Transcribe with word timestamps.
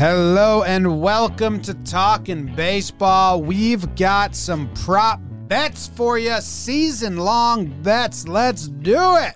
Hello 0.00 0.62
and 0.62 1.02
welcome 1.02 1.60
to 1.60 1.74
Talking 1.74 2.46
Baseball. 2.56 3.42
We've 3.42 3.94
got 3.96 4.34
some 4.34 4.72
prop 4.72 5.20
bets 5.46 5.88
for 5.88 6.18
you, 6.18 6.40
season 6.40 7.18
long 7.18 7.66
bets. 7.82 8.26
Let's 8.26 8.68
do 8.68 8.96
it. 9.18 9.34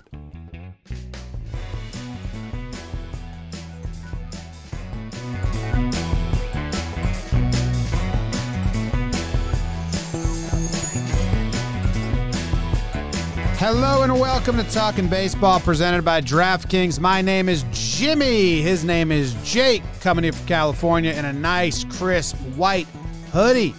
Hello 13.59 14.01
and 14.01 14.19
welcome 14.19 14.57
to 14.57 14.63
Talking 14.63 15.07
Baseball 15.07 15.59
presented 15.59 16.03
by 16.03 16.21
DraftKings. 16.21 16.99
My 16.99 17.21
name 17.21 17.49
is 17.49 17.63
Jimmy. 17.95 18.61
His 18.61 18.83
name 18.83 19.09
is 19.09 19.33
Jake, 19.45 19.81
coming 20.01 20.25
in 20.25 20.33
from 20.33 20.45
California 20.47 21.13
in 21.13 21.23
a 21.23 21.31
nice, 21.31 21.85
crisp 21.85 22.35
white 22.57 22.87
hoodie. 23.31 23.73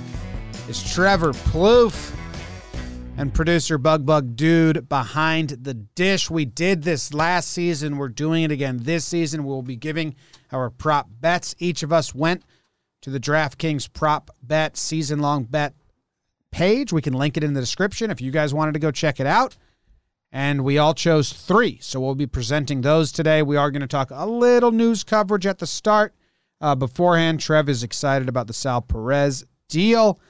It's 0.71 0.95
Trevor 0.95 1.35
Plouffe 1.35 2.17
and 3.19 3.35
producer 3.35 3.77
Bug 3.77 4.07
Bug 4.07 4.35
Dude 4.35 4.89
behind 4.89 5.51
the 5.51 5.75
dish. 5.75 6.31
We 6.31 6.47
did 6.47 6.83
this 6.83 7.13
last 7.13 7.51
season. 7.51 7.99
We're 7.99 8.09
doing 8.09 8.45
it 8.45 8.51
again 8.51 8.79
this 8.81 9.05
season. 9.05 9.45
We'll 9.45 9.61
be 9.61 9.77
giving 9.77 10.15
our 10.51 10.71
prop 10.71 11.11
bets. 11.21 11.55
Each 11.59 11.83
of 11.83 11.93
us 11.93 12.15
went 12.15 12.43
to 13.03 13.11
the 13.11 13.21
DraftKings 13.21 13.93
prop 13.93 14.31
bet 14.43 14.79
season 14.79 15.19
long 15.19 15.45
bet 15.45 15.75
page. 16.51 16.91
We 16.91 17.03
can 17.03 17.13
link 17.13 17.37
it 17.37 17.45
in 17.45 17.53
the 17.53 17.61
description 17.61 18.11
if 18.11 18.23
you 18.23 18.31
guys 18.31 18.55
wanted 18.55 18.73
to 18.73 18.81
go 18.81 18.91
check 18.91 19.21
it 19.21 19.27
out 19.27 19.59
and 20.37 20.65
we 20.65 20.77
all 20.77 20.93
chose 20.93 21.33
three. 21.33 21.79
So 21.81 21.99
we'll 21.99 22.15
be 22.15 22.27
presenting 22.27 22.83
those 22.83 23.11
today. 23.11 23.43
We 23.43 23.57
are 23.57 23.71
going 23.71 23.81
to 23.81 23.87
talk 23.87 24.11
a 24.13 24.27
little 24.27 24.71
news 24.71 25.03
coverage 25.03 25.47
at 25.47 25.61
the 25.61 25.67
start. 25.67 26.15
Uh, 26.61 26.75
beforehand, 26.75 27.41
Trev 27.41 27.71
is 27.71 27.83
excited 27.83 28.29
about 28.29 28.47
the 28.47 28.53
Sal 28.53 28.83
Perez 28.83 29.47
deal. 29.71 30.21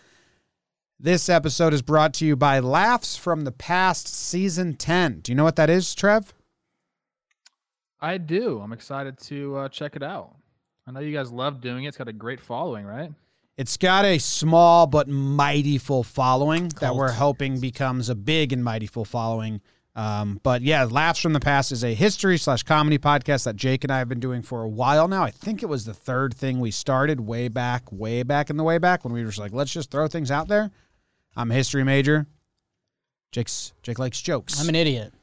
This 1.00 1.28
episode 1.28 1.74
is 1.74 1.82
brought 1.82 2.14
to 2.14 2.24
you 2.24 2.36
by 2.36 2.60
Laughs 2.60 3.16
from 3.16 3.42
the 3.42 3.50
Past 3.50 4.06
Season 4.06 4.76
10. 4.76 5.22
Do 5.22 5.32
you 5.32 5.36
know 5.36 5.42
what 5.42 5.56
that 5.56 5.68
is, 5.68 5.92
Trev? 5.92 6.32
I 8.00 8.18
do. 8.18 8.60
I'm 8.60 8.72
excited 8.72 9.18
to 9.22 9.56
uh, 9.56 9.68
check 9.70 9.96
it 9.96 10.04
out. 10.04 10.36
I 10.86 10.92
know 10.92 11.00
you 11.00 11.12
guys 11.12 11.32
love 11.32 11.60
doing 11.60 11.82
it. 11.82 11.88
It's 11.88 11.96
got 11.96 12.06
a 12.06 12.12
great 12.12 12.40
following, 12.40 12.86
right? 12.86 13.10
It's 13.56 13.76
got 13.76 14.04
a 14.04 14.18
small 14.18 14.86
but 14.86 15.08
mighty 15.08 15.78
full 15.78 16.04
following 16.04 16.68
that 16.80 16.94
we're 16.94 17.10
hoping 17.10 17.58
becomes 17.58 18.08
a 18.08 18.14
big 18.14 18.52
and 18.52 18.62
mighty 18.62 18.86
full 18.86 19.04
following 19.04 19.60
um, 19.96 20.38
but 20.42 20.60
yeah, 20.60 20.84
Laughs 20.84 21.20
from 21.20 21.32
the 21.32 21.40
Past 21.40 21.72
is 21.72 21.82
a 21.82 21.94
history 21.94 22.36
slash 22.36 22.62
comedy 22.62 22.98
podcast 22.98 23.44
that 23.44 23.56
Jake 23.56 23.82
and 23.82 23.90
I 23.90 23.98
have 23.98 24.10
been 24.10 24.20
doing 24.20 24.42
for 24.42 24.62
a 24.62 24.68
while 24.68 25.08
now. 25.08 25.24
I 25.24 25.30
think 25.30 25.62
it 25.62 25.70
was 25.70 25.86
the 25.86 25.94
third 25.94 26.34
thing 26.34 26.60
we 26.60 26.70
started 26.70 27.18
way 27.18 27.48
back, 27.48 27.90
way 27.90 28.22
back 28.22 28.50
in 28.50 28.58
the 28.58 28.62
way 28.62 28.76
back 28.76 29.04
when 29.04 29.14
we 29.14 29.22
were 29.22 29.28
just 29.28 29.38
like, 29.38 29.54
let's 29.54 29.72
just 29.72 29.90
throw 29.90 30.06
things 30.06 30.30
out 30.30 30.48
there. 30.48 30.70
I'm 31.34 31.50
a 31.50 31.54
history 31.54 31.82
major. 31.82 32.26
Jake's 33.32 33.72
Jake 33.82 33.98
likes 33.98 34.20
jokes. 34.20 34.60
I'm 34.60 34.68
an 34.68 34.74
idiot. 34.74 35.14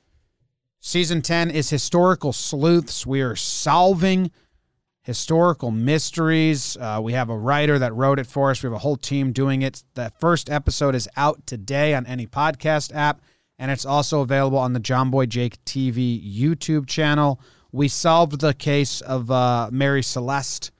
Season 0.79 1.21
10 1.21 1.51
is 1.51 1.69
historical 1.69 2.33
sleuths. 2.33 3.05
We 3.05 3.21
are 3.21 3.35
solving 3.35 4.31
historical 5.03 5.69
mysteries. 5.69 6.77
Uh, 6.77 6.99
we 7.01 7.13
have 7.13 7.29
a 7.29 7.37
writer 7.37 7.77
that 7.77 7.93
wrote 7.93 8.17
it 8.17 8.25
for 8.25 8.49
us. 8.49 8.63
We 8.63 8.67
have 8.67 8.73
a 8.73 8.79
whole 8.79 8.97
team 8.97 9.33
doing 9.33 9.61
it. 9.61 9.83
The 9.93 10.11
first 10.19 10.49
episode 10.49 10.95
is 10.95 11.07
out 11.15 11.45
today 11.45 11.93
on 11.93 12.07
any 12.07 12.25
podcast 12.25 12.93
app 12.95 13.21
and 13.59 13.71
it's 13.71 13.85
also 13.85 14.21
available 14.21 14.57
on 14.57 14.73
the 14.73 14.79
John 14.79 15.09
Boy 15.09 15.25
Jake 15.25 15.63
TV 15.65 16.21
YouTube 16.21 16.87
channel. 16.87 17.39
We 17.71 17.87
solved 17.87 18.39
the 18.39 18.53
case 18.53 19.01
of 19.01 19.31
uh, 19.31 19.69
Mary 19.71 20.03
Celeste. 20.03 20.71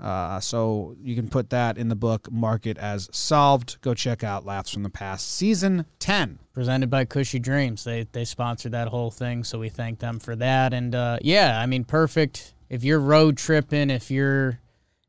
Uh, 0.00 0.40
so 0.40 0.96
you 1.02 1.14
can 1.14 1.28
put 1.28 1.50
that 1.50 1.76
in 1.76 1.88
the 1.88 1.94
book, 1.94 2.30
mark 2.32 2.66
it 2.66 2.78
as 2.78 3.10
solved. 3.12 3.78
Go 3.82 3.92
check 3.92 4.24
out 4.24 4.46
Laughs 4.46 4.70
from 4.70 4.82
the 4.82 4.88
Past, 4.88 5.30
season 5.30 5.84
10. 5.98 6.38
Presented 6.54 6.88
by 6.88 7.04
Cushy 7.04 7.38
Dreams. 7.38 7.84
They 7.84 8.06
they 8.12 8.24
sponsored 8.24 8.72
that 8.72 8.88
whole 8.88 9.10
thing, 9.10 9.44
so 9.44 9.58
we 9.58 9.68
thank 9.68 9.98
them 9.98 10.18
for 10.18 10.34
that. 10.36 10.72
And 10.72 10.94
uh, 10.94 11.18
yeah, 11.20 11.60
I 11.60 11.66
mean, 11.66 11.84
perfect. 11.84 12.54
If 12.70 12.82
you're 12.82 12.98
road 12.98 13.36
tripping, 13.36 13.90
if 13.90 14.10
you're 14.10 14.58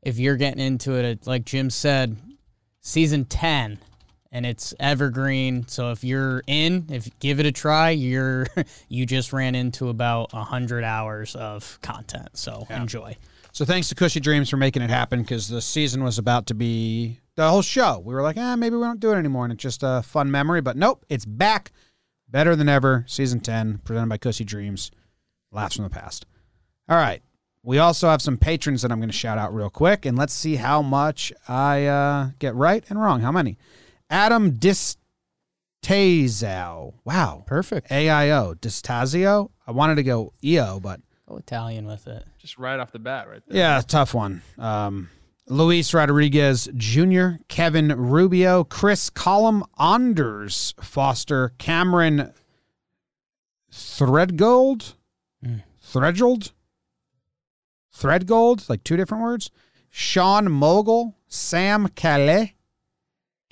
if 0.02 0.18
you're 0.18 0.36
getting 0.36 0.62
into 0.62 0.92
it, 0.92 1.26
like 1.26 1.46
Jim 1.46 1.70
said, 1.70 2.16
season 2.80 3.24
10 3.24 3.78
and 4.32 4.46
it's 4.46 4.74
evergreen. 4.80 5.68
So 5.68 5.92
if 5.92 6.02
you're 6.02 6.42
in, 6.46 6.86
if 6.90 7.08
give 7.20 7.38
it 7.38 7.46
a 7.46 7.52
try, 7.52 7.90
you're 7.90 8.46
you 8.88 9.06
just 9.06 9.32
ran 9.32 9.54
into 9.54 9.90
about 9.90 10.30
a 10.32 10.42
hundred 10.42 10.82
hours 10.82 11.36
of 11.36 11.78
content. 11.82 12.30
So 12.32 12.66
yeah. 12.68 12.80
enjoy. 12.80 13.16
So 13.52 13.66
thanks 13.66 13.90
to 13.90 13.94
Cushy 13.94 14.18
Dreams 14.18 14.48
for 14.48 14.56
making 14.56 14.80
it 14.80 14.88
happen 14.88 15.20
because 15.20 15.46
the 15.46 15.60
season 15.60 16.02
was 16.02 16.18
about 16.18 16.46
to 16.46 16.54
be 16.54 17.20
the 17.36 17.48
whole 17.48 17.60
show. 17.60 18.00
We 18.02 18.14
were 18.14 18.22
like, 18.22 18.38
eh, 18.38 18.56
maybe 18.56 18.76
we 18.76 18.82
don't 18.82 18.98
do 18.98 19.12
it 19.12 19.16
anymore, 19.16 19.44
and 19.44 19.52
it's 19.52 19.62
just 19.62 19.82
a 19.82 20.02
fun 20.02 20.30
memory. 20.30 20.62
But 20.62 20.78
nope, 20.78 21.04
it's 21.10 21.26
back, 21.26 21.70
better 22.28 22.56
than 22.56 22.70
ever. 22.70 23.04
Season 23.06 23.40
ten, 23.40 23.78
presented 23.84 24.08
by 24.08 24.16
Cushy 24.16 24.44
Dreams, 24.44 24.90
laughs 25.52 25.76
from 25.76 25.84
the 25.84 25.90
past. 25.90 26.24
All 26.88 26.96
right. 26.96 27.22
We 27.64 27.78
also 27.78 28.08
have 28.08 28.20
some 28.20 28.38
patrons 28.38 28.82
that 28.82 28.90
I'm 28.90 28.98
going 28.98 29.08
to 29.08 29.16
shout 29.16 29.38
out 29.38 29.54
real 29.54 29.70
quick, 29.70 30.04
and 30.04 30.18
let's 30.18 30.32
see 30.34 30.56
how 30.56 30.82
much 30.82 31.32
I 31.46 31.86
uh, 31.86 32.30
get 32.40 32.56
right 32.56 32.82
and 32.88 33.00
wrong. 33.00 33.20
How 33.20 33.30
many? 33.30 33.56
Adam 34.12 34.52
Distazio. 34.52 34.98
Wow. 37.04 37.42
Perfect. 37.46 37.88
AIO. 37.90 38.54
Distazio. 38.54 39.50
I 39.66 39.72
wanted 39.72 39.96
to 39.96 40.04
go 40.04 40.34
EO, 40.44 40.78
but. 40.78 41.00
Go 41.28 41.38
Italian 41.38 41.86
with 41.86 42.06
it. 42.06 42.24
Just 42.38 42.58
right 42.58 42.78
off 42.78 42.92
the 42.92 42.98
bat, 42.98 43.28
right 43.28 43.42
there. 43.48 43.56
Yeah, 43.56 43.80
tough 43.80 44.12
one. 44.12 44.42
Um, 44.58 45.08
Luis 45.48 45.94
Rodriguez 45.94 46.68
Jr., 46.76 47.30
Kevin 47.48 47.88
Rubio, 47.88 48.64
Chris 48.64 49.08
Collum 49.10 49.64
Anders, 49.78 50.74
Foster, 50.80 51.52
Cameron 51.58 52.32
Threadgold, 53.72 54.94
mm. 55.44 55.62
Threadgold, 55.82 56.52
Threadgold, 57.96 58.68
like 58.68 58.84
two 58.84 58.96
different 58.96 59.22
words. 59.22 59.50
Sean 59.90 60.50
Mogul, 60.50 61.16
Sam 61.28 61.88
Calais, 61.88 62.54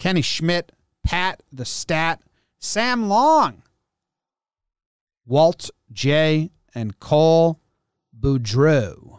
Kenny 0.00 0.22
Schmidt, 0.22 0.72
Pat 1.05 1.43
the 1.53 1.65
Stat, 1.65 2.22
Sam 2.59 3.09
Long, 3.09 3.62
Walt 5.27 5.71
J, 5.93 6.50
and 6.75 6.99
Cole 6.99 7.61
Boudreau. 8.19 9.19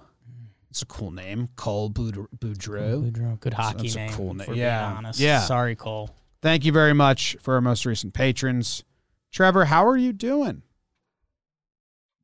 It's 0.71 0.81
a 0.81 0.85
cool 0.85 1.11
name, 1.11 1.49
Cole 1.55 1.89
Boudreau. 1.89 2.27
Boudreau. 2.37 3.39
Good 3.39 3.53
hockey 3.53 3.83
that's, 3.83 3.93
that's 3.93 3.95
name. 3.95 4.09
A 4.09 4.13
cool 4.13 4.33
name. 4.33 4.53
yeah. 4.55 5.11
Yeah. 5.15 5.41
Sorry, 5.41 5.75
Cole. 5.75 6.09
Thank 6.41 6.65
you 6.65 6.71
very 6.71 6.93
much 6.93 7.37
for 7.39 7.53
our 7.53 7.61
most 7.61 7.85
recent 7.85 8.13
patrons. 8.13 8.83
Trevor, 9.31 9.65
how 9.65 9.85
are 9.85 9.97
you 9.97 10.11
doing? 10.11 10.63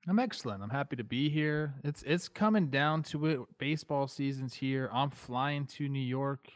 I'm 0.07 0.18
excellent. 0.18 0.63
I'm 0.63 0.69
happy 0.69 0.95
to 0.95 1.03
be 1.03 1.29
here. 1.29 1.75
It's 1.84 2.01
it's 2.03 2.28
coming 2.28 2.68
down 2.68 3.03
to 3.03 3.25
it. 3.28 3.39
Baseball 3.59 4.07
season's 4.07 4.56
here. 4.56 4.89
I'm 4.91 5.12
flying 5.12 5.68
to 5.68 5.88
New 5.88 6.00
York 6.00 6.47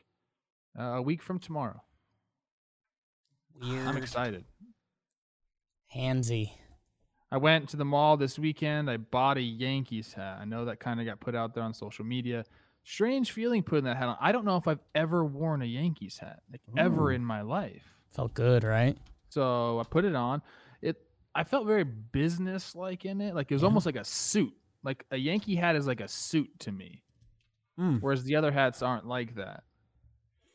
uh, 0.80 0.84
a 0.84 1.02
week 1.02 1.22
from 1.22 1.38
tomorrow. 1.38 1.84
Weird. 3.60 3.88
I'm 3.88 3.98
excited. 3.98 4.46
Handsy. 5.96 6.52
I 7.32 7.38
went 7.38 7.70
to 7.70 7.78
the 7.78 7.86
mall 7.86 8.18
this 8.18 8.38
weekend. 8.38 8.90
I 8.90 8.98
bought 8.98 9.38
a 9.38 9.42
Yankees 9.42 10.14
hat. 10.14 10.40
I 10.42 10.46
know 10.46 10.66
that 10.66 10.80
kind 10.80 11.00
of 11.00 11.06
got 11.06 11.20
put 11.20 11.34
out 11.34 11.54
there 11.54 11.64
on 11.64 11.74
social 11.74 12.04
media. 12.04 12.44
Strange 12.84 13.32
feeling 13.32 13.64
putting 13.64 13.86
that 13.86 13.96
hat 13.98 14.10
on. 14.10 14.18
I 14.20 14.32
don't 14.32 14.44
know 14.44 14.58
if 14.58 14.68
I've 14.68 14.82
ever 14.96 15.24
worn 15.24 15.62
a 15.62 15.66
Yankees 15.66 16.18
hat, 16.18 16.42
like 16.52 16.62
Ooh. 16.70 16.80
ever 16.80 17.12
in 17.12 17.24
my 17.24 17.42
life. 17.42 17.84
Felt 18.12 18.34
good, 18.34 18.64
right? 18.64 18.98
So 19.30 19.80
I 19.80 19.84
put 19.84 20.04
it 20.04 20.16
on. 20.16 20.42
It 20.82 20.98
I 21.34 21.46
felt 21.46 21.68
very 21.68 21.86
business 21.86 22.76
like 22.76 23.06
in 23.06 23.22
it. 23.22 23.34
Like 23.34 23.50
it 23.50 23.56
was 23.56 23.62
yeah. 23.62 23.68
almost 23.68 23.86
like 23.86 23.96
a 23.96 24.04
suit. 24.04 24.54
Like 24.84 25.06
a 25.12 25.18
Yankee 25.18 25.56
hat 25.56 25.76
is 25.76 25.88
like 25.88 26.02
a 26.02 26.08
suit 26.08 26.50
to 26.60 26.72
me. 26.72 27.04
Mm. 27.80 28.02
Whereas 28.02 28.24
the 28.24 28.36
other 28.36 28.52
hats 28.52 28.82
aren't 28.82 29.08
like 29.08 29.36
that. 29.36 29.64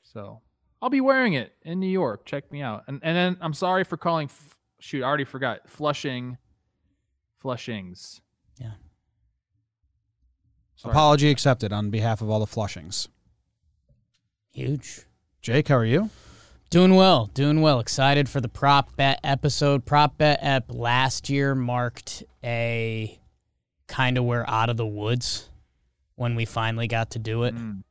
So 0.02 0.42
I'll 0.86 0.90
be 0.90 1.00
wearing 1.00 1.32
it 1.32 1.52
in 1.62 1.80
New 1.80 1.88
York. 1.88 2.24
Check 2.24 2.52
me 2.52 2.62
out. 2.62 2.84
And 2.86 3.00
and 3.02 3.16
then 3.16 3.36
I'm 3.40 3.54
sorry 3.54 3.82
for 3.82 3.96
calling. 3.96 4.26
F- 4.26 4.56
shoot, 4.78 5.02
I 5.02 5.06
already 5.08 5.24
forgot. 5.24 5.68
Flushing, 5.68 6.38
Flushings. 7.42 8.20
Yeah. 8.60 8.74
Sorry. 10.76 10.92
Apology 10.92 11.28
accepted 11.28 11.72
on 11.72 11.90
behalf 11.90 12.22
of 12.22 12.30
all 12.30 12.38
the 12.38 12.46
Flushings. 12.46 13.08
Huge. 14.52 15.00
Jake, 15.42 15.66
how 15.66 15.74
are 15.74 15.84
you? 15.84 16.08
Doing 16.70 16.94
well, 16.94 17.30
doing 17.34 17.62
well. 17.62 17.80
Excited 17.80 18.28
for 18.28 18.40
the 18.40 18.48
prop 18.48 18.94
bet 18.94 19.18
episode. 19.24 19.84
Prop 19.86 20.16
bet 20.16 20.38
ep 20.40 20.66
last 20.68 21.28
year 21.28 21.56
marked 21.56 22.22
a 22.44 23.18
kind 23.88 24.18
of 24.18 24.22
we're 24.24 24.44
out 24.46 24.70
of 24.70 24.76
the 24.76 24.86
woods 24.86 25.50
when 26.14 26.36
we 26.36 26.44
finally 26.44 26.86
got 26.86 27.10
to 27.10 27.18
do 27.18 27.42
it. 27.42 27.56
Mm. 27.56 27.82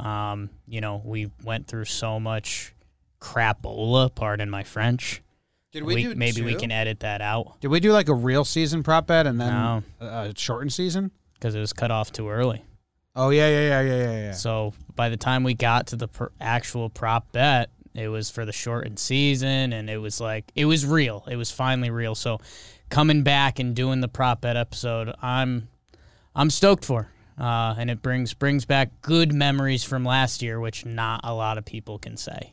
Um, 0.00 0.50
you 0.66 0.80
know, 0.80 1.02
we 1.04 1.30
went 1.44 1.66
through 1.66 1.84
so 1.84 2.18
much 2.18 2.74
crapola, 3.20 4.14
pardon 4.14 4.50
my 4.50 4.64
French. 4.64 5.22
Did 5.72 5.84
we, 5.84 5.94
we 5.94 6.02
do 6.02 6.14
maybe 6.16 6.40
two? 6.40 6.44
we 6.44 6.54
can 6.56 6.72
edit 6.72 7.00
that 7.00 7.20
out. 7.20 7.60
Did 7.60 7.68
we 7.68 7.78
do 7.78 7.92
like 7.92 8.08
a 8.08 8.14
real 8.14 8.44
season 8.44 8.82
prop 8.82 9.06
bet 9.06 9.26
and 9.26 9.40
then 9.40 9.52
no. 9.52 9.82
a 10.00 10.32
shortened 10.36 10.72
season? 10.72 11.12
Because 11.34 11.54
it 11.54 11.60
was 11.60 11.72
cut 11.72 11.90
off 11.90 12.10
too 12.10 12.28
early. 12.28 12.64
Oh 13.14 13.30
yeah, 13.30 13.48
yeah, 13.48 13.60
yeah, 13.60 13.80
yeah, 13.80 14.02
yeah, 14.02 14.20
yeah. 14.26 14.32
So 14.32 14.72
by 14.96 15.08
the 15.08 15.16
time 15.16 15.44
we 15.44 15.54
got 15.54 15.88
to 15.88 15.96
the 15.96 16.08
pr- 16.08 16.26
actual 16.40 16.90
prop 16.90 17.32
bet, 17.32 17.70
it 17.94 18.08
was 18.08 18.30
for 18.30 18.44
the 18.44 18.52
shortened 18.52 18.98
season, 18.98 19.72
and 19.72 19.90
it 19.90 19.98
was 19.98 20.20
like 20.20 20.50
it 20.54 20.64
was 20.64 20.86
real. 20.86 21.24
It 21.28 21.36
was 21.36 21.50
finally 21.50 21.90
real. 21.90 22.14
So 22.14 22.40
coming 22.88 23.22
back 23.22 23.58
and 23.58 23.74
doing 23.74 24.00
the 24.00 24.08
prop 24.08 24.40
bet 24.40 24.56
episode, 24.56 25.14
I'm 25.22 25.68
I'm 26.34 26.50
stoked 26.50 26.84
for, 26.84 27.08
uh, 27.40 27.74
and 27.78 27.90
it 27.90 28.02
brings 28.02 28.34
brings 28.34 28.64
back 28.66 29.00
good 29.00 29.32
memories 29.32 29.82
from 29.82 30.04
last 30.04 30.42
year, 30.42 30.60
which 30.60 30.84
not 30.84 31.22
a 31.24 31.34
lot 31.34 31.58
of 31.58 31.64
people 31.64 31.98
can 31.98 32.16
say. 32.16 32.52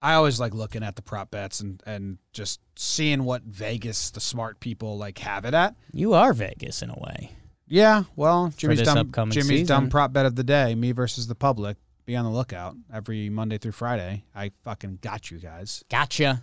I 0.00 0.14
always 0.14 0.38
like 0.38 0.54
looking 0.54 0.82
at 0.82 0.96
the 0.96 1.02
prop 1.02 1.30
bets 1.30 1.60
and 1.60 1.82
and 1.84 2.18
just 2.32 2.60
seeing 2.76 3.24
what 3.24 3.42
Vegas, 3.42 4.10
the 4.10 4.20
smart 4.20 4.58
people, 4.60 4.96
like 4.96 5.18
have 5.18 5.44
it 5.44 5.54
at. 5.54 5.74
You 5.92 6.14
are 6.14 6.32
Vegas 6.32 6.82
in 6.82 6.90
a 6.90 6.98
way. 6.98 7.32
Yeah, 7.66 8.04
well, 8.16 8.52
Jimmy's 8.56 8.78
this 8.78 8.88
dumb. 8.88 8.98
upcoming 8.98 9.32
Jimmy's 9.32 9.68
dumb 9.68 9.90
prop 9.90 10.12
bet 10.12 10.24
of 10.24 10.34
the 10.34 10.44
day: 10.44 10.74
me 10.74 10.92
versus 10.92 11.26
the 11.26 11.34
public. 11.34 11.76
Be 12.06 12.16
on 12.16 12.24
the 12.24 12.30
lookout 12.30 12.74
every 12.90 13.28
Monday 13.28 13.58
through 13.58 13.72
Friday. 13.72 14.24
I 14.34 14.52
fucking 14.64 15.00
got 15.02 15.30
you 15.30 15.36
guys. 15.36 15.84
Gotcha. 15.90 16.42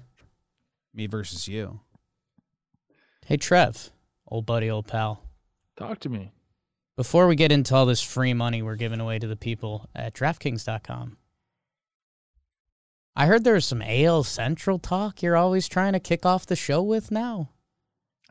Me 0.93 1.07
versus 1.07 1.47
you. 1.47 1.79
Hey 3.25 3.37
Trev, 3.37 3.89
old 4.27 4.45
buddy, 4.45 4.69
old 4.69 4.85
pal. 4.85 5.23
Talk 5.75 5.99
to 6.01 6.09
me. 6.09 6.31
Before 6.97 7.27
we 7.27 7.35
get 7.35 7.51
into 7.51 7.75
all 7.75 7.85
this 7.85 8.01
free 8.01 8.33
money 8.33 8.61
we're 8.61 8.77
giving 8.77 9.01
away 9.01 9.19
to 9.19 9.27
the 9.27 9.35
people 9.35 9.89
at 9.93 10.13
DraftKings.com, 10.13 11.17
I 13.17 13.25
heard 13.25 13.43
there 13.43 13.55
was 13.55 13.65
some 13.65 13.81
AL 13.81 14.23
Central 14.23 14.79
talk 14.79 15.21
you're 15.21 15.35
always 15.35 15.67
trying 15.67 15.91
to 15.91 15.99
kick 15.99 16.25
off 16.25 16.45
the 16.45 16.55
show 16.55 16.81
with 16.81 17.11
now. 17.11 17.49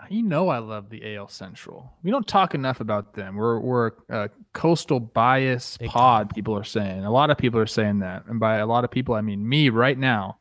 You 0.08 0.22
know 0.22 0.48
I 0.48 0.58
love 0.58 0.88
the 0.88 1.14
AL 1.14 1.28
Central. 1.28 1.92
We 2.02 2.10
don't 2.10 2.26
talk 2.26 2.54
enough 2.54 2.80
about 2.80 3.12
them. 3.12 3.36
We're 3.36 3.60
we're 3.60 3.92
a 4.08 4.30
coastal 4.54 4.98
bias 4.98 5.76
Big 5.76 5.90
pod. 5.90 6.34
People 6.34 6.56
are 6.56 6.64
saying 6.64 7.04
a 7.04 7.12
lot 7.12 7.30
of 7.30 7.36
people 7.36 7.60
are 7.60 7.66
saying 7.66 7.98
that, 8.00 8.24
and 8.26 8.40
by 8.40 8.56
a 8.56 8.66
lot 8.66 8.84
of 8.84 8.90
people 8.90 9.14
I 9.14 9.20
mean 9.20 9.46
me 9.46 9.68
right 9.68 9.98
now. 9.98 10.38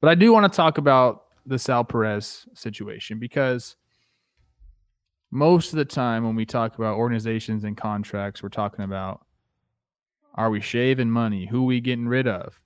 But 0.00 0.10
I 0.10 0.14
do 0.14 0.32
want 0.32 0.50
to 0.50 0.56
talk 0.56 0.78
about 0.78 1.24
the 1.44 1.58
Sal 1.58 1.84
Perez 1.84 2.46
situation 2.54 3.18
because 3.18 3.76
most 5.30 5.72
of 5.72 5.76
the 5.76 5.84
time 5.84 6.24
when 6.24 6.36
we 6.36 6.46
talk 6.46 6.76
about 6.76 6.96
organizations 6.96 7.64
and 7.64 7.76
contracts, 7.76 8.42
we're 8.42 8.48
talking 8.48 8.84
about 8.84 9.26
are 10.34 10.50
we 10.50 10.60
shaving 10.60 11.10
money? 11.10 11.46
Who 11.46 11.64
we 11.64 11.80
getting 11.80 12.08
rid 12.08 12.28
of? 12.28 12.60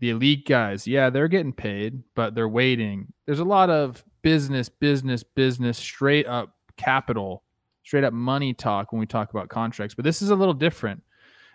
The 0.00 0.10
elite 0.10 0.46
guys, 0.46 0.86
yeah, 0.86 1.08
they're 1.08 1.28
getting 1.28 1.52
paid, 1.52 2.02
but 2.14 2.34
they're 2.34 2.48
waiting. 2.48 3.12
There's 3.24 3.38
a 3.38 3.44
lot 3.44 3.70
of 3.70 4.04
business, 4.20 4.68
business, 4.68 5.22
business, 5.22 5.78
straight 5.78 6.26
up 6.26 6.54
capital, 6.76 7.42
straight 7.84 8.04
up 8.04 8.12
money 8.12 8.52
talk 8.52 8.92
when 8.92 9.00
we 9.00 9.06
talk 9.06 9.30
about 9.30 9.48
contracts. 9.48 9.94
But 9.94 10.04
this 10.04 10.20
is 10.20 10.28
a 10.28 10.34
little 10.34 10.52
different. 10.52 11.02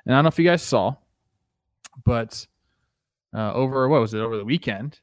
And 0.06 0.16
I 0.16 0.18
don't 0.18 0.24
know 0.24 0.30
if 0.30 0.40
you 0.40 0.46
guys 0.46 0.64
saw, 0.64 0.96
but 2.04 2.48
uh, 3.36 3.54
over 3.54 3.88
what 3.88 4.02
was 4.02 4.14
it 4.14 4.20
over 4.20 4.38
the 4.38 4.46
weekend? 4.46 5.00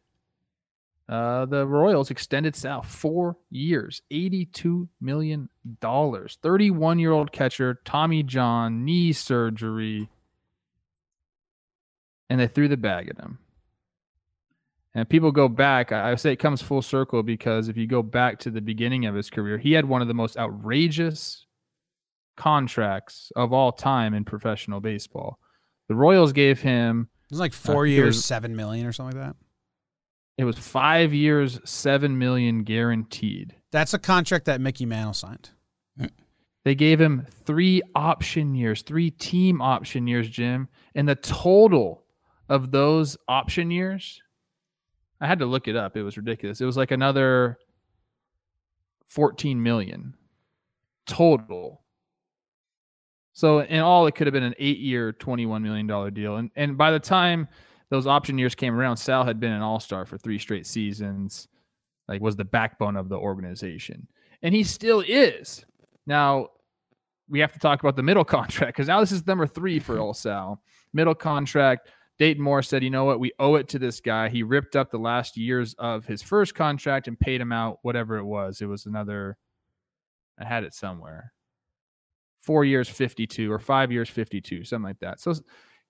Uh, 1.08 1.46
the 1.46 1.66
Royals 1.66 2.10
extended 2.10 2.54
Sal 2.54 2.82
four 2.82 3.38
years, 3.50 4.02
$82 4.12 4.88
million. 5.00 5.48
31 5.80 6.98
year 6.98 7.12
old 7.12 7.32
catcher, 7.32 7.80
Tommy 7.84 8.22
John, 8.22 8.84
knee 8.84 9.12
surgery. 9.14 10.10
And 12.28 12.38
they 12.40 12.46
threw 12.46 12.68
the 12.68 12.76
bag 12.76 13.08
at 13.08 13.18
him. 13.18 13.38
And 14.94 15.08
people 15.08 15.32
go 15.32 15.48
back, 15.48 15.92
I 15.92 16.14
say 16.16 16.32
it 16.32 16.36
comes 16.36 16.60
full 16.60 16.82
circle 16.82 17.22
because 17.22 17.68
if 17.68 17.76
you 17.76 17.86
go 17.86 18.02
back 18.02 18.38
to 18.40 18.50
the 18.50 18.60
beginning 18.60 19.06
of 19.06 19.14
his 19.14 19.30
career, 19.30 19.56
he 19.58 19.72
had 19.72 19.84
one 19.86 20.02
of 20.02 20.08
the 20.08 20.14
most 20.14 20.36
outrageous 20.36 21.46
contracts 22.36 23.32
of 23.36 23.52
all 23.52 23.72
time 23.72 24.12
in 24.12 24.24
professional 24.24 24.80
baseball. 24.80 25.38
The 25.88 25.94
Royals 25.94 26.32
gave 26.32 26.60
him 26.60 27.08
It 27.26 27.30
was 27.32 27.40
like 27.40 27.52
four 27.52 27.86
it 27.86 27.90
years, 27.92 28.16
was- 28.16 28.24
seven 28.24 28.56
million 28.56 28.86
or 28.86 28.92
something 28.92 29.18
like 29.18 29.28
that. 29.28 29.36
It 30.38 30.44
was 30.44 30.56
five 30.56 31.12
years, 31.12 31.60
seven 31.64 32.16
million 32.16 32.62
guaranteed. 32.62 33.56
That's 33.72 33.92
a 33.92 33.98
contract 33.98 34.44
that 34.46 34.60
Mickey 34.60 34.86
Mantle 34.86 35.12
signed. 35.12 35.50
They 36.64 36.74
gave 36.74 37.00
him 37.00 37.26
three 37.44 37.82
option 37.94 38.54
years, 38.54 38.82
three 38.82 39.10
team 39.10 39.60
option 39.62 40.06
years, 40.06 40.28
Jim. 40.28 40.68
And 40.94 41.08
the 41.08 41.14
total 41.14 42.04
of 42.48 42.70
those 42.70 43.16
option 43.26 43.70
years, 43.70 44.20
I 45.20 45.26
had 45.26 45.38
to 45.38 45.46
look 45.46 45.66
it 45.66 45.76
up. 45.76 45.96
It 45.96 46.02
was 46.02 46.16
ridiculous. 46.16 46.60
It 46.60 46.66
was 46.66 46.76
like 46.76 46.90
another 46.90 47.58
14 49.06 49.62
million 49.62 50.14
total. 51.06 51.82
So 53.32 53.60
in 53.60 53.80
all, 53.80 54.06
it 54.06 54.14
could 54.14 54.26
have 54.26 54.34
been 54.34 54.42
an 54.42 54.54
eight-year, 54.58 55.14
$21 55.14 55.62
million 55.62 56.12
deal. 56.12 56.36
And 56.36 56.50
and 56.54 56.76
by 56.76 56.90
the 56.90 57.00
time 57.00 57.48
those 57.90 58.06
option 58.06 58.38
years 58.38 58.54
came 58.54 58.74
around, 58.74 58.96
Sal 58.96 59.24
had 59.24 59.40
been 59.40 59.52
an 59.52 59.62
all-star 59.62 60.04
for 60.04 60.18
three 60.18 60.38
straight 60.38 60.66
seasons, 60.66 61.48
like 62.06 62.20
was 62.20 62.36
the 62.36 62.44
backbone 62.44 62.96
of 62.96 63.08
the 63.08 63.16
organization. 63.16 64.06
And 64.42 64.54
he 64.54 64.62
still 64.64 65.00
is. 65.06 65.64
Now, 66.06 66.48
we 67.28 67.40
have 67.40 67.52
to 67.52 67.58
talk 67.58 67.80
about 67.80 67.96
the 67.96 68.02
middle 68.02 68.24
contract 68.36 68.76
because 68.76 68.88
now 68.88 69.00
this 69.00 69.12
is 69.12 69.26
number 69.26 69.46
three 69.46 69.78
for 69.78 69.98
old 70.00 70.16
Sal. 70.16 70.62
Middle 70.92 71.14
contract. 71.14 71.88
Dayton 72.18 72.42
Moore 72.42 72.62
said, 72.62 72.82
you 72.82 72.90
know 72.90 73.04
what? 73.04 73.20
We 73.20 73.32
owe 73.38 73.54
it 73.54 73.68
to 73.68 73.78
this 73.78 74.00
guy. 74.00 74.28
He 74.28 74.42
ripped 74.42 74.74
up 74.74 74.90
the 74.90 74.98
last 74.98 75.36
years 75.36 75.74
of 75.78 76.04
his 76.04 76.20
first 76.20 76.54
contract 76.54 77.06
and 77.06 77.18
paid 77.18 77.40
him 77.40 77.52
out 77.52 77.78
whatever 77.82 78.16
it 78.16 78.24
was. 78.24 78.60
It 78.60 78.66
was 78.66 78.86
another, 78.86 79.36
I 80.38 80.44
had 80.44 80.64
it 80.64 80.74
somewhere. 80.74 81.32
Four 82.40 82.64
years, 82.64 82.88
52, 82.88 83.52
or 83.52 83.60
five 83.60 83.92
years, 83.92 84.08
52, 84.08 84.64
something 84.64 84.82
like 84.82 84.98
that. 84.98 85.20
So 85.20 85.32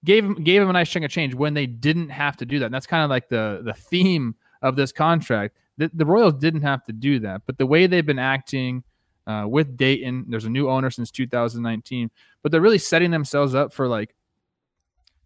gave 0.04 0.24
him 0.24 0.34
gave 0.42 0.62
him 0.62 0.70
a 0.70 0.72
nice 0.72 0.88
chunk 0.88 1.04
of 1.04 1.10
change 1.10 1.34
when 1.34 1.54
they 1.54 1.66
didn't 1.66 2.10
have 2.10 2.36
to 2.38 2.46
do 2.46 2.58
that. 2.60 2.66
And 2.66 2.74
that's 2.74 2.86
kind 2.86 3.04
of 3.04 3.10
like 3.10 3.28
the 3.28 3.62
the 3.64 3.74
theme 3.74 4.34
of 4.62 4.76
this 4.76 4.92
contract. 4.92 5.56
The, 5.76 5.90
the 5.94 6.06
Royals 6.06 6.34
didn't 6.34 6.62
have 6.62 6.84
to 6.84 6.92
do 6.92 7.20
that, 7.20 7.42
but 7.46 7.58
the 7.58 7.66
way 7.66 7.86
they've 7.86 8.04
been 8.04 8.18
acting 8.18 8.82
uh, 9.26 9.44
with 9.46 9.76
Dayton, 9.76 10.26
there's 10.28 10.46
a 10.46 10.50
new 10.50 10.68
owner 10.68 10.90
since 10.90 11.10
2019, 11.10 12.10
but 12.42 12.50
they're 12.50 12.60
really 12.60 12.78
setting 12.78 13.10
themselves 13.10 13.54
up 13.54 13.72
for 13.72 13.86
like 13.86 14.14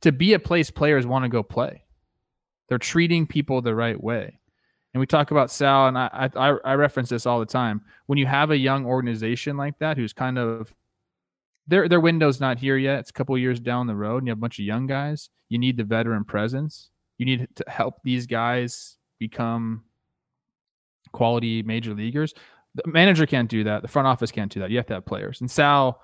to 0.03 0.13
be 0.13 0.35
a 0.35 0.39
place 0.39 0.71
players 0.71 1.07
want 1.07 1.25
to 1.25 1.29
go 1.29 1.43
play. 1.43 1.85
They're 2.69 2.79
treating 2.79 3.27
people 3.27 3.63
the 3.63 3.75
right 3.75 4.03
way. 4.03 4.39
And 4.95 5.01
we 5.01 5.07
talk 5.07 5.31
about 5.31 5.51
Sal, 5.51 5.89
and 5.89 5.97
I, 5.97 6.29
I 6.37 6.49
I 6.65 6.75
reference 6.75 7.09
this 7.09 7.25
all 7.25 7.41
the 7.41 7.47
time. 7.47 7.81
When 8.07 8.19
you 8.19 8.27
have 8.27 8.51
a 8.51 8.57
young 8.57 8.85
organization 8.85 9.57
like 9.57 9.79
that, 9.79 9.97
who's 9.97 10.13
kind 10.13 10.39
of 10.39 10.75
their 11.67 11.88
their 11.88 12.00
window's 12.00 12.41
not 12.41 12.59
here 12.59 12.76
yet. 12.76 13.00
It's 13.00 13.11
a 13.11 13.12
couple 13.12 13.37
years 13.38 13.61
down 13.61 13.87
the 13.87 13.95
road, 13.95 14.19
and 14.19 14.26
you 14.26 14.31
have 14.31 14.38
a 14.38 14.40
bunch 14.40 14.59
of 14.59 14.64
young 14.64 14.87
guys. 14.87 15.31
You 15.49 15.59
need 15.59 15.76
the 15.76 15.85
veteran 15.85 16.25
presence. 16.25 16.90
You 17.19 17.26
need 17.26 17.49
to 17.57 17.64
help 17.69 17.97
these 18.02 18.26
guys 18.26 18.97
become 19.19 19.85
quality 21.12 21.62
major 21.62 21.95
leaguers. 21.95 22.35
The 22.75 22.83
manager 22.87 23.26
can't 23.26 23.50
do 23.50 23.64
that. 23.64 23.83
The 23.83 23.88
front 23.88 24.09
office 24.09 24.31
can't 24.31 24.50
do 24.50 24.61
that. 24.61 24.71
You 24.71 24.78
have 24.78 24.87
to 24.87 24.95
have 24.95 25.04
players. 25.04 25.40
And 25.40 25.50
Sal, 25.50 26.00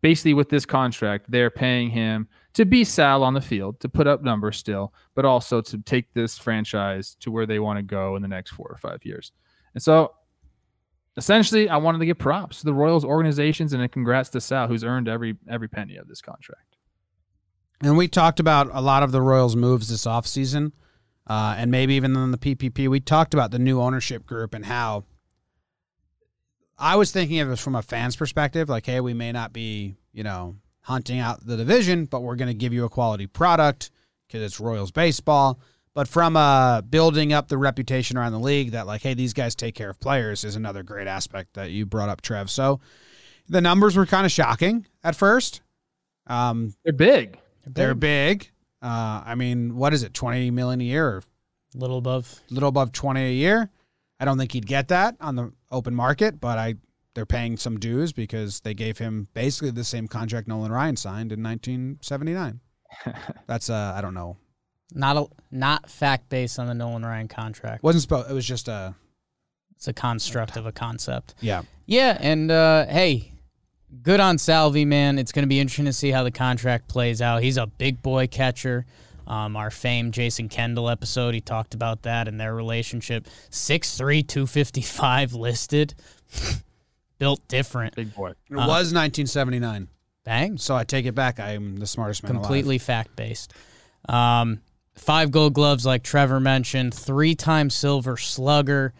basically, 0.00 0.34
with 0.34 0.48
this 0.48 0.64
contract, 0.64 1.26
they're 1.28 1.50
paying 1.50 1.90
him 1.90 2.26
to 2.54 2.64
be 2.64 2.84
Sal 2.84 3.22
on 3.22 3.34
the 3.34 3.40
field, 3.40 3.80
to 3.80 3.88
put 3.88 4.06
up 4.06 4.22
numbers 4.22 4.56
still, 4.56 4.94
but 5.14 5.26
also 5.26 5.60
to 5.60 5.78
take 5.78 6.14
this 6.14 6.38
franchise 6.38 7.16
to 7.20 7.30
where 7.30 7.44
they 7.44 7.58
want 7.58 7.78
to 7.78 7.82
go 7.82 8.16
in 8.16 8.22
the 8.22 8.28
next 8.28 8.52
four 8.52 8.66
or 8.66 8.78
five 8.78 9.04
years. 9.04 9.30
And 9.74 9.82
so 9.82 10.14
essentially, 11.16 11.68
I 11.68 11.76
wanted 11.76 11.98
to 11.98 12.06
give 12.06 12.18
props 12.18 12.60
to 12.60 12.64
the 12.64 12.74
Royals 12.74 13.04
organizations 13.04 13.72
and 13.72 13.90
congrats 13.90 14.30
to 14.30 14.40
Sal, 14.40 14.68
who's 14.68 14.84
earned 14.84 15.08
every 15.08 15.36
every 15.48 15.68
penny 15.68 15.96
of 15.96 16.08
this 16.08 16.20
contract. 16.20 16.76
And 17.82 17.96
we 17.96 18.08
talked 18.08 18.40
about 18.40 18.70
a 18.72 18.80
lot 18.80 19.02
of 19.02 19.12
the 19.12 19.20
Royals' 19.20 19.56
moves 19.56 19.88
this 19.88 20.06
offseason, 20.06 20.72
uh, 21.26 21.56
and 21.58 21.70
maybe 21.70 21.94
even 21.94 22.16
in 22.16 22.30
the 22.30 22.38
PPP. 22.38 22.88
We 22.88 23.00
talked 23.00 23.34
about 23.34 23.50
the 23.50 23.58
new 23.58 23.80
ownership 23.80 24.24
group 24.24 24.54
and 24.54 24.64
how 24.64 25.04
I 26.78 26.96
was 26.96 27.10
thinking 27.10 27.40
of 27.40 27.50
it 27.50 27.58
from 27.58 27.74
a 27.74 27.82
fan's 27.82 28.16
perspective, 28.16 28.68
like, 28.68 28.86
hey, 28.86 29.00
we 29.00 29.14
may 29.14 29.32
not 29.32 29.52
be, 29.52 29.96
you 30.12 30.22
know, 30.22 30.56
hunting 30.80 31.18
out 31.18 31.44
the 31.44 31.56
division, 31.56 32.04
but 32.04 32.22
we're 32.22 32.36
going 32.36 32.48
to 32.48 32.54
give 32.54 32.72
you 32.72 32.84
a 32.84 32.88
quality 32.88 33.26
product 33.26 33.90
because 34.26 34.42
it's 34.42 34.60
Royals 34.60 34.90
baseball. 34.90 35.60
But 35.96 36.08
from 36.08 36.36
uh, 36.36 36.82
building 36.82 37.32
up 37.32 37.48
the 37.48 37.56
reputation 37.56 38.18
around 38.18 38.32
the 38.32 38.38
league, 38.38 38.72
that 38.72 38.86
like, 38.86 39.00
hey, 39.00 39.14
these 39.14 39.32
guys 39.32 39.54
take 39.54 39.74
care 39.74 39.88
of 39.88 39.98
players 39.98 40.44
is 40.44 40.54
another 40.54 40.82
great 40.82 41.06
aspect 41.06 41.54
that 41.54 41.70
you 41.70 41.86
brought 41.86 42.10
up, 42.10 42.20
Trev. 42.20 42.50
So 42.50 42.80
the 43.48 43.62
numbers 43.62 43.96
were 43.96 44.04
kind 44.04 44.26
of 44.26 44.30
shocking 44.30 44.84
at 45.02 45.16
first. 45.16 45.62
Um, 46.26 46.74
They're 46.84 46.92
big. 46.92 47.38
they're 47.66 47.94
big. 47.94 48.50
Uh, 48.82 49.22
I 49.24 49.36
mean, 49.36 49.74
what 49.74 49.94
is 49.94 50.02
it, 50.02 50.12
twenty 50.12 50.50
million 50.50 50.82
a 50.82 50.84
year, 50.84 51.08
or 51.08 51.22
little 51.74 51.96
above. 51.96 52.42
little 52.50 52.68
above 52.68 52.92
twenty 52.92 53.22
a 53.24 53.32
year? 53.32 53.70
I 54.20 54.26
don't 54.26 54.36
think 54.36 54.52
he'd 54.52 54.66
get 54.66 54.88
that 54.88 55.16
on 55.18 55.34
the 55.36 55.50
open 55.70 55.94
market, 55.94 56.42
but 56.42 56.58
I 56.58 56.74
they're 57.14 57.24
paying 57.24 57.56
some 57.56 57.78
dues 57.78 58.12
because 58.12 58.60
they 58.60 58.74
gave 58.74 58.98
him 58.98 59.28
basically 59.32 59.70
the 59.70 59.82
same 59.82 60.08
contract 60.08 60.46
Nolan 60.46 60.70
Ryan 60.70 60.96
signed 60.96 61.32
in 61.32 61.42
1979. 61.42 62.60
That's 63.46 63.70
uh, 63.70 63.94
I 63.96 64.02
don't 64.02 64.12
know. 64.12 64.36
Not 64.94 65.16
a 65.16 65.26
not 65.50 65.90
fact 65.90 66.28
based 66.28 66.58
on 66.58 66.66
the 66.66 66.74
Nolan 66.74 67.04
Ryan 67.04 67.28
contract. 67.28 67.82
wasn't 67.82 68.02
supposed. 68.02 68.30
It 68.30 68.34
was 68.34 68.46
just 68.46 68.68
a 68.68 68.94
It's 69.74 69.88
a 69.88 69.92
construct 69.92 70.56
of 70.56 70.66
a 70.66 70.72
concept. 70.72 71.34
yeah. 71.40 71.62
Yeah, 71.88 72.16
and 72.20 72.50
uh, 72.50 72.86
hey, 72.86 73.30
good 74.02 74.18
on 74.18 74.38
Salvi, 74.38 74.84
man. 74.84 75.18
It's 75.20 75.30
going 75.30 75.44
to 75.44 75.48
be 75.48 75.60
interesting 75.60 75.84
to 75.84 75.92
see 75.92 76.10
how 76.10 76.24
the 76.24 76.32
contract 76.32 76.88
plays 76.88 77.22
out. 77.22 77.42
He's 77.44 77.56
a 77.56 77.66
big 77.66 78.02
boy 78.02 78.26
catcher. 78.26 78.86
Um, 79.28 79.56
our 79.56 79.70
famed 79.70 80.12
Jason 80.14 80.48
Kendall 80.48 80.88
episode, 80.90 81.34
he 81.34 81.40
talked 81.40 81.74
about 81.74 82.02
that 82.02 82.26
and 82.28 82.40
their 82.40 82.54
relationship. 82.54 83.26
6'3, 83.50 84.26
255 84.26 85.34
listed. 85.34 85.94
Built 87.18 87.46
different. 87.48 87.94
Big 87.94 88.14
boy. 88.14 88.30
It 88.30 88.56
was 88.56 88.92
1979. 88.92 89.88
Bang. 90.24 90.58
So 90.58 90.74
I 90.76 90.84
take 90.84 91.06
it 91.06 91.14
back. 91.14 91.38
I 91.40 91.52
am 91.52 91.76
the 91.76 91.86
smartest 91.86 92.22
man 92.24 92.32
Completely 92.32 92.78
fact 92.78 93.14
based. 93.16 93.52
Um, 94.08 94.60
five 94.96 95.30
gold 95.30 95.54
gloves, 95.54 95.86
like 95.86 96.02
Trevor 96.02 96.40
mentioned, 96.40 96.94
three 96.94 97.34
time 97.34 97.70
silver 97.70 98.16
slugger, 98.16 98.92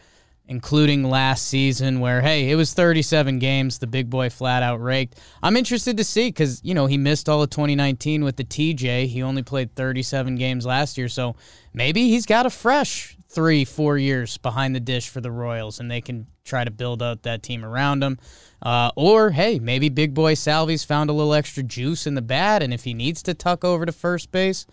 including 0.46 1.02
last 1.02 1.46
season, 1.46 2.00
where, 2.00 2.20
hey, 2.20 2.50
it 2.50 2.54
was 2.54 2.72
37 2.72 3.38
games. 3.38 3.78
The 3.78 3.86
big 3.86 4.08
boy 4.08 4.30
flat 4.30 4.62
out 4.62 4.80
raked. 4.80 5.18
I'm 5.42 5.56
interested 5.56 5.96
to 5.96 6.04
see 6.04 6.28
because, 6.28 6.60
you 6.62 6.74
know, 6.74 6.86
he 6.86 6.98
missed 6.98 7.28
all 7.28 7.42
of 7.42 7.50
2019 7.50 8.22
with 8.22 8.36
the 8.36 8.44
TJ. 8.44 9.06
He 9.06 9.22
only 9.22 9.42
played 9.42 9.74
37 9.74 10.36
games 10.36 10.64
last 10.64 10.96
year. 10.96 11.08
So 11.08 11.36
maybe 11.72 12.08
he's 12.08 12.26
got 12.26 12.46
a 12.46 12.50
fresh 12.50 13.16
three, 13.28 13.64
four 13.64 13.98
years 13.98 14.38
behind 14.38 14.74
the 14.74 14.80
dish 14.80 15.08
for 15.08 15.20
the 15.20 15.30
Royals 15.30 15.80
and 15.80 15.90
they 15.90 16.00
can 16.00 16.26
try 16.46 16.64
to 16.64 16.70
build 16.70 17.02
out 17.02 17.24
that 17.24 17.42
team 17.42 17.64
around 17.64 18.02
him. 18.02 18.18
Uh, 18.62 18.90
or, 18.96 19.30
hey, 19.30 19.58
maybe 19.58 19.88
Big 19.88 20.14
Boy 20.14 20.34
Salvi's 20.34 20.84
found 20.84 21.10
a 21.10 21.12
little 21.12 21.34
extra 21.34 21.62
juice 21.62 22.06
in 22.06 22.14
the 22.14 22.22
bat, 22.22 22.62
and 22.62 22.72
if 22.72 22.84
he 22.84 22.94
needs 22.94 23.22
to 23.24 23.34
tuck 23.34 23.64
over 23.64 23.84
to 23.84 23.92
first 23.92 24.32
base, 24.32 24.64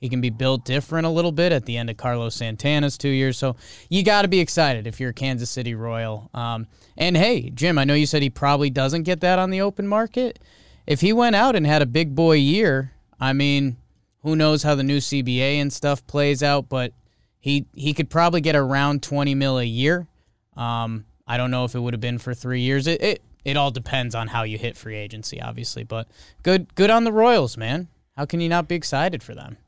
he 0.00 0.08
can 0.08 0.20
be 0.20 0.30
built 0.30 0.64
different 0.64 1.06
a 1.06 1.10
little 1.10 1.32
bit 1.32 1.52
at 1.52 1.64
the 1.64 1.76
end 1.76 1.90
of 1.90 1.96
Carlos 1.96 2.34
Santana's 2.34 2.98
two 2.98 3.08
years. 3.08 3.38
So 3.38 3.56
you 3.88 4.02
got 4.02 4.22
to 4.22 4.28
be 4.28 4.40
excited 4.40 4.86
if 4.86 5.00
you're 5.00 5.10
a 5.10 5.14
Kansas 5.14 5.50
City 5.50 5.74
Royal. 5.74 6.30
Um, 6.34 6.66
and 6.96 7.16
hey, 7.16 7.50
Jim, 7.50 7.78
I 7.78 7.84
know 7.84 7.94
you 7.94 8.06
said 8.06 8.22
he 8.22 8.30
probably 8.30 8.70
doesn't 8.70 9.04
get 9.04 9.20
that 9.20 9.38
on 9.38 9.50
the 9.50 9.60
open 9.60 9.88
market. 9.88 10.38
If 10.86 11.00
he 11.00 11.12
went 11.12 11.36
out 11.36 11.56
and 11.56 11.66
had 11.66 11.82
a 11.82 11.86
big 11.86 12.14
boy 12.14 12.34
year, 12.34 12.92
I 13.18 13.32
mean, 13.32 13.76
who 14.22 14.36
knows 14.36 14.62
how 14.62 14.74
the 14.74 14.82
new 14.82 14.98
CBA 14.98 15.56
and 15.56 15.72
stuff 15.72 16.06
plays 16.06 16.42
out, 16.42 16.68
but 16.68 16.92
he 17.40 17.66
he 17.74 17.94
could 17.94 18.10
probably 18.10 18.40
get 18.40 18.56
around 18.56 19.02
20 19.02 19.34
mil 19.34 19.58
a 19.58 19.64
year. 19.64 20.08
Um, 20.56 21.06
I 21.26 21.36
don't 21.36 21.50
know 21.50 21.64
if 21.64 21.74
it 21.74 21.80
would 21.80 21.94
have 21.94 22.00
been 22.00 22.18
for 22.18 22.34
three 22.34 22.60
years. 22.60 22.86
It, 22.86 23.02
it 23.02 23.22
it 23.44 23.56
all 23.56 23.70
depends 23.70 24.14
on 24.14 24.28
how 24.28 24.42
you 24.42 24.58
hit 24.58 24.76
free 24.76 24.96
agency, 24.96 25.40
obviously. 25.40 25.84
But 25.84 26.08
good 26.42 26.74
good 26.74 26.90
on 26.90 27.04
the 27.04 27.12
Royals, 27.12 27.56
man. 27.56 27.88
How 28.16 28.26
can 28.26 28.40
you 28.40 28.48
not 28.48 28.66
be 28.68 28.74
excited 28.74 29.22
for 29.22 29.34
them? 29.34 29.58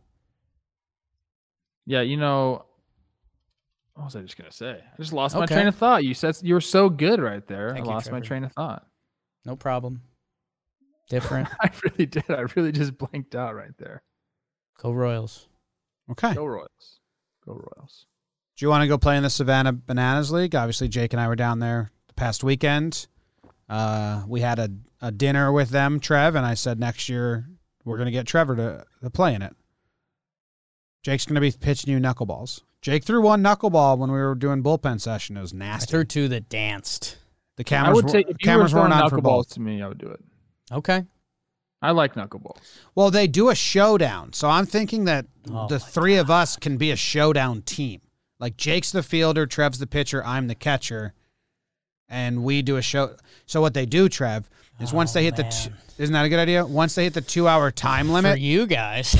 Yeah, 1.88 2.02
you 2.02 2.18
know, 2.18 2.66
what 3.94 4.04
was 4.04 4.14
I 4.14 4.20
just 4.20 4.36
gonna 4.36 4.52
say? 4.52 4.78
I 4.92 4.96
just 4.98 5.14
lost 5.14 5.34
my 5.34 5.46
train 5.46 5.68
of 5.68 5.74
thought. 5.74 6.04
You 6.04 6.12
said 6.12 6.36
you 6.42 6.52
were 6.52 6.60
so 6.60 6.90
good 6.90 7.18
right 7.18 7.44
there. 7.46 7.70
Thank 7.70 7.86
I 7.86 7.88
you, 7.88 7.94
lost 7.94 8.12
my 8.12 8.20
train 8.20 8.44
of 8.44 8.52
thought. 8.52 8.86
No 9.46 9.56
problem. 9.56 10.02
Different. 11.08 11.48
I 11.62 11.70
really 11.82 12.04
did. 12.04 12.30
I 12.30 12.42
really 12.54 12.72
just 12.72 12.98
blanked 12.98 13.34
out 13.34 13.54
right 13.54 13.72
there. 13.78 14.02
Go 14.82 14.92
Royals. 14.92 15.48
Okay. 16.10 16.34
Go 16.34 16.44
Royals. 16.44 17.00
Go 17.46 17.54
Royals. 17.54 18.04
Do 18.58 18.66
you 18.66 18.68
want 18.68 18.82
to 18.82 18.88
go 18.88 18.98
play 18.98 19.16
in 19.16 19.22
the 19.22 19.30
Savannah 19.30 19.72
Bananas 19.72 20.30
League? 20.30 20.54
Obviously, 20.54 20.88
Jake 20.88 21.14
and 21.14 21.20
I 21.20 21.26
were 21.26 21.36
down 21.36 21.58
there 21.58 21.90
the 22.08 22.14
past 22.14 22.44
weekend. 22.44 23.06
Uh, 23.66 24.24
we 24.28 24.42
had 24.42 24.58
a, 24.58 24.68
a 25.00 25.10
dinner 25.10 25.50
with 25.52 25.70
them, 25.70 26.00
Trev, 26.00 26.34
and 26.34 26.44
I 26.44 26.52
said 26.52 26.78
next 26.78 27.08
year 27.08 27.48
we're 27.86 27.96
going 27.96 28.06
to 28.06 28.12
get 28.12 28.26
Trevor 28.26 28.56
to, 28.56 28.84
to 29.02 29.08
play 29.08 29.34
in 29.34 29.40
it. 29.40 29.56
Jake's 31.02 31.24
going 31.26 31.34
to 31.36 31.40
be 31.40 31.50
pitching 31.52 31.92
you 31.92 31.98
knuckleballs. 32.00 32.62
Jake 32.80 33.04
threw 33.04 33.22
one 33.22 33.42
knuckleball 33.42 33.98
when 33.98 34.10
we 34.10 34.18
were 34.18 34.34
doing 34.34 34.62
bullpen 34.62 35.00
session. 35.00 35.36
It 35.36 35.40
was 35.40 35.52
nasty. 35.52 35.66
I 35.66 35.72
nasty. 35.74 35.90
threw 35.90 36.04
two 36.04 36.28
that 36.28 36.48
danced. 36.48 37.18
the 37.56 37.62
I 37.62 37.64
cameras, 37.64 37.94
would 37.96 38.04
were, 38.12 38.18
if 38.20 38.28
you 38.28 38.34
cameras 38.42 38.74
weren't 38.74 38.92
on 38.92 39.08
for 39.10 39.16
knuckleballs 39.18 39.22
both. 39.22 39.48
to 39.54 39.60
me. 39.60 39.82
I 39.82 39.88
would 39.88 39.98
do 39.98 40.08
it. 40.08 40.20
Okay. 40.72 41.04
I 41.80 41.92
like 41.92 42.14
knuckleballs. 42.14 42.58
Well, 42.94 43.10
they 43.10 43.26
do 43.26 43.50
a 43.50 43.54
showdown, 43.54 44.32
so 44.32 44.48
I'm 44.48 44.66
thinking 44.66 45.04
that 45.04 45.26
Oh 45.50 45.68
the 45.68 45.76
my 45.76 45.78
three 45.78 46.16
of 46.16 46.30
us 46.30 46.56
can 46.56 46.76
be 46.76 46.90
a 46.90 46.96
showdown 46.96 47.62
team. 47.62 48.00
Like 48.40 48.56
Jake's 48.56 48.92
the 48.92 49.02
fielder, 49.02 49.46
Trev's 49.46 49.78
the 49.78 49.86
pitcher, 49.86 50.24
I'm 50.24 50.48
the 50.48 50.54
catcher, 50.54 51.14
and 52.08 52.42
we 52.42 52.62
do 52.62 52.76
a 52.76 52.82
show. 52.82 53.16
So 53.46 53.60
what 53.60 53.74
they 53.74 53.86
do, 53.86 54.08
Trev, 54.08 54.48
is 54.80 54.92
once 54.92 55.10
Oh, 55.12 55.14
they 55.14 55.24
hit 55.24 55.36
the 55.36 55.46
oh, 55.46 55.50
t- 55.50 55.70
isn't 55.98 56.12
that 56.12 56.24
a 56.24 56.28
good 56.28 56.38
idea? 56.38 56.64
Once 56.64 56.94
they 56.94 57.04
hit 57.04 57.14
the 57.14 57.20
two 57.20 57.48
hour 57.48 57.70
time 57.70 58.08
limit, 58.10 58.30
For 58.30 58.34
limit, 58.36 58.40
you 58.42 58.66
guys. 58.66 59.16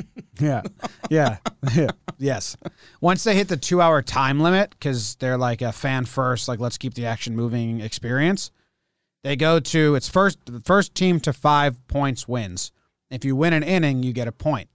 yeah, 0.40 0.62
yeah, 1.10 1.38
yeah, 1.74 1.88
yes. 2.18 2.56
Once 3.00 3.24
they 3.24 3.34
hit 3.34 3.48
the 3.48 3.56
two 3.56 3.80
hour 3.80 4.02
time 4.02 4.40
limit, 4.40 4.70
because 4.70 5.16
they're 5.16 5.38
like 5.38 5.62
a 5.62 5.72
fan 5.72 6.04
first, 6.04 6.48
like 6.48 6.60
let's 6.60 6.78
keep 6.78 6.94
the 6.94 7.06
action 7.06 7.34
moving 7.34 7.80
experience. 7.80 8.50
They 9.24 9.34
go 9.36 9.58
to 9.58 9.94
it's 9.96 10.08
first 10.08 10.38
the 10.46 10.60
first 10.60 10.94
team 10.94 11.18
to 11.20 11.32
five 11.32 11.84
points 11.88 12.28
wins. 12.28 12.70
If 13.10 13.24
you 13.24 13.34
win 13.36 13.52
an 13.52 13.62
inning, 13.62 14.02
you 14.02 14.12
get 14.12 14.28
a 14.28 14.32
point. 14.32 14.68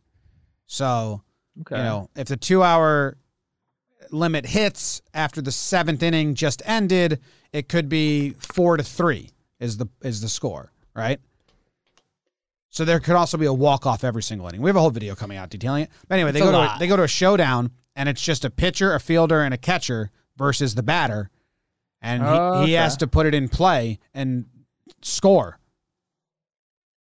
So 0.67 1.21
Okay. 1.61 1.77
you 1.77 1.83
know 1.83 2.09
if 2.15 2.27
the 2.27 2.37
two 2.37 2.63
hour 2.63 3.17
limit 4.09 4.45
hits 4.45 5.01
after 5.13 5.41
the 5.41 5.51
seventh 5.51 6.03
inning 6.03 6.35
just 6.35 6.61
ended, 6.65 7.19
it 7.53 7.69
could 7.69 7.87
be 7.87 8.31
four 8.31 8.75
to 8.77 8.83
three 8.83 9.29
is 9.61 9.77
the 9.77 9.87
is 10.01 10.19
the 10.19 10.27
score, 10.27 10.73
right? 10.93 11.21
So 12.69 12.83
there 12.85 12.99
could 12.99 13.15
also 13.15 13.37
be 13.37 13.45
a 13.45 13.53
walk 13.53 13.85
off 13.85 14.03
every 14.03 14.23
single 14.23 14.47
inning. 14.47 14.61
We 14.61 14.69
have 14.69 14.75
a 14.75 14.81
whole 14.81 14.89
video 14.91 15.13
coming 15.15 15.37
out 15.37 15.49
detailing 15.49 15.83
it. 15.83 15.89
But 16.07 16.15
anyway, 16.15 16.31
they 16.31 16.39
It's 16.39 16.45
go 16.45 16.51
to 16.51 16.57
a, 16.75 16.79
they 16.79 16.87
go 16.87 16.95
to 16.97 17.03
a 17.03 17.07
showdown 17.07 17.71
and 17.95 18.07
it's 18.09 18.21
just 18.21 18.43
a 18.45 18.49
pitcher, 18.49 18.93
a 18.93 18.99
fielder, 18.99 19.41
and 19.41 19.53
a 19.53 19.57
catcher 19.57 20.09
versus 20.37 20.75
the 20.75 20.83
batter, 20.83 21.29
and 22.01 22.23
he, 22.23 22.29
Oh, 22.29 22.65
he 22.65 22.73
has 22.73 22.95
to 22.97 23.07
put 23.07 23.25
it 23.25 23.33
in 23.35 23.49
play 23.49 23.99
and 24.13 24.45
score. 25.01 25.59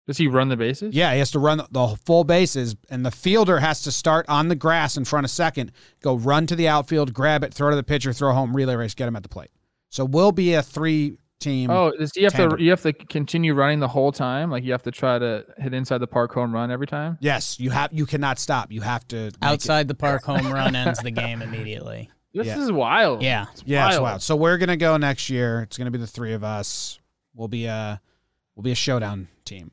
Does 0.08 0.18
he 0.20 0.28
run 0.28 0.50
the 0.50 0.56
bases? 0.56 0.94
Yeah, 0.94 1.12
he 1.14 1.20
has 1.20 1.32
to 1.32 1.40
run 1.40 1.58
the- 1.58 1.68
the 1.72 1.98
full 2.06 2.24
bases, 2.24 2.76
and 2.92 3.04
the 3.04 3.10
fielder 3.10 3.60
has 3.60 3.82
to 3.82 3.92
start 3.92 4.28
on 4.30 4.50
the 4.50 4.56
grass 4.56 4.96
in 4.98 5.04
front 5.06 5.26
of 5.26 5.32
second, 5.32 5.72
go 6.02 6.14
run 6.16 6.46
to 6.46 6.56
the 6.56 6.68
outfield, 6.68 7.12
grab 7.12 7.44
it, 7.44 7.52
throw 7.52 7.72
to 7.72 7.76
the 7.76 7.84
pitcher, 7.84 8.14
throw 8.14 8.32
home, 8.34 8.56
relay 8.56 8.76
race, 8.76 8.94
get 8.94 9.08
him 9.08 9.16
at 9.16 9.24
the 9.24 9.30
plate. 9.30 9.50
So 9.90 10.06
we'll 10.06 10.32
be 10.32 10.54
a 10.54 10.62
three 10.62 11.18
team. 11.40 11.70
Oh, 11.70 11.92
does 11.98 12.12
he 12.16 12.24
have 12.24 12.34
Tandem. 12.34 12.58
to? 12.58 12.64
You 12.64 12.70
have 12.72 12.82
to 12.84 12.94
continue 12.94 13.54
running 13.54 13.80
the 13.80 13.88
whole 13.88 14.12
time. 14.12 14.50
Like 14.52 14.64
you 14.64 14.72
have 14.72 14.84
to 14.84 14.92
try 14.92 15.20
to 15.20 15.46
hit 15.58 15.74
inside 15.74 16.00
the 16.00 16.08
park 16.08 16.34
home 16.34 16.54
run 16.54 16.72
every 16.72 16.88
time. 16.88 17.18
yes, 17.22 17.60
you 17.60 17.70
have. 17.72 17.92
You 17.94 18.06
cannot 18.06 18.40
stop. 18.40 18.72
You 18.72 18.82
have 18.82 19.08
to 19.10 19.16
make 19.16 19.34
it. 19.34 19.38
Outside 19.42 19.88
the 19.88 19.96
park 19.96 20.24
home 20.24 20.52
run 20.52 20.76
ends 20.76 21.00
the 21.00 21.12
game 21.12 21.42
immediately. 21.42 22.10
This 22.34 22.48
Yeah. 22.48 22.60
is 22.60 22.70
wild. 22.70 23.22
Yeah. 23.24 23.46
It's 23.54 23.64
Yeah, 23.66 23.88
it's 23.88 23.98
wild. 23.98 24.22
So 24.22 24.36
we're 24.36 24.58
gonna 24.58 24.76
go 24.76 24.98
next 24.98 25.30
year. 25.30 25.62
It's 25.62 25.78
gonna 25.78 25.90
be 25.92 25.98
the 26.00 26.06
three 26.06 26.34
of 26.34 26.44
us. 26.44 27.00
We'll 27.34 27.48
be 27.48 27.66
a 27.66 28.02
we'll 28.56 28.64
be 28.64 28.74
a 28.74 28.76
showdown 28.76 29.30
team. 29.46 29.72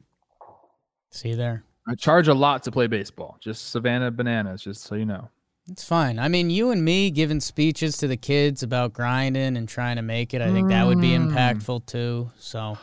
See 1.11 1.31
you 1.31 1.37
there. 1.37 1.65
I 1.89 1.97
charge 1.97 2.29
a 2.29 2.35
lot 2.35 2.63
to 2.63 2.71
play 2.71 2.87
baseball. 2.87 3.37
Just 3.41 3.71
Savannah 3.73 4.13
bananas, 4.13 4.63
just 4.63 4.83
so 4.85 4.95
you 4.95 5.05
know. 5.07 5.29
It's 5.71 5.85
fine. 5.85 6.19
I 6.19 6.29
mean, 6.29 6.51
you 6.51 6.71
and 6.71 6.85
me 6.85 7.11
giving 7.11 7.41
speeches 7.41 7.97
to 7.99 8.09
the 8.09 8.17
kids 8.17 8.63
about 8.63 8.93
grinding 8.93 9.57
and 9.57 9.69
trying 9.69 9.97
to 9.97 10.03
make 10.03 10.35
it, 10.35 10.43
I 10.43 10.53
think 10.53 10.69
that 10.71 10.87
would 10.87 11.01
be 11.01 11.11
Mm. 11.11 11.31
impactful 11.33 11.87
too. 11.87 12.33
So, 12.39 12.79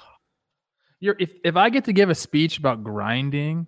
You're, 1.01 1.15
if 1.19 1.33
if 1.43 1.55
I 1.55 1.69
get 1.69 1.85
to 1.85 1.93
give 1.93 2.09
a 2.09 2.15
speech 2.15 2.57
about 2.57 2.83
grinding, 2.83 3.67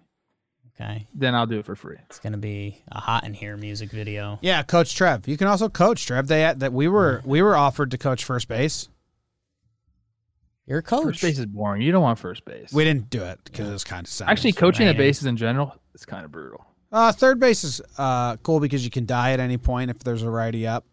okay. 0.75 1.07
then 1.13 1.35
I'll 1.35 1.45
do 1.47 1.59
it 1.59 1.65
for 1.65 1.75
free. 1.75 1.97
It's 2.09 2.19
going 2.19 2.33
to 2.33 2.39
be 2.39 2.83
a 2.89 2.99
hot 2.99 3.25
in 3.25 3.33
here 3.33 3.57
music 3.57 3.91
video. 3.91 4.39
Yeah, 4.41 4.63
Coach 4.63 4.95
Trev. 4.95 5.27
You 5.27 5.37
can 5.37 5.47
also 5.47 5.67
coach 5.69 6.05
Trev. 6.05 6.27
They 6.27 6.53
that 6.57 6.71
we 6.73 6.87
were 6.87 7.21
we 7.25 7.41
were 7.41 7.55
offered 7.55 7.91
to 7.91 7.97
coach 7.97 8.23
first 8.23 8.47
base. 8.47 8.87
You're 10.65 10.79
a 10.79 10.83
coach. 10.83 11.03
First 11.03 11.21
base 11.21 11.39
is 11.39 11.45
boring. 11.47 11.81
You 11.81 11.91
don't 11.91 12.01
want 12.03 12.17
first 12.17 12.45
base. 12.45 12.71
We 12.71 12.85
didn't 12.85 13.09
do 13.09 13.23
it 13.23 13.39
because 13.43 13.67
it 13.67 13.71
was 13.73 13.83
kind 13.83 14.07
of 14.07 14.21
Actually, 14.29 14.53
coaching 14.53 14.87
the 14.87 14.93
bases 14.93 15.25
in 15.25 15.35
general 15.35 15.75
is 15.93 16.05
kind 16.05 16.23
of 16.23 16.31
brutal. 16.31 16.65
Uh, 16.91 17.11
third 17.11 17.39
base 17.39 17.63
is 17.63 17.81
uh, 17.97 18.35
cool 18.37 18.59
because 18.59 18.83
you 18.83 18.91
can 18.91 19.05
die 19.05 19.31
at 19.31 19.39
any 19.39 19.57
point 19.57 19.89
if 19.89 19.99
there's 19.99 20.23
a 20.23 20.29
righty 20.29 20.67
up. 20.67 20.85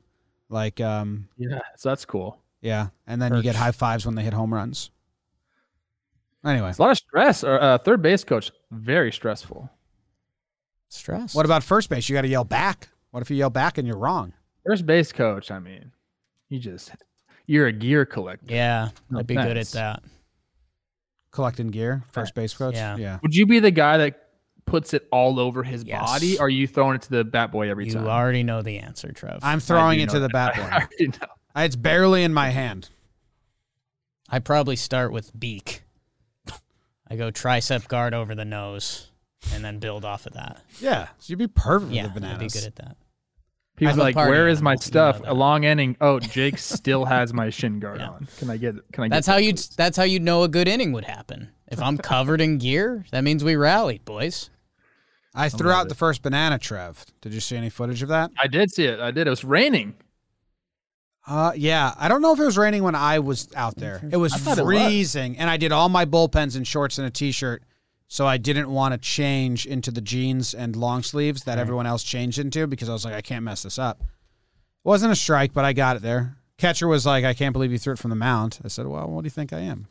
Like, 0.49 0.81
um, 0.81 1.29
Yeah, 1.37 1.59
so 1.77 1.89
that's 1.89 2.05
cool. 2.05 2.39
yeah, 2.61 2.89
and 3.07 3.21
then 3.21 3.35
you 3.35 3.43
get 3.43 3.57
high 3.57 3.73
fives 3.73 4.07
when 4.07 4.15
they 4.15 4.23
hit 4.23 4.33
home 4.33 4.55
runs. 4.55 4.91
Anyway, 6.45 6.71
It's 6.71 6.79
a 6.79 6.83
lot 6.83 6.93
of 6.93 6.99
stress. 6.99 7.43
Or 7.45 7.61
uh, 7.61 7.79
third 7.79 8.01
base 8.01 8.25
coach, 8.25 8.53
very 8.71 9.13
stressful. 9.13 9.69
Stress. 10.91 11.35
what 11.35 11.45
about 11.45 11.63
first 11.63 11.91
base? 11.91 12.09
You 12.09 12.15
got 12.15 12.23
to 12.23 12.29
yell 12.29 12.45
back. 12.45 12.89
What 13.11 13.21
if 13.21 13.31
you 13.31 13.37
yell 13.37 13.51
back 13.51 13.77
and 13.77 13.87
you're 13.87 13.99
wrong? 13.99 14.33
First 14.65 14.87
base 14.87 15.13
coach, 15.13 15.51
I 15.51 15.59
mean, 15.59 15.93
you 16.49 16.59
just 16.59 16.93
you're 17.47 17.67
a 17.67 17.73
gear 17.73 18.07
collector. 18.07 18.55
Yeah, 18.55 18.91
No 19.11 19.19
I'd 19.19 19.27
be 19.27 19.35
good 19.35 19.57
at 19.57 19.67
that. 19.69 20.03
Collecting 21.31 21.69
gear, 21.69 22.05
first 22.13 22.35
base 22.35 22.55
coach. 22.55 22.75
Yeah. 22.75 22.97
yeah. 22.97 23.19
Would 23.23 23.35
you 23.35 23.45
be 23.45 23.61
the 23.61 23.71
guy 23.71 23.99
that 23.99 24.28
puts 24.69 24.95
it 24.95 25.07
all 25.11 25.39
over 25.41 25.63
his 25.63 25.85
Yes. 25.85 26.01
body, 26.01 26.39
or 26.39 26.47
are 26.47 26.49
you 26.49 26.67
throwing 26.67 26.97
it 26.97 27.03
to 27.03 27.11
the 27.11 27.25
bat 27.25 27.51
boy 27.53 27.71
every 27.71 27.87
You 27.87 27.93
time? 27.95 28.05
You 28.05 28.11
already 28.11 28.43
know 28.43 28.63
the 28.63 28.79
answer, 28.79 29.13
Trev. 29.13 29.41
I'm 29.43 29.61
throwing 29.61 30.01
it 30.01 30.11
to 30.11 30.21
the 30.21 30.29
that. 30.29 30.33
bat 30.33 30.53
I 30.57 30.59
boy. 30.59 30.75
already 30.75 31.07
know. 31.09 31.27
It's 31.65 31.77
barely 31.77 32.23
in 32.25 32.33
my 32.35 32.51
hand. 32.51 32.91
I 34.29 34.39
probably 34.39 34.77
start 34.77 35.13
with 35.13 35.39
beak. 35.39 35.83
I 37.11 37.17
go 37.17 37.31
tricep 37.31 37.89
guard 37.89 38.13
over 38.13 38.35
the 38.35 38.45
nose 38.45 39.11
and 39.55 39.65
then 39.65 39.79
build 39.79 40.05
off 40.05 40.27
of 40.27 40.35
that. 40.35 40.63
Yeah, 40.81 41.09
so 41.19 41.31
you'd 41.31 41.39
be 41.39 41.47
perfect 41.47 41.93
Yeah, 41.93 42.13
with 42.13 42.23
the 42.23 42.29
I'd 42.29 42.39
be 42.39 42.49
good 42.49 42.65
at 42.65 42.77
that. 42.77 42.97
People 43.77 43.93
I'm 43.93 43.99
like, 43.99 44.17
where 44.17 44.49
is 44.49 44.61
my 44.61 44.73
animal, 44.73 44.85
you 44.87 44.93
know 44.95 45.13
stuff? 45.13 45.23
A 45.25 45.35
long 45.35 45.65
ending. 45.65 45.97
Oh, 46.01 46.19
Jake 46.21 46.59
still 46.59 47.05
has 47.07 47.33
my 47.33 47.49
shin 47.49 47.79
guard 47.79 48.01
Yeah. 48.01 48.09
on. 48.11 48.29
Can 48.39 48.51
I 48.51 48.57
get? 48.57 48.75
Can 48.93 49.05
I? 49.05 49.09
That's 49.09 49.27
get 49.29 49.33
how 49.33 49.39
you. 49.39 49.53
That's 49.77 49.97
how 49.97 50.03
you 50.03 50.19
know 50.19 50.43
a 50.43 50.49
good 50.49 50.67
inning 50.69 50.91
would 50.93 51.05
happen. 51.05 51.51
If 51.69 51.81
I'm 51.81 51.97
covered 51.97 52.41
in 52.41 52.59
gear, 52.59 53.05
that 53.13 53.23
means 53.23 53.45
we 53.45 53.55
rallied, 53.55 54.05
boys. 54.05 54.51
I 55.35 55.49
threw 55.49 55.71
out 55.71 55.87
it. 55.87 55.89
the 55.89 55.95
first 55.95 56.23
banana, 56.23 56.59
Trev. 56.59 57.05
Did 57.21 57.35
you 57.35 57.41
see 57.41 57.57
any 57.57 57.71
footage 57.71 58.03
of 58.03 58.09
that? 58.09 58.31
I 58.41 58.47
did 58.47 58.73
see 58.73 58.85
it. 58.85 58.99
I 59.01 59.11
did. 59.11 59.27
It 59.27 59.31
was 59.31 59.45
raining. 59.45 59.95
Uh, 61.27 61.53
yeah. 61.55 61.95
I 61.99 62.09
don't 62.09 62.23
know 62.23 62.33
if 62.33 62.41
it 62.41 62.45
was 62.45 62.57
raining 62.57 62.83
when 62.83 62.95
I 62.95 63.19
was 63.19 63.49
out 63.55 63.77
there. 63.77 64.01
It 64.11 64.17
was 64.17 64.33
I 64.33 64.39
thought 64.39 64.59
it 64.59 64.65
was. 64.65 64.83
freezing, 64.83 65.37
and 65.39 65.51
I 65.51 65.57
did 65.59 65.73
all 65.73 65.89
my 65.89 66.07
bullpens 66.07 66.57
in 66.57 66.65
shorts 66.65 66.99
and 66.99 67.07
a 67.07 67.11
t-shirt, 67.11 67.63
so 68.09 68.27
I 68.27 68.39
didn't 68.39 68.71
want 68.71 68.93
to 68.93 68.99
change 68.99 69.67
into 69.67 69.91
the 69.91 70.01
jeans 70.01 70.55
and 70.55 70.75
long 70.75 71.03
sleeves 71.03 71.45
that 71.45 71.59
everyone 71.59 71.87
else 71.87 72.03
changed 72.03 72.39
into 72.39 72.67
because 72.67 72.89
I 72.89 72.95
was 72.95 73.05
like, 73.05 73.15
I 73.15 73.21
can't 73.21 73.45
mess 73.45 73.63
this 73.63 73.79
up. 73.79 74.01
It 74.01 74.09
wasn't 74.89 75.13
a 75.13 75.17
strike, 75.17 75.53
but 75.53 75.67
I 75.67 75.75
got 75.75 75.97
it 75.97 76.03
there. 76.03 76.39
Catcher 76.57 76.89
was 76.89 77.05
like, 77.05 77.25
I 77.25 77.35
can't 77.35 77.53
believe 77.53 77.71
you 77.71 77.79
threw 77.79 77.93
it 77.93 77.99
from 77.99 78.11
the 78.11 78.17
mound. 78.17 78.59
I 78.65 78.69
said, 78.69 78.87
Well, 78.87 79.07
what 79.09 79.23
do 79.23 79.27
you 79.27 79.31
think 79.31 79.53
I 79.53 79.61
am? 79.61 79.87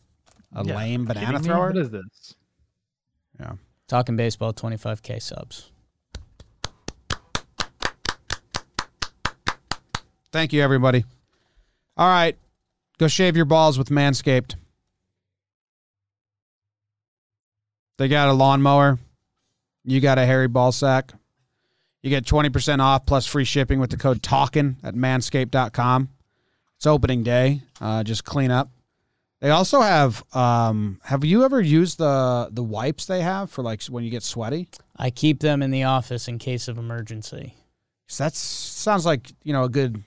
A 0.56 0.66
Yeah, 0.66 0.76
lame 0.76 1.06
banana 1.06 1.40
thrower? 1.40 1.68
What 1.68 1.78
is 1.78 1.92
this? 1.92 2.36
Yeah. 3.40 3.54
Talking 3.88 4.18
baseball, 4.18 4.54
25k 4.54 5.22
subs. 5.22 5.72
Thank 10.32 10.52
you, 10.54 10.62
everybody. 10.62 11.06
All 11.96 12.08
right. 12.08 12.38
Go 12.98 13.08
shave 13.08 13.36
your 13.36 13.46
balls 13.46 13.78
with 13.78 13.90
Manscaped. 13.90 14.56
They 17.98 18.08
got 18.08 18.28
a 18.28 18.34
lawnmower. 18.34 19.00
You 19.84 20.02
got 20.02 20.18
a 20.18 20.26
hairy 20.26 20.48
ball 20.48 20.72
sack. 20.72 21.14
You 22.04 22.10
get 22.10 22.26
20% 22.26 22.80
off 22.80 23.06
plus 23.06 23.26
free 23.26 23.46
shipping 23.46 23.80
with 23.80 23.90
the 23.90 23.98
code 23.98 24.22
TALKIN 24.22 24.76
at 24.84 24.96
manscaped.com. 24.96 26.10
It's 26.76 26.86
opening 26.86 27.24
day. 27.24 27.62
Uh, 27.82 28.04
just 28.04 28.24
clean 28.24 28.52
up. 28.52 28.70
They 29.40 29.52
also 29.52 29.82
have 29.82 30.24
um, 30.36 31.00
have 31.04 31.24
you 31.24 31.44
ever 31.44 31.62
used 31.62 32.00
the 32.00 32.50
the 32.52 32.64
wipes 32.64 33.06
they 33.06 33.22
have 33.22 33.52
for 33.52 33.62
like 33.64 33.84
when 33.86 34.04
you 34.04 34.10
get 34.10 34.24
sweaty? 34.24 34.68
I 34.96 35.10
keep 35.12 35.40
them 35.42 35.62
in 35.62 35.70
the 35.72 35.84
office 35.84 36.28
in 36.28 36.40
case 36.40 36.68
of 36.68 36.78
emergency. 36.78 37.54
'Cause 38.10 38.18
that 38.20 38.34
sounds 38.36 39.06
like, 39.06 39.34
you 39.44 39.52
know, 39.54 39.66
a 39.66 39.70
good 39.70 40.04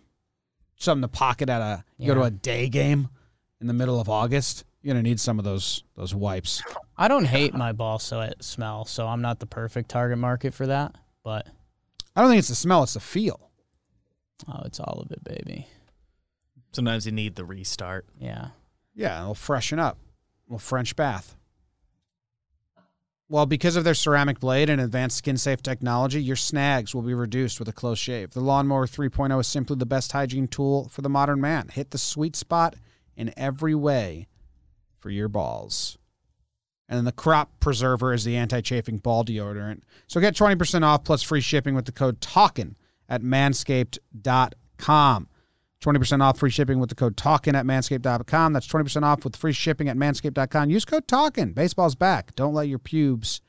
something 0.78 1.02
to 1.02 1.08
pocket 1.08 1.48
at 1.50 1.60
a 1.60 1.84
you 1.98 2.06
go 2.08 2.14
to 2.14 2.22
a 2.22 2.30
day 2.30 2.68
game 2.68 3.08
in 3.60 3.66
the 3.66 3.74
middle 3.74 4.00
of 4.00 4.08
August. 4.08 4.64
You're 4.82 4.94
gonna 4.94 5.02
need 5.02 5.20
some 5.20 5.38
of 5.38 5.44
those 5.44 5.84
those 5.96 6.14
wipes. 6.14 6.62
I 6.96 7.06
don't 7.08 7.26
hate 7.26 7.54
my 7.54 7.72
ball 7.72 7.98
so 7.98 8.22
it 8.22 8.42
smell, 8.42 8.84
so 8.86 9.06
I'm 9.06 9.20
not 9.22 9.38
the 9.38 9.46
perfect 9.46 9.90
target 9.90 10.18
market 10.18 10.54
for 10.54 10.66
that. 10.66 10.96
But 11.22 11.46
I 12.16 12.22
don't 12.22 12.30
think 12.30 12.38
it's 12.40 12.48
the 12.48 12.54
smell, 12.54 12.82
it's 12.82 12.94
the 12.94 13.00
feel. 13.00 13.50
oh, 14.48 14.62
it's 14.64 14.80
all 14.80 15.00
of 15.04 15.12
it, 15.12 15.22
baby. 15.22 15.68
Sometimes 16.72 17.04
you 17.06 17.12
need 17.12 17.36
the 17.36 17.44
restart. 17.44 18.06
Yeah. 18.18 18.48
Yeah, 18.94 19.22
it'll 19.22 19.34
freshen 19.34 19.78
up. 19.78 19.96
A 19.96 20.52
little 20.52 20.58
French 20.58 20.96
bath. 20.96 21.36
Well, 23.28 23.46
because 23.46 23.76
of 23.76 23.84
their 23.84 23.94
ceramic 23.94 24.40
blade 24.40 24.68
and 24.68 24.80
advanced 24.80 25.18
skin 25.18 25.36
safe 25.36 25.62
technology, 25.62 26.20
your 26.20 26.34
snags 26.34 26.96
will 26.96 27.02
be 27.02 27.14
reduced 27.14 27.60
with 27.60 27.68
a 27.68 27.72
close 27.72 28.00
shave. 28.00 28.32
The 28.32 28.40
Lawnmower 28.40 28.88
3.0 28.88 29.40
is 29.40 29.46
simply 29.46 29.76
the 29.76 29.86
best 29.86 30.10
hygiene 30.10 30.48
tool 30.48 30.88
for 30.88 31.02
the 31.02 31.08
modern 31.08 31.40
man. 31.40 31.68
Hit 31.68 31.92
the 31.92 31.98
sweet 31.98 32.34
spot 32.34 32.74
in 33.16 33.32
every 33.36 33.76
way 33.76 34.26
for 34.98 35.10
your 35.10 35.28
balls. 35.28 35.96
And 36.88 36.96
then 36.96 37.04
the 37.04 37.12
Crop 37.12 37.52
Preserver 37.60 38.12
is 38.12 38.24
the 38.24 38.36
anti 38.36 38.62
chafing 38.62 38.98
ball 38.98 39.24
deodorant. 39.24 39.82
So 40.08 40.20
get 40.20 40.34
20% 40.34 40.82
off 40.82 41.04
plus 41.04 41.22
free 41.22 41.40
shipping 41.40 41.76
with 41.76 41.84
the 41.84 41.92
code 41.92 42.20
TALKIN 42.20 42.74
at 43.08 43.22
manscaped.com. 43.22 45.28
20% 45.80 46.20
off 46.22 46.38
free 46.38 46.50
shipping 46.50 46.78
with 46.78 46.88
the 46.90 46.94
code 46.94 47.16
TALKIN 47.16 47.54
at 47.54 47.64
manscaped.com. 47.64 48.52
That's 48.52 48.66
20% 48.66 49.02
off 49.02 49.24
with 49.24 49.34
free 49.36 49.52
shipping 49.52 49.88
at 49.88 49.96
manscaped.com. 49.96 50.70
Use 50.70 50.84
code 50.84 51.06
TALKIN. 51.06 51.54
Baseball's 51.54 51.94
back. 51.94 52.34
Don't 52.34 52.52
let 52.54 52.68
your 52.68 52.78
pubes 52.78 53.40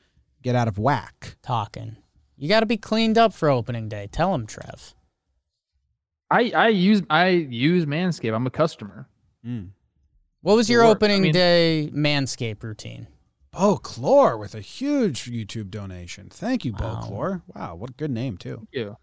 get 0.42 0.54
out 0.56 0.68
of 0.68 0.78
whack. 0.78 1.36
Talking. 1.42 1.96
You 2.36 2.48
got 2.48 2.60
to 2.60 2.66
be 2.66 2.76
cleaned 2.78 3.18
up 3.18 3.32
for 3.34 3.48
opening 3.50 3.88
day. 3.88 4.08
Tell 4.10 4.34
him, 4.34 4.46
Trev. 4.46 4.94
I 6.30 6.50
I 6.56 6.68
use 6.68 7.02
I 7.10 7.28
use 7.28 7.84
Manscaped. 7.84 8.34
I'm 8.34 8.46
a 8.46 8.50
customer. 8.50 9.06
Mm. 9.46 9.68
What 10.40 10.56
was 10.56 10.68
It 10.70 10.72
your 10.72 10.82
works. 10.82 10.88
I 10.88 10.92
opening 10.92 11.22
mean- 11.22 11.32
day 11.34 11.90
Manscaped 11.94 12.62
routine? 12.62 13.06
Bo 13.52 13.76
Clore 13.76 14.38
with 14.38 14.54
a 14.54 14.62
huge 14.62 15.24
YouTube 15.30 15.68
donation. 15.70 16.28
Thank 16.30 16.64
you, 16.64 16.72
Bo 16.72 16.84
Wow. 16.84 17.00
Clore. 17.04 17.42
Wow, 17.54 17.74
what 17.74 17.90
a 17.90 17.92
good 17.92 18.10
name, 18.10 18.38
too. 18.38 18.56
Thank 18.56 18.68
you. 18.72 18.96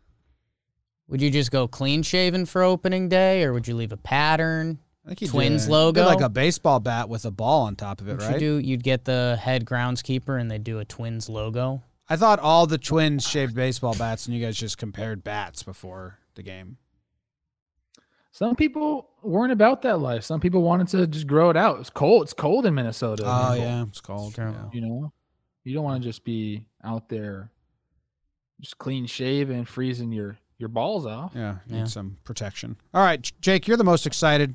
Would 1.10 1.22
you 1.22 1.30
just 1.32 1.52
go 1.52 1.68
clean 1.68 2.04
shaven 2.04 2.46
for 2.46 2.64
opening 2.64 3.10
day, 3.10 3.44
or 3.44 3.52
would 3.54 3.68
you 3.68 3.76
leave 3.76 3.92
a 3.92 3.98
pattern? 3.98 4.80
I 5.06 5.10
think 5.10 5.20
he 5.22 5.28
Twins 5.28 5.66
did, 5.66 5.72
logo? 5.72 6.06
like 6.06 6.22
a 6.22 6.30
baseball 6.30 6.80
bat 6.80 7.10
with 7.10 7.26
a 7.26 7.32
ball 7.32 7.64
on 7.64 7.76
top 7.76 8.00
of 8.00 8.08
it, 8.08 8.14
What 8.20 8.22
right? 8.28 8.34
you 8.34 8.40
do? 8.40 8.58
You'd 8.68 8.84
get 8.84 9.06
the 9.06 9.38
head 9.42 9.66
groundskeeper, 9.66 10.40
and 10.40 10.50
they 10.52 10.60
do 10.60 10.78
a 10.80 10.86
Twins 10.86 11.28
logo. 11.28 11.82
I 12.08 12.16
thought 12.16 12.40
all 12.40 12.68
the 12.68 12.78
Twins 12.78 13.28
shaved 13.28 13.56
baseball 13.56 13.96
bats, 13.96 14.28
and 14.28 14.36
you 14.36 14.44
guys 14.46 14.56
just 14.56 14.78
compared 14.78 15.24
bats 15.24 15.64
before 15.64 16.20
the 16.36 16.44
game. 16.44 16.78
Some 18.32 18.56
people 18.56 19.10
weren't 19.24 19.52
about 19.52 19.82
that 19.82 20.00
life. 20.00 20.24
Some 20.24 20.40
people 20.40 20.62
wanted 20.62 20.88
to 20.90 21.08
just 21.08 21.26
grow 21.28 21.50
it 21.50 21.58
out. 21.58 21.80
It's 21.80 21.90
cold. 21.90 22.24
It's 22.24 22.34
cold 22.34 22.66
in 22.66 22.76
Minnesota. 22.76 23.24
Oh, 23.26 23.54
people. 23.54 23.58
yeah, 23.68 23.84
it's 23.88 24.02
cold. 24.02 24.36
True. 24.36 24.52
yeah. 24.52 24.70
You 24.72 24.82
know, 24.82 25.14
you 25.64 25.74
don't 25.74 25.84
want 25.84 26.02
to 26.04 26.08
just 26.08 26.24
be 26.24 26.66
out 26.84 27.10
there, 27.10 27.52
just 28.62 28.78
clean 28.78 29.08
shaven, 29.08 29.66
freezing 29.66 30.12
your 30.12 30.38
your 30.60 30.70
balls 30.70 31.06
off. 31.08 31.32
Yeah, 31.36 31.56
need 31.68 31.78
Yeah. 31.80 31.86
some 31.86 32.18
protection. 32.24 32.76
All 32.94 33.02
right, 33.04 33.20
J- 33.22 33.34
Jake, 33.42 33.68
you're 33.68 33.78
the 33.78 33.84
most 33.84 34.06
excited 34.06 34.54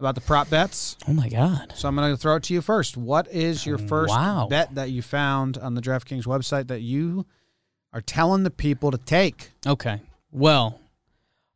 about 0.00 0.14
the 0.14 0.20
prop 0.22 0.48
bets. 0.48 0.96
Oh 1.06 1.12
my 1.12 1.28
God! 1.28 1.72
So 1.76 1.86
I'm 1.88 1.96
going 1.96 2.10
to 2.12 2.16
throw 2.16 2.36
it 2.36 2.44
to 2.44 2.54
you 2.54 2.60
first. 2.62 2.96
What 2.96 3.28
is 3.30 3.66
your 3.66 3.78
um, 3.78 3.86
first 3.88 4.10
Wow. 4.10 4.46
bet 4.48 4.74
that 4.76 4.90
you 4.90 5.02
found 5.02 5.58
on 5.58 5.74
the 5.74 5.80
DraftKings 5.82 6.24
website 6.24 6.68
that 6.68 6.80
you 6.80 7.26
are 7.92 8.00
telling 8.00 8.42
the 8.44 8.50
people 8.50 8.90
to 8.90 8.98
take? 8.98 9.50
Okay. 9.66 10.00
Well, 10.32 10.80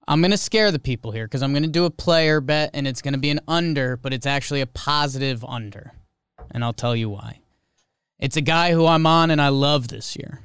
I'm 0.07 0.23
gonna 0.23 0.37
scare 0.39 0.71
the 0.73 0.79
people 0.79 1.11
here 1.13 1.27
because 1.27 1.43
I'm 1.43 1.53
gonna 1.53 1.67
do 1.67 1.85
a 1.85 1.91
player 1.91 2.41
bet, 2.41 2.71
and 2.75 2.87
it's 2.87 3.03
gonna 3.03 3.19
be 3.19 3.31
an 3.31 3.41
under, 3.49 3.97
but 3.97 4.13
it's 4.15 4.25
actually 4.27 4.61
a 4.61 4.67
positive 4.67 5.45
under, 5.45 5.93
and 6.51 6.65
I'll 6.65 6.73
tell 6.73 6.97
you 6.97 7.11
why. 7.11 7.41
It's 8.19 8.37
a 8.37 8.41
guy 8.41 8.73
who 8.73 8.87
I'm 8.87 9.07
on 9.07 9.31
and 9.31 9.41
I 9.41 9.49
love 9.51 9.89
this 9.89 10.17
year, 10.17 10.41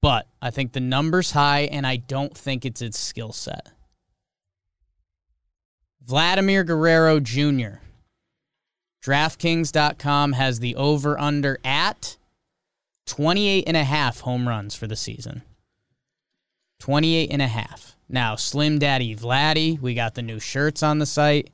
but 0.00 0.26
I 0.40 0.50
think 0.50 0.72
the 0.72 0.80
number's 0.80 1.32
high, 1.32 1.62
and 1.62 1.86
I 1.86 1.96
don't 1.96 2.36
think 2.36 2.64
it's 2.64 2.82
its 2.82 2.98
skill 2.98 3.32
set. 3.32 3.70
Vladimir 6.04 6.64
Guerrero 6.64 7.20
Jr. 7.20 7.80
DraftKings.com 9.04 10.32
has 10.32 10.60
the 10.60 10.74
over 10.76 11.18
under 11.18 11.58
at 11.64 12.16
28 13.06 13.64
and 13.66 13.76
a 13.76 13.84
half 13.84 14.20
home 14.20 14.48
runs 14.48 14.74
for 14.74 14.86
the 14.86 14.96
season. 14.96 15.42
28 16.80 17.30
and 17.30 17.42
a 17.42 17.48
half. 17.48 17.96
Now, 18.08 18.36
Slim 18.36 18.78
Daddy 18.78 19.14
Vladdy, 19.14 19.80
we 19.80 19.94
got 19.94 20.14
the 20.14 20.22
new 20.22 20.40
shirts 20.40 20.82
on 20.82 20.98
the 20.98 21.06
site. 21.06 21.50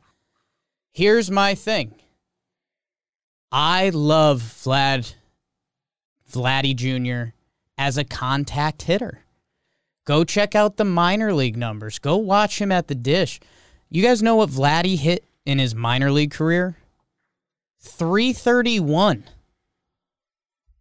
Here's 0.92 1.30
my 1.30 1.54
thing. 1.54 1.94
I 3.50 3.90
love 3.90 4.42
Vlad 4.42 5.14
Vladdy 6.30 6.74
Jr. 6.74 7.33
as 7.78 7.96
a 7.98 8.04
contact 8.04 8.82
hitter. 8.82 9.24
Go 10.04 10.24
check 10.24 10.54
out 10.54 10.76
the 10.76 10.84
minor 10.84 11.32
league 11.32 11.56
numbers. 11.56 11.98
Go 11.98 12.16
watch 12.16 12.60
him 12.60 12.70
at 12.70 12.88
the 12.88 12.94
dish. 12.94 13.40
You 13.90 14.02
guys 14.02 14.22
know 14.22 14.36
what 14.36 14.50
Vladdy 14.50 14.98
hit 14.98 15.24
in 15.46 15.58
his 15.58 15.74
minor 15.74 16.10
league 16.10 16.32
career? 16.32 16.76
331. 17.80 19.24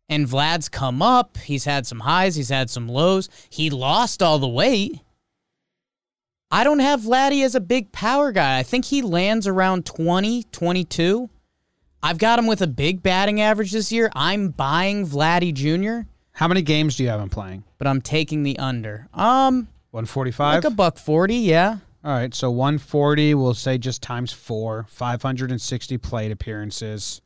And 0.09 0.27
Vlad's 0.27 0.69
come 0.69 1.01
up. 1.01 1.37
He's 1.37 1.65
had 1.65 1.87
some 1.87 2.01
highs, 2.01 2.35
he's 2.35 2.49
had 2.49 2.69
some 2.69 2.87
lows. 2.87 3.29
He 3.49 3.69
lost 3.69 4.21
all 4.21 4.39
the 4.39 4.47
weight. 4.47 4.99
I 6.51 6.63
don't 6.63 6.79
have 6.79 7.01
Vladdy 7.01 7.43
as 7.43 7.55
a 7.55 7.59
big 7.59 7.91
power 7.91 8.31
guy. 8.31 8.59
I 8.59 8.63
think 8.63 8.85
he 8.85 9.01
lands 9.01 9.47
around 9.47 9.85
20, 9.85 10.43
22. 10.51 11.29
I've 12.03 12.19
got 12.19 12.37
him 12.37 12.45
with 12.45 12.61
a 12.61 12.67
big 12.67 13.01
batting 13.01 13.41
average 13.41 13.71
this 13.71 13.91
year. 13.91 14.11
I'm 14.13 14.49
buying 14.49 15.07
Vladdy 15.07 15.53
Jr., 15.53 16.07
How 16.33 16.47
many 16.47 16.61
games 16.61 16.97
do 16.97 17.03
you 17.03 17.09
have 17.09 17.19
him 17.21 17.29
playing? 17.29 17.63
but 17.77 17.87
I'm 17.87 18.01
taking 18.01 18.43
the 18.43 18.57
under. 18.59 19.07
Um, 19.13 19.67
145? 19.91 20.63
like 20.63 20.71
a 20.71 20.73
buck 20.73 20.97
40, 20.97 21.35
yeah. 21.35 21.77
All 22.03 22.11
right, 22.11 22.33
so 22.33 22.49
140, 22.49 23.33
we'll 23.35 23.53
say 23.53 23.77
just 23.77 24.01
times 24.01 24.31
four, 24.31 24.85
560 24.89 25.97
plate 25.97 26.31
appearances. 26.31 27.21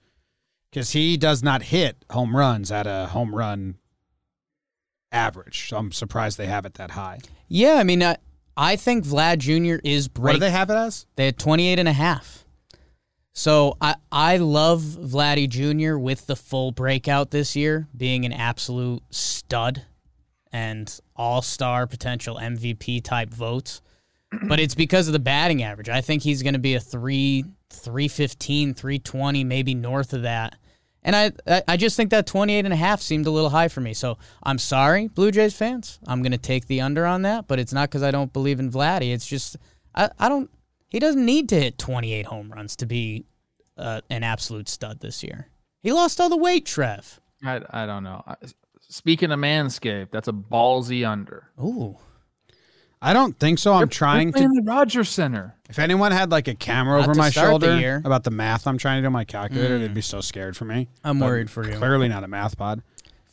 Because 0.71 0.91
he 0.91 1.15
does 1.15 1.43
not 1.43 1.61
hit 1.63 1.95
home 2.11 2.35
runs 2.35 2.71
at 2.71 2.87
a 2.87 3.07
home 3.07 3.33
run 3.33 3.75
average. 5.11 5.69
So 5.69 5.77
I'm 5.77 5.91
surprised 5.91 6.37
they 6.37 6.47
have 6.47 6.65
it 6.65 6.75
that 6.75 6.91
high. 6.91 7.19
Yeah, 7.47 7.75
I 7.75 7.83
mean, 7.83 8.03
I, 8.03 8.17
I 8.55 8.75
think 8.75 9.05
Vlad 9.05 9.37
Jr. 9.37 9.79
is 9.83 10.09
What 10.15 10.33
do 10.33 10.39
they 10.39 10.51
have 10.51 10.69
it 10.69 10.75
as? 10.75 11.05
They 11.15 11.25
had 11.25 11.37
28 11.37 11.79
and 11.79 11.87
a 11.87 11.93
half. 11.93 12.36
So 13.37 13.77
I, 13.79 13.93
I 14.11 14.37
love 14.37 14.81
Vladdy 14.81 15.47
Jr. 15.47 15.95
with 15.99 16.25
the 16.25 16.35
full 16.35 16.71
breakout 16.71 17.29
this 17.29 17.55
year, 17.55 17.87
being 17.95 18.25
an 18.25 18.33
absolute 18.33 19.03
stud. 19.11 19.83
and 20.51 20.99
all 21.15 21.43
star 21.43 21.85
potential 21.85 22.37
MVP 22.37 23.03
type 23.03 23.29
votes. 23.29 23.81
But 24.47 24.59
it's 24.59 24.73
because 24.73 25.07
of 25.07 25.13
the 25.13 25.19
batting 25.19 25.61
average. 25.61 25.87
I 25.87 26.01
think 26.01 26.23
he's 26.23 26.41
going 26.41 26.53
to 26.55 26.59
be 26.59 26.73
a 26.73 26.79
3 26.79 27.45
315, 27.69 28.73
320, 28.73 29.43
maybe 29.43 29.75
north 29.75 30.13
of 30.13 30.23
that. 30.23 30.55
And 31.03 31.15
I, 31.15 31.61
I 31.67 31.77
just 31.77 31.95
think 31.95 32.09
that 32.09 32.25
28 32.25 32.65
and 32.65 32.73
a 32.73 32.77
half 32.77 33.01
seemed 33.01 33.27
a 33.27 33.31
little 33.31 33.51
high 33.51 33.67
for 33.67 33.81
me. 33.81 33.93
So 33.93 34.17
I'm 34.41 34.57
sorry, 34.57 35.09
Blue 35.09 35.31
Jays 35.31 35.55
fans. 35.55 35.99
I'm 36.07 36.23
going 36.23 36.31
to 36.31 36.37
take 36.39 36.65
the 36.65 36.81
under 36.81 37.05
on 37.05 37.21
that, 37.21 37.47
but 37.47 37.59
it's 37.59 37.71
not 37.71 37.89
because 37.89 38.03
I 38.03 38.09
don't 38.09 38.33
believe 38.33 38.59
in 38.59 38.71
Vladdy. 38.71 39.13
It's 39.13 39.27
just, 39.27 39.57
I, 39.93 40.09
I 40.19 40.27
don't, 40.27 40.49
he 40.89 40.99
doesn't 40.99 41.25
need 41.25 41.49
to 41.49 41.55
hit 41.59 41.77
28 41.77 42.25
home 42.27 42.51
runs 42.51 42.75
to 42.77 42.85
be 42.85 43.25
uh, 43.77 44.01
an 44.09 44.23
absolute 44.23 44.69
stud 44.69 44.99
this 45.01 45.23
year. 45.23 45.47
He 45.83 45.91
lost 45.91 46.19
all 46.19 46.29
the 46.29 46.37
weight, 46.37 46.65
Trev. 46.65 47.19
I, 47.45 47.61
I 47.69 47.85
don't 47.85 48.03
know. 48.03 48.23
Speaking 48.89 49.31
of 49.31 49.39
Manscaped, 49.39 50.11
that's 50.11 50.27
a 50.27 50.33
ballsy 50.33 51.07
under. 51.07 51.49
Ooh. 51.61 51.97
I 52.99 53.13
don't 53.13 53.37
think 53.39 53.59
so. 53.59 53.73
I'm 53.73 53.81
They're 53.81 53.87
trying 53.87 54.31
playing 54.31 54.55
to. 54.55 54.61
the 54.61 54.63
Rogers 54.71 55.09
Center. 55.09 55.55
If 55.69 55.77
anyone 55.77 56.11
had 56.11 56.31
like 56.31 56.47
a 56.47 56.55
camera 56.55 56.99
Not 56.99 57.09
over 57.09 57.17
my 57.17 57.29
start 57.29 57.61
the 57.61 57.67
shoulder 57.79 58.01
about 58.03 58.23
the 58.23 58.31
math 58.31 58.65
I'm 58.65 58.79
trying 58.79 58.97
to 58.97 59.01
do 59.03 59.07
on 59.07 59.13
my 59.13 59.23
calculator, 59.23 59.77
Mm. 59.77 59.81
they'd 59.81 59.93
be 59.93 60.01
so 60.01 60.19
scared 60.19 60.57
for 60.57 60.65
me. 60.65 60.87
I'm 61.03 61.19
But 61.19 61.25
worried 61.27 61.51
for 61.51 61.63
you. 61.69 61.77
Clearly 61.77 62.07
not 62.07 62.23
a 62.23 62.27
math 62.27 62.57
pod. 62.57 62.81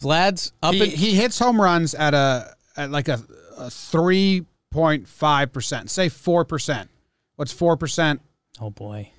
Vlad's 0.00 0.52
up 0.62 0.74
He, 0.74 0.84
in, 0.84 0.90
he 0.90 1.14
hits 1.14 1.38
home 1.38 1.58
runs 1.58 1.94
at 1.94 2.12
a 2.12 2.54
at 2.76 2.90
like 2.90 3.08
a, 3.08 3.22
a 3.56 3.70
three 3.70 4.44
point 4.70 5.08
five 5.08 5.50
percent. 5.50 5.88
Say 5.90 6.10
four 6.10 6.44
percent. 6.44 6.90
What's 7.36 7.52
four 7.52 7.76
percent? 7.76 8.20
Oh 8.60 8.70
boy. 8.70 9.10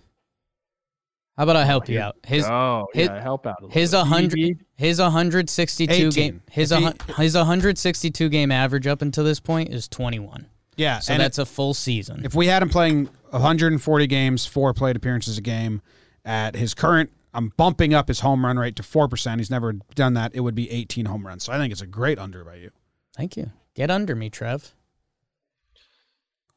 How 1.38 1.44
about 1.44 1.58
I 1.58 1.66
help 1.66 1.90
you 1.90 2.00
out? 2.00 2.16
His 2.26 2.46
oh, 2.46 2.86
his- 2.94 3.10
yeah, 3.10 3.22
help 3.22 3.46
out 3.46 3.58
a 3.60 3.66
little 3.66 3.74
his 3.74 3.94
a 3.94 4.06
hundred 4.06 4.40
BB? 4.40 4.60
his 4.78 5.00
162 5.00 6.12
game 6.12 6.42
his 6.50 6.72
a, 6.72 6.78
he- 6.78 6.84
hun- 6.86 6.96
his 7.18 7.36
162 7.36 8.30
game 8.30 8.52
average 8.52 8.88
up 8.88 9.02
until 9.02 9.26
this 9.26 9.42
point 9.42 9.70
is 9.74 9.90
21. 9.90 10.48
Yeah, 10.78 11.00
So 11.00 11.14
and 11.14 11.22
that's 11.22 11.38
a 11.38 11.46
full 11.46 11.74
season. 11.74 12.24
if 12.26 12.36
we 12.36 12.48
had 12.48 12.62
him 12.62 12.70
playing 12.70 13.10
140 13.32 14.08
games, 14.08 14.46
four 14.46 14.74
plate 14.74 14.96
appearances 14.96 15.38
a 15.38 15.42
game, 15.42 15.82
at 16.26 16.56
his 16.56 16.74
current, 16.74 17.12
I'm 17.34 17.50
bumping 17.58 17.94
up 17.94 18.08
his 18.08 18.22
home 18.22 18.46
run 18.46 18.58
rate 18.58 18.76
to 18.78 18.84
four 18.84 19.08
percent. 19.10 19.40
He's 19.42 19.52
never 19.52 19.74
done 19.74 20.14
that. 20.14 20.32
It 20.36 20.40
would 20.40 20.56
be 20.56 20.70
18 20.72 21.06
home 21.06 21.28
runs. 21.28 21.44
So 21.44 21.52
I 21.54 21.58
think 21.58 21.72
it's 21.74 21.82
a 21.82 21.88
great 21.88 22.18
under 22.18 22.44
by 22.46 22.56
you. 22.56 22.72
Thank 23.16 23.36
you. 23.36 23.52
Get 23.74 23.92
under 23.92 24.16
me, 24.16 24.30
Trev. 24.30 24.74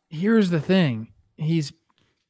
Here's 0.09 0.51
the 0.51 0.61
thing. 0.61 1.09
He's 1.39 1.73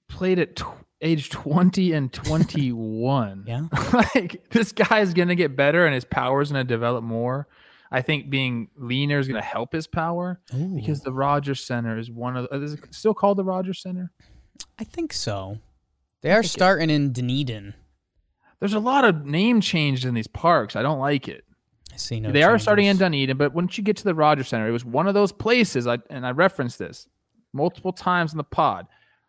played 0.09 0.39
at 0.39 0.57
tw- 0.57 0.67
age 1.01 1.31
20 1.31 1.93
and 1.93 2.13
21. 2.13 3.45
Yeah. 3.47 3.67
like 4.15 4.51
this 4.51 4.73
guy 4.73 5.01
is 5.01 5.15
going 5.15 5.29
to 5.29 5.35
get 5.35 5.57
better 5.57 5.85
and 5.87 5.95
his 5.95 6.05
power 6.05 6.41
is 6.41 6.53
going 6.53 6.65
to 6.65 6.69
develop 6.69 7.03
more. 7.03 7.49
I 7.91 8.03
think 8.03 8.29
being 8.29 8.69
leaner 8.77 9.19
is 9.19 9.29
going 9.29 9.41
to 9.41 9.47
help 9.47 9.73
his 9.73 9.87
power 9.87 10.41
because 10.75 11.01
the 11.01 11.13
Rogers 11.13 11.65
Center 11.65 11.97
is 11.97 12.11
one 12.11 12.37
of 12.37 12.47
the, 12.51 12.63
is 12.63 12.75
it 12.75 12.95
still 12.95 13.15
called 13.15 13.39
the 13.39 13.45
Rogers 13.45 13.81
Center? 13.81 14.13
I 14.79 14.85
think 14.85 15.15
so. 15.15 15.59
They 16.21 16.31
are 16.33 16.43
starting 16.43 16.91
in 16.91 17.13
Dunedin. 17.13 17.73
There's 18.61 18.75
a 18.75 18.79
lot 18.81 19.05
of 19.05 19.25
name 19.25 19.61
changes 19.61 20.05
in 20.05 20.15
these 20.15 20.27
parks. 20.27 20.77
I 20.77 20.83
don't 20.83 20.99
like 20.99 21.29
it. 21.29 21.45
I 21.93 21.97
see 21.97 22.21
no 22.21 22.31
they 22.31 22.43
are 22.43 22.59
starting 22.59 22.87
in. 22.87 22.99
Dunedin, 22.99 23.37
but 23.37 23.55
once 23.55 23.79
you 23.79 23.85
get 23.85 23.97
to 23.99 24.05
the 24.05 24.15
Rogers 24.15 24.49
Center, 24.49 24.69
it 24.69 24.73
was 24.73 24.85
one 24.85 25.09
of 25.09 25.15
those 25.15 25.33
places. 25.33 25.87
I 25.87 25.99
and 26.11 26.27
I 26.27 26.33
referenced 26.33 26.79
this 26.79 27.09
multiple 27.53 27.93
times 27.93 28.33
in 28.33 28.37
the 28.39 28.45
pod. 28.45 28.87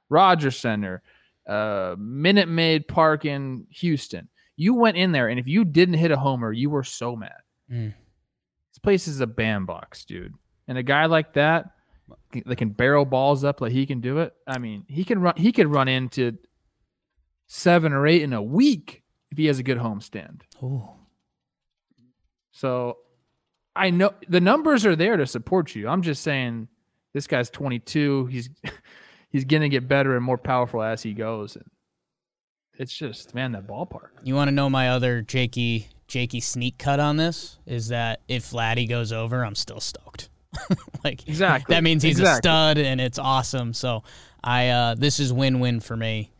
Rogers 0.10 0.58
Center, 0.58 1.02
uh, 1.48 1.96
Minute 1.98 2.50
Maid 2.50 2.88
Park 2.88 3.26
in 3.26 3.68
Houston. 3.72 4.28
You 4.56 4.74
went 4.74 4.98
in 4.98 5.12
there, 5.12 5.30
and 5.30 5.40
if 5.40 5.48
you 5.48 5.64
didn't 5.64 5.96
hit 5.96 6.12
a 6.12 6.18
homer, 6.18 6.52
you 6.52 6.70
were 6.70 6.84
so 6.84 7.16
mad. 7.16 7.32
Mm. 7.72 7.94
This 8.72 8.80
place 8.80 9.08
is 9.08 9.22
a 9.22 9.28
bandbox, 9.28 10.06
dude. 10.06 10.34
And 10.68 10.78
a 10.78 10.84
guy 10.84 11.06
like 11.06 11.34
that, 11.34 11.72
that 12.46 12.58
can 12.58 12.70
barrel 12.70 13.06
balls 13.06 13.44
up 13.44 13.62
like 13.62 13.72
he 13.72 13.86
can 13.86 14.02
do 14.02 14.20
it. 14.20 14.34
I 14.48 14.60
mean, 14.60 14.86
he 14.88 15.04
can 15.04 15.20
run. 15.20 15.36
He 15.38 15.52
could 15.52 15.68
run 15.68 15.88
into 15.88 16.38
seven 17.48 17.94
or 17.94 18.06
eight 18.06 18.22
in 18.22 18.34
a 18.34 18.42
week 18.42 19.04
if 19.32 19.38
he 19.38 19.46
has 19.46 19.60
a 19.60 19.64
good 19.64 19.78
homestand. 19.78 20.42
Ooh. 20.62 20.88
So 22.52 22.98
I 23.76 23.90
know 23.90 24.14
the 24.28 24.42
numbers 24.42 24.86
are 24.86 24.96
there 24.96 25.18
to 25.18 25.26
support 25.26 25.76
you. 25.76 25.88
I'm 25.88 26.02
just 26.02 26.22
saying 26.22 26.68
this 27.14 27.28
guy's 27.28 27.50
22. 27.50 28.26
He's 28.28 28.50
he's 29.30 29.46
going 29.46 29.62
to 29.62 29.70
get 29.70 29.88
better 29.88 30.16
and 30.16 30.24
more 30.24 30.38
powerful 30.38 30.82
as 30.82 31.04
he 31.04 31.14
goes. 31.14 31.56
And 31.56 31.66
it's 32.78 32.94
just 32.94 33.34
man 33.36 33.52
that 33.54 33.68
ballpark. 33.68 34.10
You 34.24 34.36
want 34.36 34.48
to 34.50 34.52
know 34.54 34.70
my 34.70 34.90
other 34.90 35.22
Jakey 35.22 35.88
Jakey 36.08 36.40
sneak 36.40 36.78
cut 36.78 37.00
on 37.00 37.18
this? 37.18 37.58
Is 37.66 37.90
that 37.90 38.22
if 38.28 38.50
Vladdy 38.52 38.88
goes 38.90 39.12
over, 39.12 39.46
I'm 39.46 39.56
still 39.56 39.80
stoked. 39.80 40.30
like 41.04 41.28
Exactly. 41.28 41.76
that 41.76 41.84
means 41.84 42.02
he's 42.02 42.20
a 42.20 42.36
stud 42.36 42.78
and 42.80 43.00
it's 43.00 43.20
awesome. 43.20 43.74
So 43.74 44.04
I 44.44 44.70
uh 44.70 44.96
this 44.96 45.20
is 45.20 45.32
win-win 45.32 45.80
for 45.80 45.96
me. 45.96 46.32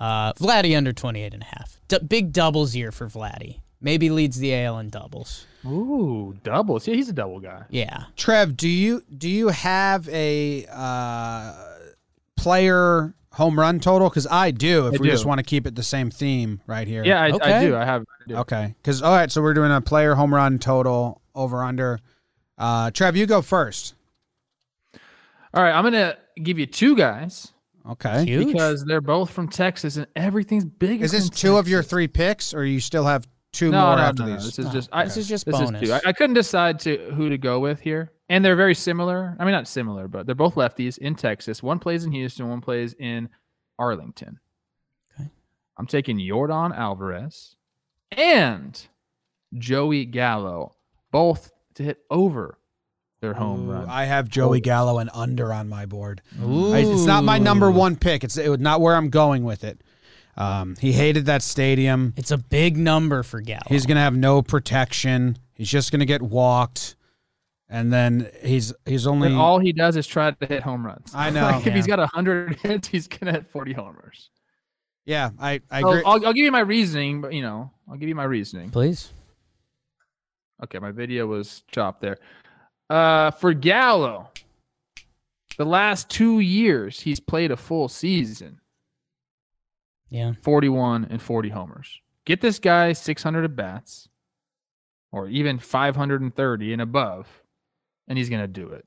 Uh 0.00 0.32
Vladdy 0.34 0.76
under 0.76 0.92
28 0.92 1.34
and 1.34 1.42
a 1.42 1.46
half. 1.46 1.78
D- 1.88 1.98
big 2.06 2.32
doubles 2.32 2.74
year 2.74 2.90
for 2.92 3.08
Vladdy. 3.08 3.60
Maybe 3.80 4.10
leads 4.10 4.38
the 4.38 4.54
AL 4.54 4.78
in 4.78 4.88
doubles. 4.90 5.46
Ooh, 5.66 6.36
doubles. 6.42 6.88
Yeah, 6.88 6.94
he's 6.94 7.08
a 7.08 7.12
double 7.12 7.40
guy. 7.40 7.64
Yeah. 7.68 8.04
Trev, 8.16 8.56
do 8.56 8.68
you 8.68 9.02
do 9.16 9.28
you 9.28 9.48
have 9.48 10.08
a 10.08 10.66
uh, 10.70 11.52
player 12.38 13.14
home 13.32 13.58
run 13.58 13.80
total? 13.80 14.08
Because 14.08 14.26
I 14.30 14.50
do. 14.50 14.86
If 14.86 14.94
I 14.94 14.96
we 14.98 15.08
do. 15.08 15.10
just 15.12 15.26
want 15.26 15.38
to 15.38 15.44
keep 15.44 15.66
it 15.66 15.74
the 15.74 15.82
same 15.82 16.10
theme 16.10 16.60
right 16.66 16.88
here. 16.88 17.04
Yeah, 17.04 17.20
I, 17.20 17.26
I 17.26 17.64
do. 17.64 17.76
I 17.76 17.84
have. 17.84 18.02
I 18.02 18.28
do. 18.28 18.36
Okay. 18.36 18.74
Because 18.82 19.02
all 19.02 19.12
right, 19.14 19.30
so 19.30 19.42
we're 19.42 19.54
doing 19.54 19.70
a 19.72 19.80
player 19.80 20.14
home 20.14 20.32
run 20.34 20.58
total 20.58 21.20
over 21.34 21.62
under. 21.62 22.00
Uh, 22.56 22.90
Trev, 22.90 23.16
you 23.16 23.26
go 23.26 23.42
first. 23.42 23.94
All 25.54 25.62
right, 25.62 25.72
I'm 25.72 25.84
gonna 25.84 26.16
give 26.42 26.58
you 26.58 26.66
two 26.66 26.96
guys 26.96 27.52
Okay. 27.88 28.24
Huge. 28.24 28.48
because 28.48 28.84
they're 28.84 29.00
both 29.00 29.30
from 29.30 29.48
Texas 29.48 29.96
and 29.96 30.06
everything's 30.14 30.64
big. 30.64 31.00
Is 31.02 31.12
this 31.12 31.30
two 31.30 31.56
of 31.56 31.68
your 31.68 31.82
three 31.82 32.06
picks, 32.08 32.52
or 32.52 32.64
you 32.64 32.80
still 32.80 33.04
have 33.06 33.26
two 33.52 33.70
No, 33.70 33.86
more 33.86 33.96
no, 33.96 34.02
after 34.02 34.22
no, 34.24 34.28
no. 34.28 34.34
these? 34.34 34.44
This 34.44 34.58
is 34.58 34.66
Oh, 34.66 34.72
just. 34.72 34.88
I, 34.92 35.04
this 35.04 35.16
is 35.16 35.28
just 35.28 35.46
this 35.46 35.54
bonus. 35.58 35.82
is 35.82 35.88
two. 35.88 35.94
I, 35.94 36.00
I 36.06 36.12
couldn't 36.12 36.34
decide 36.34 36.80
to 36.80 36.98
who 37.14 37.28
to 37.30 37.38
go 37.38 37.60
with 37.60 37.80
here, 37.80 38.12
and 38.28 38.44
they're 38.44 38.56
very 38.56 38.74
similar. 38.74 39.36
I 39.38 39.44
mean, 39.44 39.52
not 39.52 39.68
similar, 39.68 40.08
but 40.08 40.26
they're 40.26 40.34
both 40.34 40.54
lefties 40.54 40.98
in 40.98 41.14
Texas. 41.14 41.62
One 41.62 41.78
plays 41.78 42.04
in 42.04 42.12
Houston, 42.12 42.48
one 42.48 42.60
plays 42.60 42.94
in 42.98 43.28
Arlington. 43.78 44.40
Okay. 45.14 45.30
I'm 45.76 45.86
taking 45.86 46.18
Yordan 46.18 46.76
Alvarez 46.76 47.56
and 48.12 48.80
Joey 49.56 50.04
Gallo, 50.04 50.74
both 51.10 51.52
to 51.74 51.82
hit 51.82 51.98
over 52.10 52.58
their 53.20 53.34
home 53.34 53.68
Ooh, 53.68 53.72
run. 53.72 53.86
I 53.88 54.04
have 54.04 54.28
Joey 54.28 54.60
Gallo 54.60 54.98
and 54.98 55.10
under 55.12 55.52
on 55.52 55.68
my 55.68 55.86
board. 55.86 56.22
I- 56.40 56.78
it's 56.78 57.04
not 57.06 57.24
my 57.24 57.38
number 57.38 57.70
one 57.70 57.96
pick. 57.96 58.24
It's 58.24 58.36
it, 58.36 58.60
not 58.60 58.80
where 58.80 58.94
I'm 58.94 59.10
going 59.10 59.44
with 59.44 59.64
it. 59.64 59.82
Um, 60.36 60.76
he 60.78 60.92
hated 60.92 61.26
that 61.26 61.42
stadium. 61.42 62.14
It's 62.16 62.30
a 62.30 62.38
big 62.38 62.76
number 62.76 63.24
for 63.24 63.40
Gallo. 63.40 63.62
He's 63.66 63.86
gonna 63.86 64.00
have 64.00 64.16
no 64.16 64.40
protection. 64.40 65.36
He's 65.54 65.68
just 65.68 65.90
gonna 65.90 66.04
get 66.04 66.22
walked, 66.22 66.94
and 67.70 67.92
then 67.92 68.30
he's 68.42 68.72
he's 68.86 69.06
only. 69.06 69.28
And 69.28 69.36
all 69.36 69.58
he 69.58 69.72
does 69.72 69.96
is 69.96 70.06
try 70.06 70.30
to 70.30 70.46
hit 70.46 70.62
home 70.62 70.84
runs. 70.86 71.12
I 71.14 71.30
know, 71.30 71.42
Like, 71.42 71.66
if 71.66 71.74
he's 71.74 71.86
got 71.86 71.98
hundred 72.10 72.56
hits, 72.62 72.88
he's 72.88 73.08
gonna 73.08 73.32
hit 73.32 73.46
forty 73.46 73.72
homers. 73.72 74.30
yeah, 75.06 75.30
I 75.38 75.60
I 75.70 75.80
I'll, 75.82 75.88
agree. 75.90 76.02
I'll, 76.04 76.26
I'll 76.26 76.32
give 76.32 76.44
you 76.44 76.52
my 76.52 76.60
reasoning, 76.60 77.20
but 77.20 77.32
you 77.32 77.42
know, 77.42 77.70
I'll 77.88 77.96
give 77.96 78.08
you 78.08 78.14
my 78.14 78.24
reasoning. 78.24 78.70
Please. 78.70 79.12
Okay, 80.64 80.78
my 80.80 80.90
video 80.90 81.26
was 81.26 81.62
chopped 81.70 82.00
there. 82.00 82.18
Uh, 82.90 83.30
for 83.32 83.52
Gallo, 83.54 84.30
the 85.56 85.64
last 85.64 86.08
two 86.08 86.40
years 86.40 87.00
he's 87.00 87.20
played 87.20 87.50
a 87.52 87.56
full 87.56 87.86
season, 87.88 88.60
Yeah. 90.08 90.32
41 90.42 91.06
and 91.10 91.20
40 91.22 91.50
homers. 91.50 92.00
Get 92.24 92.40
this 92.40 92.58
guy 92.58 92.92
600 92.92 93.44
at 93.44 93.54
bats, 93.56 94.08
or 95.12 95.28
even 95.28 95.58
530 95.58 96.72
and 96.72 96.82
above, 96.82 97.28
and 98.08 98.18
he's 98.18 98.28
gonna 98.28 98.48
do 98.48 98.68
it. 98.70 98.84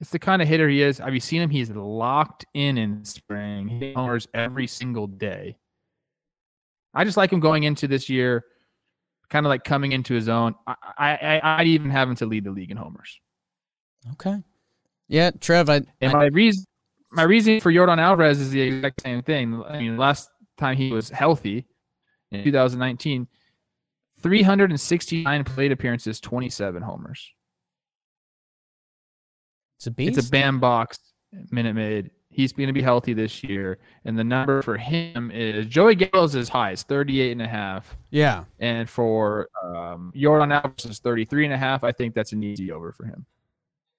It's 0.00 0.10
the 0.10 0.18
kind 0.18 0.40
of 0.42 0.46
hitter 0.46 0.68
he 0.68 0.82
is. 0.82 0.98
Have 0.98 1.14
you 1.14 1.20
seen 1.20 1.42
him? 1.42 1.50
He's 1.50 1.70
locked 1.70 2.46
in 2.54 2.78
in 2.78 3.04
spring. 3.04 3.68
He 3.68 3.92
homers 3.94 4.28
every 4.32 4.66
single 4.66 5.06
day. 5.06 5.56
I 6.94 7.04
just 7.04 7.16
like 7.16 7.32
him 7.32 7.40
going 7.40 7.64
into 7.64 7.88
this 7.88 8.08
year, 8.08 8.44
kind 9.28 9.44
of 9.44 9.50
like 9.50 9.64
coming 9.64 9.92
into 9.92 10.14
his 10.14 10.28
own. 10.28 10.54
I, 10.66 10.74
I, 10.96 11.40
I 11.42 11.60
I'd 11.60 11.66
even 11.66 11.90
have 11.90 12.08
him 12.08 12.16
to 12.16 12.26
lead 12.26 12.44
the 12.44 12.50
league 12.50 12.70
in 12.70 12.76
homers. 12.76 13.20
Okay. 14.12 14.42
Yeah, 15.08 15.30
Trev, 15.32 15.68
I, 15.68 15.82
And 16.00 16.12
I 16.12 16.14
my 16.14 16.24
reason, 16.26 16.64
my 17.10 17.22
reasoning 17.22 17.60
for 17.60 17.72
Yordan 17.72 17.98
Alvarez 17.98 18.40
is 18.40 18.50
the 18.50 18.60
exact 18.60 19.00
same 19.00 19.22
thing. 19.22 19.62
I 19.66 19.78
mean, 19.78 19.96
last 19.96 20.28
time 20.58 20.76
he 20.76 20.92
was 20.92 21.08
healthy 21.08 21.66
in 22.30 22.44
2019, 22.44 23.26
369 24.22 25.44
plate 25.44 25.72
appearances, 25.72 26.20
27 26.20 26.82
homers. 26.82 27.32
It's 29.78 29.86
a 29.86 29.90
beast. 29.92 30.18
It's 30.18 30.28
a 30.28 30.30
bam 30.30 30.58
box 30.60 30.98
Minute 31.50 31.74
Maid. 31.74 32.10
He's 32.30 32.52
going 32.52 32.66
to 32.66 32.72
be 32.72 32.82
healthy 32.82 33.14
this 33.14 33.42
year. 33.42 33.78
And 34.04 34.18
the 34.18 34.24
number 34.24 34.62
for 34.62 34.76
him 34.76 35.30
is 35.32 35.66
Joey 35.66 35.94
Gallo's 35.94 36.34
is 36.34 36.48
high, 36.48 36.72
it's 36.72 36.82
38 36.82 37.32
and 37.32 37.42
a 37.42 37.48
half. 37.48 37.96
yeah, 38.10 38.44
And 38.60 38.88
for 38.88 39.48
um, 39.64 40.12
Yordan 40.16 40.52
Alvarez 40.52 40.84
is 40.84 40.98
33 40.98 41.46
and 41.46 41.54
a 41.54 41.56
half. 41.56 41.84
I 41.84 41.92
think 41.92 42.14
that's 42.14 42.32
an 42.32 42.42
easy 42.42 42.70
over 42.70 42.92
for 42.92 43.06
him. 43.06 43.26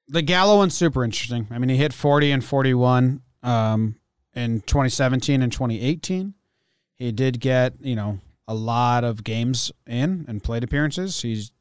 the 0.07 0.21
Gallo 0.21 0.57
one's 0.57 0.75
super 0.75 1.03
interesting. 1.03 1.47
I 1.49 1.57
mean, 1.57 1.69
he 1.69 1.77
hit 1.77 1.93
40 1.93 2.31
and 2.31 2.43
41 2.43 3.21
um, 3.43 3.95
in 4.35 4.61
2017 4.61 5.41
and 5.41 5.51
2018. 5.51 6.33
He 6.95 7.11
did 7.11 7.39
get, 7.39 7.73
you 7.81 7.95
know, 7.95 8.19
a 8.47 8.53
lot 8.53 9.03
of 9.03 9.23
games 9.23 9.71
in 9.87 10.25
and 10.27 10.43
plate 10.43 10.63
appearances. 10.63 11.21
He's 11.21 11.51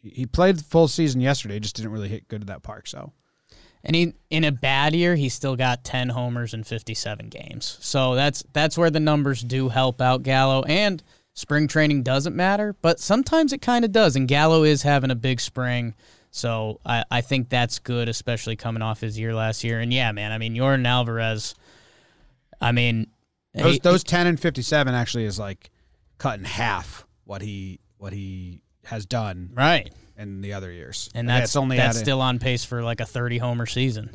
he 0.00 0.26
played 0.26 0.56
the 0.56 0.64
full 0.64 0.88
season 0.88 1.20
yesterday, 1.20 1.58
just 1.58 1.76
didn't 1.76 1.90
really 1.92 2.08
hit 2.08 2.28
good 2.28 2.40
at 2.40 2.46
that 2.46 2.62
park. 2.62 2.86
So, 2.86 3.12
and 3.84 3.94
he 3.96 4.14
in 4.30 4.44
a 4.44 4.52
bad 4.52 4.94
year, 4.94 5.14
he 5.16 5.28
still 5.28 5.56
got 5.56 5.84
10 5.84 6.10
homers 6.10 6.54
in 6.54 6.64
57 6.64 7.28
games. 7.28 7.78
So 7.80 8.14
that's 8.14 8.44
that's 8.52 8.76
where 8.76 8.90
the 8.90 9.00
numbers 9.00 9.42
do 9.42 9.68
help 9.68 10.00
out 10.00 10.22
Gallo 10.22 10.62
and 10.64 11.02
spring 11.34 11.68
training 11.68 12.02
doesn't 12.02 12.34
matter, 12.34 12.74
but 12.82 12.98
sometimes 12.98 13.52
it 13.52 13.62
kind 13.62 13.84
of 13.84 13.92
does. 13.92 14.16
And 14.16 14.26
Gallo 14.26 14.64
is 14.64 14.82
having 14.82 15.10
a 15.12 15.14
big 15.14 15.40
spring. 15.40 15.94
So 16.32 16.80
I, 16.84 17.04
I 17.10 17.20
think 17.20 17.48
that's 17.48 17.78
good, 17.78 18.08
especially 18.08 18.56
coming 18.56 18.82
off 18.82 19.00
his 19.00 19.18
year 19.18 19.34
last 19.34 19.62
year. 19.62 19.78
And 19.78 19.92
yeah, 19.92 20.10
man, 20.12 20.32
I 20.32 20.38
mean, 20.38 20.54
Yordan 20.54 20.86
Alvarez, 20.86 21.54
I 22.60 22.72
mean, 22.72 23.06
those, 23.54 23.74
he- 23.74 23.80
those 23.80 24.02
10 24.04 24.26
and 24.26 24.40
57 24.40 24.94
actually 24.94 25.24
is 25.24 25.38
like 25.38 25.70
cut 26.18 26.38
in 26.38 26.44
half 26.44 27.06
what 27.24 27.40
he 27.40 27.78
what 27.98 28.12
he 28.12 28.62
has 28.84 29.06
done 29.06 29.50
right. 29.54 29.92
In 30.18 30.40
the 30.40 30.52
other 30.52 30.70
years. 30.72 31.08
And 31.14 31.28
Like, 31.28 31.42
that's 31.42 31.56
only 31.56 31.76
that's 31.76 31.96
added- 31.96 32.04
still 32.04 32.20
on 32.20 32.38
pace 32.38 32.64
for 32.64 32.82
like 32.82 33.00
a 33.00 33.06
30 33.06 33.38
homer 33.38 33.66
season. 33.66 34.10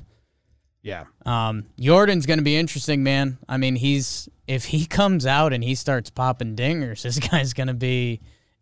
yeah. 0.81 1.05
Um, 1.25 1.65
Yordan's 1.79 2.25
going 2.25 2.39
to 2.39 2.43
be 2.43 2.57
interesting, 2.57 3.03
man. 3.03 3.37
I 3.47 3.57
mean, 3.57 3.75
he's 3.77 4.27
if 4.47 4.65
he 4.65 4.85
comes 4.85 5.25
out 5.25 5.53
and 5.53 5.63
he 5.63 5.75
starts 5.75 6.09
popping 6.09 6.55
dingers, 6.55 7.01
this 7.03 7.19
guy's 7.19 7.53
going 7.53 7.67
to 7.67 7.73
be 7.73 8.19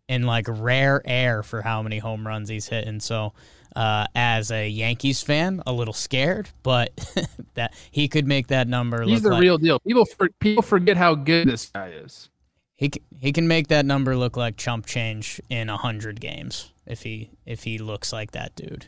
in 0.08 0.22
like 0.24 0.46
rare 0.48 1.02
air 1.04 1.42
for 1.42 1.62
how 1.62 1.82
many 1.82 1.98
home 1.98 2.26
runs 2.26 2.48
he's 2.48 2.68
hitting. 2.68 3.00
So, 3.00 3.32
uh, 3.74 4.06
as 4.14 4.50
a 4.52 4.68
Yankees 4.68 5.22
fan, 5.22 5.62
a 5.66 5.72
little 5.72 5.94
scared, 5.94 6.50
but 6.62 6.90
that 7.54 7.72
he 7.90 8.06
could 8.06 8.26
make 8.26 8.48
that 8.48 8.68
number. 8.68 9.02
He's 9.02 9.14
look 9.14 9.22
the 9.22 9.28
like, 9.30 9.40
real 9.40 9.58
deal. 9.58 9.80
People 9.80 10.04
for, 10.04 10.28
people 10.40 10.62
forget 10.62 10.96
how 10.96 11.14
good 11.14 11.48
this 11.48 11.70
guy 11.74 11.88
is. 11.88 12.28
He 12.82 12.90
he 13.20 13.30
can 13.32 13.46
make 13.46 13.68
that 13.68 13.86
number 13.86 14.16
look 14.16 14.36
like 14.36 14.56
chump 14.56 14.86
change 14.86 15.40
in 15.48 15.70
a 15.70 15.76
hundred 15.76 16.20
games 16.20 16.72
if 16.84 17.04
he 17.04 17.30
if 17.46 17.62
he 17.62 17.78
looks 17.78 18.12
like 18.12 18.32
that 18.32 18.56
dude. 18.56 18.86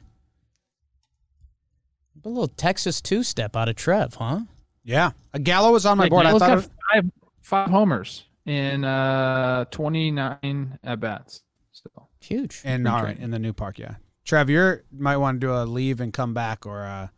A 2.24 2.28
little 2.28 2.48
Texas 2.48 3.00
two 3.00 3.22
step 3.22 3.54
out 3.54 3.68
of 3.68 3.76
Trev, 3.76 4.14
huh? 4.14 4.40
Yeah. 4.83 5.12
A 5.33 5.38
Gallo 5.38 5.70
was 5.70 5.87
on 5.87 5.96
my 5.96 6.04
Yeah, 6.07 6.11
board. 6.11 6.26
I 6.26 6.30
Gallo's 6.30 6.40
thought 6.40 6.48
got 6.48 6.64
it- 6.64 6.70
five 6.92 7.04
five 7.42 7.70
homers 7.70 8.24
in 8.46 8.85
uh 8.85 9.66
29 9.66 10.78
at 10.83 10.98
bats. 10.98 11.44
So 11.70 11.88
Huge. 12.20 12.62
in 12.64 12.80
Spring 12.80 12.87
all 12.88 13.04
right, 13.04 13.16
in 13.16 13.30
the 13.30 13.38
new 13.38 13.52
park, 13.52 13.78
yeah. 13.78 13.94
Trev, 14.24 14.50
you 14.50 14.80
might 14.90 15.18
want 15.18 15.40
to 15.40 15.46
do 15.46 15.52
a 15.52 15.62
leave 15.66 16.00
and 16.00 16.12
come 16.12 16.35
back 16.35 16.66
or 16.66 16.83
uh 16.83 17.09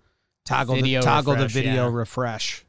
toggle 0.44 0.74
Video 0.74 1.00
the 1.00 1.06
toggle 1.06 1.32
refresh, 1.32 1.52
the 1.54 1.60
video 1.62 1.88
yeah. 1.88 1.94
refresh. 1.96 2.66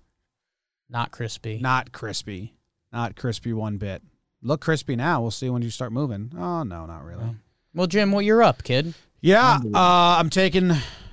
Not 0.90 1.12
crispy. 1.12 1.60
Not 1.60 1.92
crispy. 1.92 2.54
Not 2.98 3.16
crispy 3.16 3.54
one 3.54 3.78
bit. 3.78 4.02
Look 4.42 4.62
crispy 4.62 4.96
now. 4.96 5.22
We'll 5.22 5.30
see 5.30 5.52
when 5.52 5.62
you 5.62 5.70
start 5.70 5.92
moving. 5.92 6.32
Oh 6.36 6.64
no, 6.64 6.88
not 6.88 7.04
really. 7.04 7.36
Well, 7.76 7.86
Jim, 7.86 8.12
well, 8.12 8.24
you're 8.24 8.42
up, 8.42 8.64
kid. 8.64 8.96
Yeah, 9.22 9.60
uh, 9.64 10.18
I'm 10.18 10.32
taking 10.32 10.72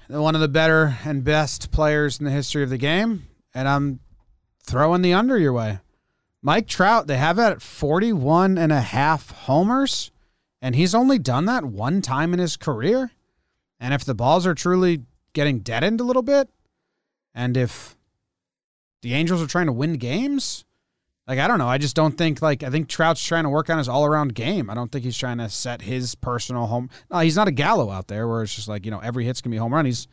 one 0.09 0.35
of 0.35 0.41
the 0.41 0.49
better 0.49 0.97
and 1.05 1.23
best 1.23 1.71
players 1.73 2.19
in 2.19 2.25
the 2.25 2.31
history 2.31 2.63
of 2.63 2.71
the 2.71 2.79
game, 2.79 3.29
and 3.53 3.69
I'm 3.69 4.01
throwing 4.63 5.03
the 5.03 5.13
under 5.13 5.37
your 5.37 5.53
way. 5.53 5.81
Mike 6.41 6.69
Trout, 6.69 7.07
they 7.07 7.19
have 7.19 7.39
it 7.39 7.43
at 7.43 7.61
41 7.61 8.57
and 8.57 8.73
a 8.73 8.81
half 8.81 9.31
homers, 9.33 10.11
and 10.63 10.75
he's 10.75 10.95
only 10.95 11.19
done 11.19 11.45
that 11.45 11.67
one 11.67 12.01
time 12.01 12.33
in 12.33 12.39
his 12.39 12.57
career. 12.57 13.11
And 13.79 13.93
if 13.93 14.07
the 14.07 14.15
balls 14.15 14.47
are 14.47 14.55
truly 14.55 15.03
getting 15.35 15.59
deadened 15.59 16.01
a 16.01 16.05
little 16.05 16.23
bit, 16.23 16.49
and 17.35 17.59
if 17.59 17.95
the 19.03 19.13
Angels 19.13 19.43
are 19.43 19.47
trying 19.47 19.67
to 19.67 19.73
win 19.73 19.99
games, 19.99 20.65
like 21.27 21.39
I 21.39 21.49
don't 21.49 21.59
know, 21.59 21.69
I 21.69 21.79
just 21.79 21.97
don't 21.97 22.17
think 22.17 22.43
like 22.43 22.63
I 22.63 22.71
think 22.71 22.89
Trout's 22.89 23.25
trying 23.25 23.45
to 23.45 23.51
work 23.51 23.71
on 23.71 23.79
his 23.79 23.89
all 23.89 24.05
around 24.05 24.35
game. 24.35 24.69
I 24.69 24.75
don't 24.75 24.91
think 24.91 25.05
he's 25.05 25.19
trying 25.19 25.39
to 25.39 25.49
set 25.49 25.83
his 25.83 26.15
personal 26.15 26.67
home. 26.67 26.91
No, 27.11 27.19
he's 27.21 27.37
not 27.37 27.49
a 27.49 27.53
Gallo 27.53 27.91
out 27.91 28.09
there 28.09 28.29
where 28.29 28.43
it's 28.43 28.55
just 28.55 28.69
like 28.69 28.85
you 28.85 28.91
know 28.91 29.01
every 29.01 29.25
hit's 29.25 29.41
gonna 29.41 29.53
be 29.53 29.59
home 29.59 29.73
run. 29.73 29.87
He's 29.87 30.07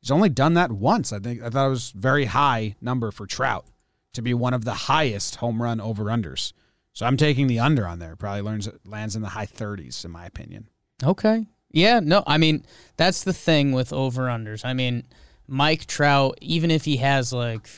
he's 0.00 0.10
only 0.10 0.28
done 0.28 0.54
that 0.54 0.72
once. 0.72 1.12
I 1.12 1.18
think 1.18 1.42
I 1.42 1.50
thought 1.50 1.66
it 1.66 1.70
was 1.70 1.90
very 1.90 2.26
high 2.26 2.76
number 2.80 3.10
for 3.10 3.26
Trout 3.26 3.66
to 4.14 4.22
be 4.22 4.32
one 4.32 4.54
of 4.54 4.64
the 4.64 4.74
highest 4.74 5.36
home 5.36 5.60
run 5.60 5.80
over 5.80 6.04
unders. 6.04 6.52
So 6.92 7.04
I'm 7.04 7.16
taking 7.16 7.48
the 7.48 7.58
under 7.58 7.86
on 7.86 7.98
there. 7.98 8.16
Probably 8.16 8.40
learns 8.40 8.68
lands 8.86 9.16
in 9.16 9.22
the 9.22 9.28
high 9.28 9.46
30s 9.46 10.04
in 10.04 10.12
my 10.12 10.24
opinion. 10.26 10.68
Okay. 11.02 11.46
Yeah, 11.70 11.98
no, 11.98 12.22
I 12.24 12.38
mean, 12.38 12.64
that's 12.96 13.24
the 13.24 13.32
thing 13.32 13.72
with 13.72 13.92
over 13.92 14.26
unders. 14.26 14.64
I 14.64 14.74
mean, 14.74 15.02
Mike 15.48 15.86
Trout, 15.86 16.38
even 16.40 16.70
if 16.70 16.84
he 16.84 16.98
has 16.98 17.32
like, 17.32 17.68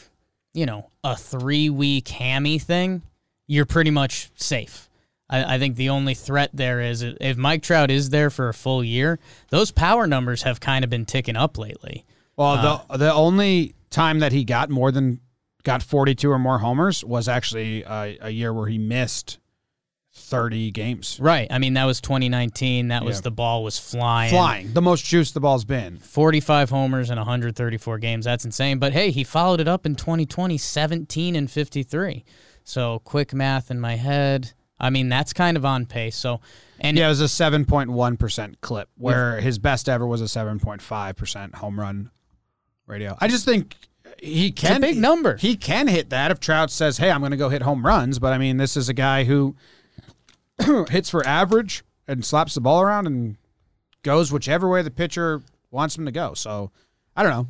you 0.56 0.64
know, 0.64 0.90
a 1.04 1.14
three 1.14 1.68
week 1.68 2.08
hammy 2.08 2.58
thing, 2.58 3.02
you're 3.46 3.66
pretty 3.66 3.90
much 3.90 4.30
safe. 4.36 4.88
I, 5.28 5.56
I 5.56 5.58
think 5.58 5.76
the 5.76 5.90
only 5.90 6.14
threat 6.14 6.50
there 6.54 6.80
is 6.80 7.02
if 7.02 7.36
Mike 7.36 7.62
Trout 7.62 7.90
is 7.90 8.10
there 8.10 8.30
for 8.30 8.48
a 8.48 8.54
full 8.54 8.82
year, 8.82 9.18
those 9.50 9.70
power 9.70 10.06
numbers 10.06 10.42
have 10.42 10.58
kind 10.58 10.82
of 10.82 10.90
been 10.90 11.04
ticking 11.04 11.36
up 11.36 11.58
lately. 11.58 12.06
Well, 12.36 12.56
the 12.56 12.94
uh, 12.94 12.96
the 12.96 13.12
only 13.12 13.74
time 13.90 14.20
that 14.20 14.32
he 14.32 14.44
got 14.44 14.70
more 14.70 14.90
than 14.90 15.20
got 15.62 15.82
42 15.82 16.30
or 16.30 16.38
more 16.38 16.58
homers 16.58 17.04
was 17.04 17.28
actually 17.28 17.82
a, 17.82 18.16
a 18.20 18.30
year 18.30 18.52
where 18.52 18.68
he 18.68 18.78
missed 18.78 19.38
30 20.18 20.70
games. 20.72 21.18
Right. 21.20 21.46
I 21.50 21.58
mean, 21.58 21.74
that 21.74 21.84
was 21.84 22.00
2019. 22.00 22.88
That 22.88 23.04
was 23.04 23.18
Yeah. 23.18 23.20
the 23.22 23.30
ball 23.30 23.62
was 23.62 23.78
flying. 23.78 24.30
Flying, 24.30 24.72
the 24.72 24.82
most 24.82 25.04
juice 25.04 25.30
the 25.30 25.40
ball's 25.40 25.64
been. 25.64 25.98
45 25.98 26.70
homers 26.70 27.10
in 27.10 27.18
134 27.18 27.98
games. 27.98 28.24
That's 28.24 28.44
insane. 28.44 28.78
But 28.78 28.92
hey, 28.92 29.10
he 29.10 29.22
followed 29.22 29.60
it 29.60 29.68
up 29.68 29.86
in 29.86 29.94
2020, 29.94 30.58
17 30.58 31.36
and 31.36 31.50
53. 31.50 32.24
So 32.64 32.98
quick 33.04 33.32
math 33.34 33.70
in 33.70 33.78
my 33.78 33.94
head. 33.96 34.52
I 34.80 34.90
mean, 34.90 35.08
that's 35.08 35.32
kind 35.32 35.56
of 35.56 35.64
on 35.64 35.86
pace. 35.86 36.16
So, 36.16 36.40
and 36.80 36.98
Yeah, 36.98 37.06
it 37.06 37.10
was 37.10 37.20
a 37.20 37.28
7.1% 37.28 38.60
clip, 38.60 38.88
where 38.96 39.40
his 39.40 39.58
best 39.58 39.88
ever 39.88 40.06
was 40.06 40.20
a 40.20 40.24
7.5% 40.28 41.54
home 41.54 41.78
run 41.80 42.10
radio. 42.86 43.16
I 43.20 43.28
just 43.28 43.44
think 43.44 43.76
he 44.20 44.50
can. 44.50 44.80
big 44.80 44.96
number. 44.98 45.36
He 45.36 45.56
can 45.56 45.88
hit 45.88 46.10
that 46.10 46.30
if 46.30 46.40
Trout 46.40 46.70
says, 46.70 46.98
hey, 46.98 47.10
I'm 47.10 47.20
going 47.20 47.30
to 47.30 47.36
go 47.36 47.48
hit 47.48 47.62
home 47.62 47.86
runs. 47.86 48.18
But 48.18 48.32
I 48.32 48.38
mean, 48.38 48.56
this 48.56 48.76
is 48.76 48.88
a 48.88 48.94
guy 48.94 49.24
who 49.24 49.56
hits 50.90 51.10
for 51.10 51.26
average 51.26 51.84
and 52.08 52.24
slaps 52.24 52.54
the 52.54 52.60
ball 52.60 52.80
around 52.82 53.06
and 53.06 53.36
goes 54.02 54.32
whichever 54.32 54.68
way 54.68 54.82
the 54.82 54.90
pitcher 54.90 55.42
wants 55.70 55.96
him 55.98 56.04
to 56.06 56.12
go. 56.12 56.34
So 56.34 56.70
I 57.16 57.22
don't 57.22 57.32
know. 57.32 57.48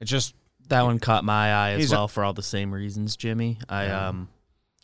It's 0.00 0.10
just 0.10 0.34
That 0.68 0.82
one 0.82 0.98
caught 0.98 1.24
my 1.24 1.52
eye 1.52 1.70
as 1.72 1.80
He's 1.80 1.92
a- 1.92 1.96
well 1.96 2.08
for 2.08 2.24
all 2.24 2.32
the 2.32 2.42
same 2.42 2.72
reasons, 2.72 3.16
Jimmy. 3.16 3.58
I 3.68 3.88
um 3.88 4.28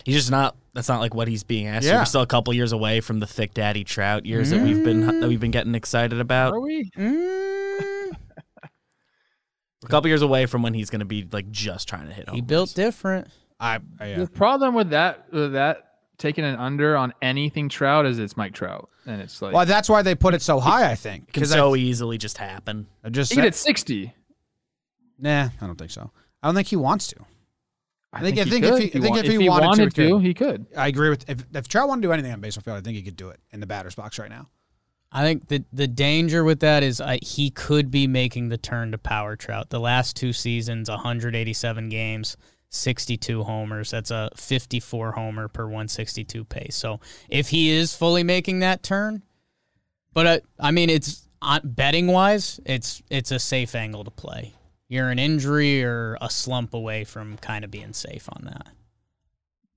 he's 0.05 0.14
just 0.16 0.31
not 0.31 0.57
that's 0.74 0.88
not 0.88 1.01
like 1.01 1.14
what 1.14 1.27
he's 1.29 1.42
being 1.42 1.66
asked. 1.66 1.83
to. 1.85 1.88
Yeah. 1.92 1.98
We're 2.01 2.05
still 2.07 2.22
a 2.22 2.27
couple 2.27 2.55
years 2.55 2.72
away 2.72 3.01
from 3.01 3.18
the 3.18 3.27
thick 3.27 3.53
daddy 3.55 3.85
trout 3.85 4.24
years 4.27 4.51
that 4.51 4.62
we've 4.62 4.83
been 4.85 5.20
that 5.20 5.29
we've 5.29 5.40
been 5.40 5.51
getting 5.51 5.74
excited 5.74 6.20
about. 6.20 6.55
are 6.55 6.61
we? 6.61 6.90
Mm, 6.96 8.12
a 9.85 9.88
couple 9.88 10.09
years 10.09 10.22
away 10.22 10.46
from 10.46 10.62
when 10.62 10.74
he's 10.74 10.90
gonna 10.90 11.05
be 11.05 11.27
like 11.31 11.51
just 11.51 11.88
trying 11.88 12.07
to 12.07 12.12
hit 12.12 12.29
home. 12.29 12.35
he 12.37 12.40
built 12.40 12.68
runs. 12.68 12.74
different. 12.74 13.29
I, 13.61 13.81
I 14.01 14.07
yeah. 14.09 14.18
The 14.18 14.27
problem 14.29 14.74
with 14.74 14.90
that 14.90 15.33
with 15.33 15.53
that 15.55 15.88
taking 16.18 16.44
an 16.44 16.57
under 16.57 16.96
on 16.96 17.14
anything 17.22 17.68
Trout 17.68 18.04
is 18.07 18.18
it's 18.18 18.37
Mike 18.37 18.52
Trout, 18.54 18.88
and 19.07 19.20
it's 19.22 19.40
like 19.40 19.54
Well, 19.54 19.64
that's 19.66 19.88
why 19.88 20.02
they 20.02 20.14
put 20.14 20.35
it 20.35 20.42
so 20.42 20.61
high. 20.61 20.90
I 20.90 20.94
think 20.94 21.33
can 21.33 21.40
because 21.42 21.50
so 21.50 21.74
easily 21.76 22.18
just 22.18 22.38
happen. 22.38 22.87
I, 23.02 23.07
I 23.07 23.11
just 23.11 23.33
he 23.33 23.40
at 23.40 23.54
60. 23.54 24.12
nah. 25.18 25.48
I 25.61 25.66
don't 25.66 25.76
think 25.78 25.90
so. 25.90 26.11
I 26.42 26.48
don't 26.48 26.54
think 26.54 26.68
he 26.68 26.76
wants 26.76 27.09
to. 27.09 27.16
I 28.12 28.20
think- 28.20 28.37
think, 28.37 28.46
I 28.46 28.50
think 28.50 28.64
if 28.64 28.78
he- 28.78 28.98
I 28.98 29.02
think 29.02 29.11
wa- 29.14 29.20
if 29.20 29.26
he 29.26 29.48
wanted 29.48 29.62
to, 29.62 29.68
wanted 29.68 29.81
he 29.81 29.85
could. 29.90 30.09
to, 30.09 30.18
he 30.18 30.35
could. 30.35 30.66
I 30.76 30.88
agree 30.88 31.11
with 31.11 31.28
if 31.28 31.44
if 31.54 31.68
Trout 31.68 31.88
wanted 31.88 32.02
to 32.02 32.09
do 32.09 32.12
anything 32.12 32.33
on 32.33 32.40
baseball 32.40 32.62
field, 32.62 32.78
I 32.78 32.81
think 32.81 32.96
he 32.96 33.02
could 33.02 33.16
do 33.16 33.28
it 33.31 33.40
in 33.52 33.61
the 33.61 33.66
batter's 33.66 33.94
box 33.94 34.18
right 34.18 34.31
now. 34.31 34.48
I 35.12 35.22
think 35.24 35.48
the 35.48 35.64
the 35.72 35.87
danger 35.87 36.44
with 36.44 36.61
that 36.61 36.83
is 36.83 37.00
I, 37.00 37.18
he 37.22 37.50
could 37.50 37.90
be 37.90 38.07
making 38.07 38.48
the 38.50 38.59
turn 38.59 38.92
to 38.92 38.98
power 38.98 39.37
trout. 39.37 39.70
The 39.70 39.81
last 39.81 40.16
two 40.16 40.33
seasons, 40.33 40.88
187 40.90 41.88
games, 41.88 42.37
62 42.70 43.44
homers. 43.44 43.90
That's 43.90 44.11
a 44.11 44.31
54 44.37 45.12
homer 45.12 45.48
per 45.48 45.64
162 45.64 46.44
pace. 46.44 46.76
So 46.76 47.00
if 47.28 47.48
he 47.48 47.70
is 47.70 47.94
fully 47.94 48.22
making 48.22 48.59
that 48.61 48.83
turn, 48.83 49.22
but 50.12 50.26
I, 50.26 50.40
I 50.61 50.70
mean 50.70 50.90
it's 50.90 51.28
on 51.40 51.61
betting 51.64 52.09
wise, 52.09 52.61
it's 52.66 53.02
it's 53.11 53.31
a 53.31 53.38
safe 53.38 53.74
angle 53.74 54.04
to 54.04 54.11
play. 54.11 54.54
You're 54.88 55.11
an 55.11 55.18
injury 55.18 55.85
or 55.85 56.16
a 56.20 56.31
slump 56.31 56.72
away 56.74 57.04
from 57.04 57.37
kind 57.38 57.64
of 57.64 57.70
being 57.70 57.92
safe 57.92 58.28
on 58.33 58.44
that. 58.46 58.68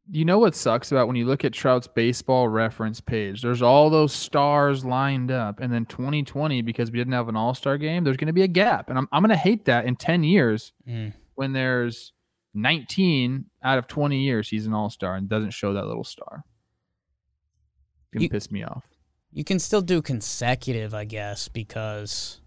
You 0.10 0.26
know 0.26 0.40
what 0.40 0.56
sucks 0.56 0.92
about 0.92 1.08
when 1.08 1.16
you 1.16 1.26
look 1.26 1.46
at 1.46 1.54
Trout's 1.54 1.88
baseball 1.88 2.48
reference 2.48 3.00
page? 3.00 3.42
There's 3.42 3.62
all 3.62 3.90
those 3.90 4.12
stars 4.14 4.84
lined 4.84 5.32
up, 5.32 5.60
and 5.60 5.72
then 5.72 5.86
2020 5.86 6.62
because 6.64 6.92
we 6.92 6.98
didn't 6.98 7.14
have 7.14 7.30
an 7.30 7.36
All 7.38 7.54
Star 7.54 7.78
game, 7.78 8.04
there's 8.04 8.18
going 8.18 8.28
to 8.28 8.34
be 8.34 8.42
a 8.42 8.48
gap, 8.48 8.90
and 8.90 8.98
I'm 8.98 9.08
I'm 9.12 9.22
going 9.22 9.30
to 9.30 9.36
hate 9.38 9.66
that 9.66 9.86
in 9.86 9.96
10 9.96 10.24
years 10.24 10.74
Mm. 10.90 11.14
when 11.36 11.54
there's 11.54 12.12
19 12.54 13.46
out 13.64 13.78
of 13.78 13.88
20 13.88 14.20
years 14.20 14.50
he's 14.50 14.66
an 14.66 14.74
All 14.74 14.90
Star 14.90 15.16
and 15.16 15.30
doesn't 15.30 15.52
show 15.52 15.74
that 15.74 15.86
little 15.86 16.04
star. 16.04 16.44
It's 18.04 18.10
gonna 18.14 18.24
You- 18.24 18.30
piss 18.30 18.52
me 18.52 18.64
off. 18.64 18.86
You 19.34 19.44
can 19.46 19.60
still 19.60 19.82
do 19.82 20.02
consecutive, 20.02 20.94
I 20.94 21.06
guess, 21.06 21.48
because 21.48 22.42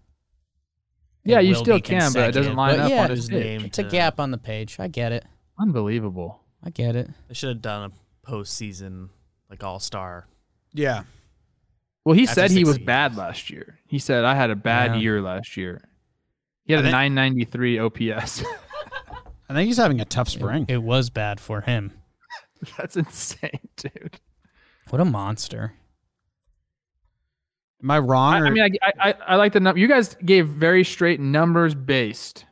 Yeah, 1.23 1.39
you 1.39 1.55
still 1.55 1.79
can, 1.81 2.13
but 2.13 2.29
it 2.29 2.31
doesn't 2.33 2.55
line 2.55 2.75
But 2.77 2.79
up 2.85 2.89
yeah, 2.91 3.03
on 3.05 3.09
his 3.09 3.21
his 3.21 3.29
name. 3.31 3.65
It's 3.65 3.79
a 3.79 3.83
gap 3.83 4.19
on 4.19 4.29
the 4.29 4.37
page. 4.37 4.75
I 4.79 4.87
get 4.87 5.11
it. 5.11 5.25
Unbelievable. 5.59 6.41
I 6.63 6.69
get 6.69 6.95
it. 6.95 7.09
They 7.27 7.33
should 7.33 7.49
have 7.49 7.61
done 7.63 7.91
a 7.91 8.29
postseason 8.29 9.09
like 9.49 9.63
all 9.63 9.79
star. 9.79 10.27
Yeah. 10.73 11.03
Well, 12.03 12.15
he 12.15 12.25
That's 12.25 12.35
said 12.35 12.51
he 12.51 12.63
was 12.63 12.73
succeed. 12.75 12.85
bad 12.85 13.15
last 13.15 13.49
year. 13.49 13.79
He 13.87 13.97
said 13.97 14.23
I 14.23 14.35
had 14.35 14.51
a 14.51 14.55
bad 14.55 14.91
Yeah. 14.95 15.01
year 15.01 15.21
last 15.23 15.57
year. 15.57 15.81
He 16.65 16.73
had 16.73 16.79
I 16.79 16.81
a 16.81 16.91
think- 16.91 17.13
993 17.15 17.79
OPS. 17.79 18.43
I 19.49 19.53
think 19.53 19.67
he's 19.67 19.77
having 19.77 20.01
a 20.01 20.05
tough 20.05 20.29
spring. 20.29 20.65
It 20.67 20.81
was 20.81 21.09
bad 21.09 21.39
for 21.39 21.61
him. 21.61 21.91
That's 22.77 22.95
insane, 22.95 23.59
dude. 23.77 24.19
What 24.89 25.01
a 25.01 25.05
monster. 25.05 25.73
Am 27.83 27.91
I 27.91 27.99
wrong? 27.99 28.33
I, 28.35 28.47
I 28.47 28.49
mean, 28.49 28.63
I, 28.63 28.87
I, 28.99 29.09
I- 29.11 29.15
I 29.27 29.35
like 29.35 29.53
the 29.53 29.59
number. 29.59 29.79
You 29.79 29.87
guys 29.87 30.15
gave 30.25 30.47
very 30.47 30.83
straight 30.83 31.19
numbers 31.19 31.75
based. 31.75 32.45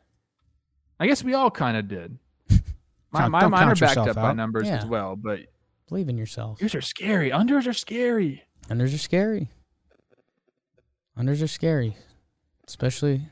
I 0.99 1.07
guess 1.07 1.23
we 1.23 1.33
all 1.33 1.49
kind 1.49 1.75
of 1.77 1.87
did. 1.87 2.17
My, 3.11 3.27
my 3.27 3.41
don't 3.41 3.51
mine 3.51 3.63
are 3.63 3.75
backed 3.75 3.81
yourself 3.81 4.09
up 4.09 4.15
by 4.15 4.29
out. 4.29 4.35
numbers 4.35 4.67
as 4.67 4.85
well, 4.87 5.15
but 5.15 5.41
Believe 5.87 6.09
in 6.09 6.17
yourself. 6.17 6.59
yours 6.61 6.73
are 6.73 6.81
scary. 6.81 7.29
Unders 7.29 7.67
are 7.67 7.73
scary. 7.73 8.43
Unders 8.69 8.93
are 8.95 8.97
scary. 8.97 9.49
Unders 11.17 11.43
are 11.43 11.47
scary. 11.47 11.95
Especially 12.67 13.27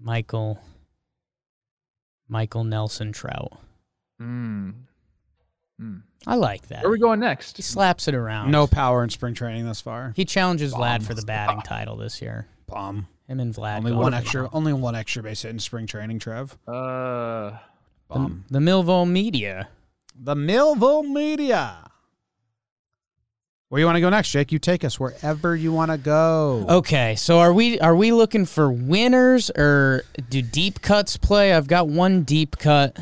Michael 0.00 0.58
Michael 2.28 2.64
Nelson 2.64 3.12
Trout. 3.12 3.52
Mm. 4.20 4.74
Mm. 5.80 6.02
I 6.26 6.36
like 6.36 6.68
that. 6.68 6.82
Where 6.82 6.88
are 6.88 6.92
we 6.92 6.98
going 6.98 7.20
next? 7.20 7.56
He 7.56 7.62
slaps 7.62 8.08
it 8.08 8.14
around. 8.14 8.50
no 8.50 8.66
power 8.66 9.02
in 9.04 9.10
spring 9.10 9.34
training 9.34 9.64
thus 9.66 9.80
far. 9.80 10.12
He 10.16 10.24
challenges 10.24 10.72
Vlad 10.72 11.02
for 11.02 11.14
the 11.14 11.22
batting 11.22 11.60
title 11.62 11.96
this 11.96 12.22
year. 12.22 12.46
Bomb. 12.66 13.08
Him 13.28 13.40
and 13.40 13.54
Vlad. 13.54 13.78
Only 13.78 13.90
go 13.92 13.98
one 13.98 14.14
extra. 14.14 14.44
it. 14.44 14.50
Only 14.52 14.72
one 14.72 14.94
extra 14.94 15.22
base 15.22 15.42
hit 15.42 15.50
in 15.50 15.58
spring 15.58 15.86
training. 15.86 16.18
Trev. 16.18 16.56
Uh, 16.68 17.50
The, 17.50 17.58
Bomb. 18.08 18.44
the 18.50 18.60
Millville 18.60 19.06
media. 19.06 19.68
The 20.18 20.36
Millville 20.36 21.02
Media. 21.02 21.83
Where 23.68 23.80
you 23.80 23.86
want 23.86 23.96
to 23.96 24.00
go 24.00 24.10
next, 24.10 24.30
Jake? 24.30 24.52
You 24.52 24.58
take 24.58 24.84
us 24.84 25.00
wherever 25.00 25.56
you 25.56 25.72
want 25.72 25.90
to 25.90 25.98
go. 25.98 26.66
Okay, 26.68 27.16
so 27.16 27.40
are 27.40 27.52
we 27.52 27.80
are 27.80 27.96
we 27.96 28.12
looking 28.12 28.44
for 28.44 28.70
winners 28.70 29.50
or 29.50 30.02
do 30.28 30.42
deep 30.42 30.80
cuts 30.82 31.16
play? 31.16 31.52
I've 31.52 31.66
got 31.66 31.88
one 31.88 32.22
deep 32.22 32.58
cut. 32.58 32.98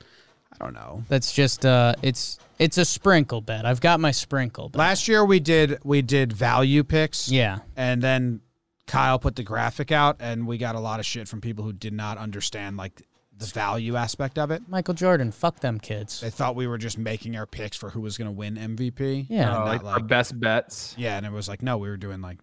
I 0.00 0.64
don't 0.64 0.74
know. 0.74 1.04
That's 1.08 1.32
just 1.32 1.66
uh 1.66 1.94
it's 2.02 2.38
it's 2.58 2.78
a 2.78 2.84
sprinkle 2.84 3.40
bet. 3.40 3.66
I've 3.66 3.80
got 3.80 4.00
my 4.00 4.10
sprinkle 4.10 4.68
bet. 4.70 4.78
Last 4.78 5.06
year 5.06 5.24
we 5.24 5.38
did 5.38 5.78
we 5.84 6.02
did 6.02 6.32
value 6.32 6.82
picks. 6.82 7.30
Yeah. 7.30 7.58
And 7.76 8.02
then 8.02 8.40
Kyle 8.86 9.18
put 9.18 9.36
the 9.36 9.42
graphic 9.42 9.92
out, 9.92 10.16
and 10.20 10.46
we 10.46 10.58
got 10.58 10.74
a 10.74 10.80
lot 10.80 11.00
of 11.00 11.06
shit 11.06 11.28
from 11.28 11.40
people 11.40 11.64
who 11.64 11.72
did 11.72 11.92
not 11.92 12.18
understand 12.18 12.76
like 12.76 13.02
the 13.38 13.46
value 13.46 13.96
aspect 13.96 14.38
of 14.38 14.50
it. 14.50 14.62
Michael 14.68 14.94
Jordan, 14.94 15.32
fuck 15.32 15.60
them 15.60 15.80
kids. 15.80 16.20
They 16.20 16.30
thought 16.30 16.54
we 16.54 16.66
were 16.66 16.78
just 16.78 16.98
making 16.98 17.36
our 17.36 17.46
picks 17.46 17.76
for 17.76 17.90
who 17.90 18.00
was 18.00 18.16
going 18.16 18.26
to 18.28 18.32
win 18.32 18.56
MVP. 18.56 19.26
Yeah. 19.28 19.42
and 19.42 19.50
oh, 19.50 19.58
not 19.58 19.66
like, 19.66 19.84
our 19.84 20.00
best 20.00 20.38
bets. 20.38 20.94
yeah, 20.96 21.16
and 21.16 21.26
it 21.26 21.32
was 21.32 21.48
like, 21.48 21.62
no, 21.62 21.78
we 21.78 21.88
were 21.88 21.96
doing 21.96 22.20
like 22.20 22.38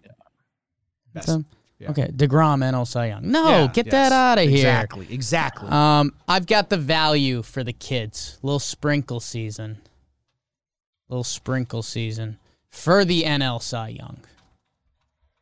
best. 1.14 1.28
So- 1.28 1.44
yeah. 1.80 1.90
Okay, 1.90 2.08
DeGrom 2.10 2.62
NL 2.62 2.86
Cy 2.86 3.08
Young. 3.08 3.32
No, 3.32 3.50
Yeah, 3.50 3.68
get 3.74 3.88
yes, 3.88 3.92
that 3.92 4.12
out 4.12 4.38
of 4.38 4.44
here. 4.44 4.58
Exactly, 4.58 5.08
exactly. 5.10 5.68
Um, 5.68 6.14
I've 6.28 6.46
got 6.46 6.70
the 6.70 6.78
value 6.78 7.42
for 7.42 7.64
the 7.64 7.74
kids. 7.74 8.38
Little 8.44 8.60
sprinkle 8.60 9.20
season. 9.20 9.80
Little 11.10 11.24
sprinkle 11.24 11.82
season 11.82 12.38
for 12.70 13.04
the 13.04 13.24
NL 13.24 13.60
Cy 13.64 13.88
Young. 13.90 14.20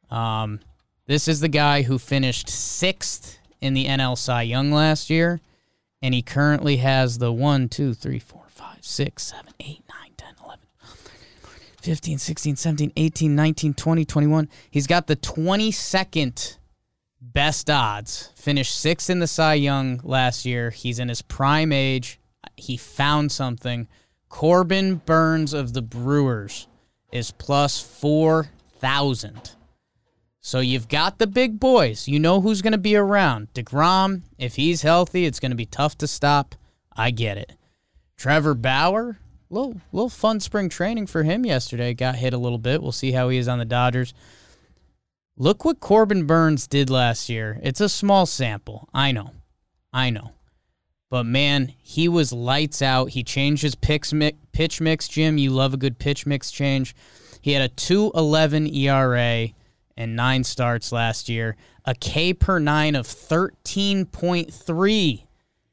Um, 0.09 0.61
this 1.07 1.27
is 1.27 1.41
the 1.41 1.49
guy 1.49 1.81
who 1.81 1.99
finished 1.99 2.47
sixth 2.47 3.38
in 3.61 3.73
the 3.73 3.85
NL 3.85 4.17
Cy 4.17 4.43
Young 4.43 4.71
last 4.71 5.09
year, 5.09 5.41
and 6.01 6.13
he 6.13 6.21
currently 6.21 6.77
has 6.77 7.17
the 7.17 7.31
1, 7.31 7.69
2, 7.69 7.93
3, 7.93 8.19
4, 8.19 8.43
5, 8.47 8.77
6, 8.81 9.23
7, 9.23 9.53
8, 9.59 9.83
9, 9.89 9.97
10, 10.17 10.33
11, 10.43 10.59
15, 11.81 12.17
16, 12.17 12.55
17, 12.55 12.91
18, 12.95 13.35
19, 13.35 13.73
20, 13.73 14.05
21. 14.05 14.49
He's 14.71 14.87
got 14.87 15.07
the 15.07 15.15
22nd 15.15 16.57
best 17.21 17.69
odds. 17.69 18.31
Finished 18.35 18.79
sixth 18.79 19.09
in 19.09 19.19
the 19.19 19.27
Cy 19.27 19.55
Young 19.55 19.99
last 20.03 20.45
year. 20.45 20.69
He's 20.69 20.99
in 20.99 21.09
his 21.09 21.21
prime 21.21 21.71
age. 21.71 22.19
He 22.55 22.77
found 22.77 23.31
something. 23.31 23.87
Corbin 24.29 24.95
Burnes 24.95 25.53
of 25.53 25.73
the 25.73 25.81
Brewers 25.81 26.67
is 27.11 27.31
plus 27.31 27.81
4,000. 27.81 29.55
So 30.41 30.59
you've 30.59 30.87
got 30.87 31.17
the 31.17 31.27
big 31.27 31.59
boys. 31.59 32.07
You 32.07 32.19
know 32.19 32.41
who's 32.41 32.61
going 32.61 32.73
to 32.73 32.77
be 32.77 32.95
around. 32.95 33.53
DeGrom, 33.53 34.21
if 34.37 34.55
he's 34.55 34.81
healthy, 34.81 35.25
it's 35.25 35.39
going 35.39 35.51
to 35.51 35.57
be 35.57 35.65
tough 35.65 35.97
to 35.97 36.07
stop. 36.07 36.55
I 36.95 37.11
get 37.11 37.37
it. 37.37 37.53
Trevor 38.17 38.53
Bauer, 38.53 39.19
little 39.49 39.79
little 39.91 40.09
fun 40.09 40.39
spring 40.39 40.69
training 40.69 41.07
for 41.07 41.23
him 41.23 41.45
yesterday. 41.45 41.93
Got 41.93 42.15
hit 42.15 42.33
a 42.33 42.37
little 42.37 42.57
bit. 42.57 42.81
We'll 42.81 42.91
see 42.91 43.11
how 43.11 43.29
he 43.29 43.37
is 43.37 43.47
on 43.47 43.59
the 43.59 43.65
Dodgers. 43.65 44.13
Look 45.37 45.63
what 45.63 45.79
Corbin 45.79 46.25
Burnes 46.25 46.67
did 46.67 46.89
last 46.89 47.29
year. 47.29 47.59
It's 47.63 47.79
a 47.79 47.87
small 47.87 48.25
sample. 48.25 48.89
I 48.93 49.13
know. 49.13 49.31
I 49.93 50.09
know. 50.09 50.33
But 51.09 51.25
man, 51.25 51.73
he 51.81 52.07
was 52.07 52.31
lights 52.31 52.81
out. 52.81 53.11
He 53.11 53.23
changed 53.23 53.63
his 53.63 53.77
mi- 54.13 54.33
pitch 54.51 54.81
mix, 54.81 55.07
Jim. 55.07 55.37
You 55.37 55.51
love 55.51 55.73
a 55.73 55.77
good 55.77 55.97
pitch 55.97 56.25
mix 56.25 56.51
change. 56.51 56.93
He 57.41 57.53
had 57.53 57.61
a 57.61 57.73
2.11 57.73 58.75
ERA 58.75 59.53
and 59.99 60.15
9 60.15 60.43
starts 60.45 60.91
last 60.91 61.29
year, 61.29 61.55
a 61.85 61.93
K 61.93 62.33
per 62.33 62.57
9 62.57 62.95
of 62.95 63.05
13.3. 63.05 65.27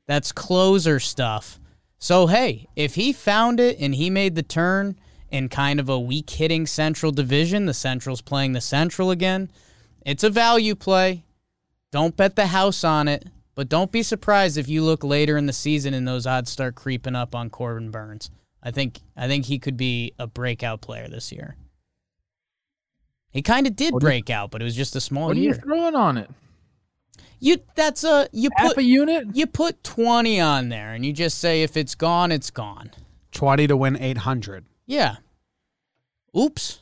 That's 0.07 0.33
closer 0.33 1.01
stuff. 1.01 1.59
So 1.99 2.27
hey, 2.27 2.67
if 2.75 2.97
he 2.97 3.13
found 3.13 3.61
it 3.61 3.79
and 3.79 3.95
he 3.95 4.11
made 4.11 4.35
the 4.35 4.43
turn 4.43 4.99
in 5.31 5.49
kind 5.49 5.79
of 5.81 5.89
a 5.89 5.99
weak 5.99 6.29
hitting 6.29 6.67
Central 6.67 7.13
division, 7.13 7.65
the 7.67 7.75
Central's 7.75 8.21
playing 8.21 8.53
the 8.53 8.61
Central 8.61 9.13
again. 9.13 9.49
It's 10.05 10.25
a 10.25 10.31
value 10.31 10.75
play. 10.75 11.25
Don't 11.93 12.17
bet 12.17 12.35
the 12.37 12.47
house 12.47 12.85
on 12.85 13.09
it, 13.09 13.27
but 13.55 13.69
don't 13.69 13.93
be 13.93 14.03
surprised 14.03 14.59
if 14.59 14.69
you 14.69 14.83
look 14.83 15.05
later 15.05 15.37
in 15.37 15.47
the 15.47 15.53
season 15.53 15.95
and 15.95 16.07
those 16.07 16.27
odds 16.27 16.51
start 16.51 16.75
creeping 16.75 17.15
up 17.15 17.35
on 17.35 17.51
Corbin 17.51 17.91
Burnes. 17.91 18.31
I 18.63 18.71
think 18.73 19.01
I 19.17 19.29
think 19.29 19.47
he 19.47 19.61
could 19.61 19.77
be 19.77 20.13
a 20.19 20.27
breakout 20.27 20.81
player 20.81 21.09
this 21.09 21.31
year. 21.31 21.57
He 23.37 23.43
kind 23.43 23.67
of 23.67 23.77
did 23.77 23.93
What 23.93 24.01
do 24.01 24.07
you- 24.07 24.09
break 24.09 24.31
out, 24.31 24.51
but 24.51 24.63
it 24.63 24.65
was 24.65 24.75
just 24.75 24.97
a 24.97 25.01
small 25.01 25.29
What 25.29 25.37
are 25.37 25.41
you 25.41 25.53
throwing 25.53 25.95
on 25.95 26.17
it? 26.17 26.31
You 27.39 27.59
that's 27.75 28.03
a 28.03 28.29
you 28.33 28.49
Half 28.57 28.69
put 28.69 28.79
a 28.79 28.83
unit? 28.83 29.27
you 29.37 29.47
put 29.47 29.85
20 29.85 30.41
on 30.41 30.71
there 30.71 30.95
and 30.95 31.05
you 31.05 31.13
just 31.13 31.37
say 31.37 31.63
if 31.63 31.77
it's 31.77 31.95
gone, 31.95 32.33
it's 32.33 32.51
gone. 32.51 32.93
Twenty 33.33 33.67
to 33.67 33.77
win 33.77 33.99
eight 34.01 34.17
hundred. 34.17 34.65
Yeah. 34.87 35.17
Oops. 36.35 36.79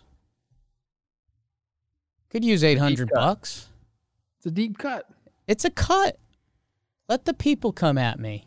Could 2.31 2.45
use 2.45 2.63
800 2.63 3.11
bucks. 3.13 3.67
It's 4.39 4.47
a 4.47 4.51
deep 4.53 4.79
cut. 4.79 5.09
It's 5.49 5.65
a 5.65 5.71
cut. 5.71 6.19
Let 7.09 7.25
the 7.25 7.35
people 7.35 7.73
come 7.73 7.99
at 7.99 8.21
me. 8.21 8.47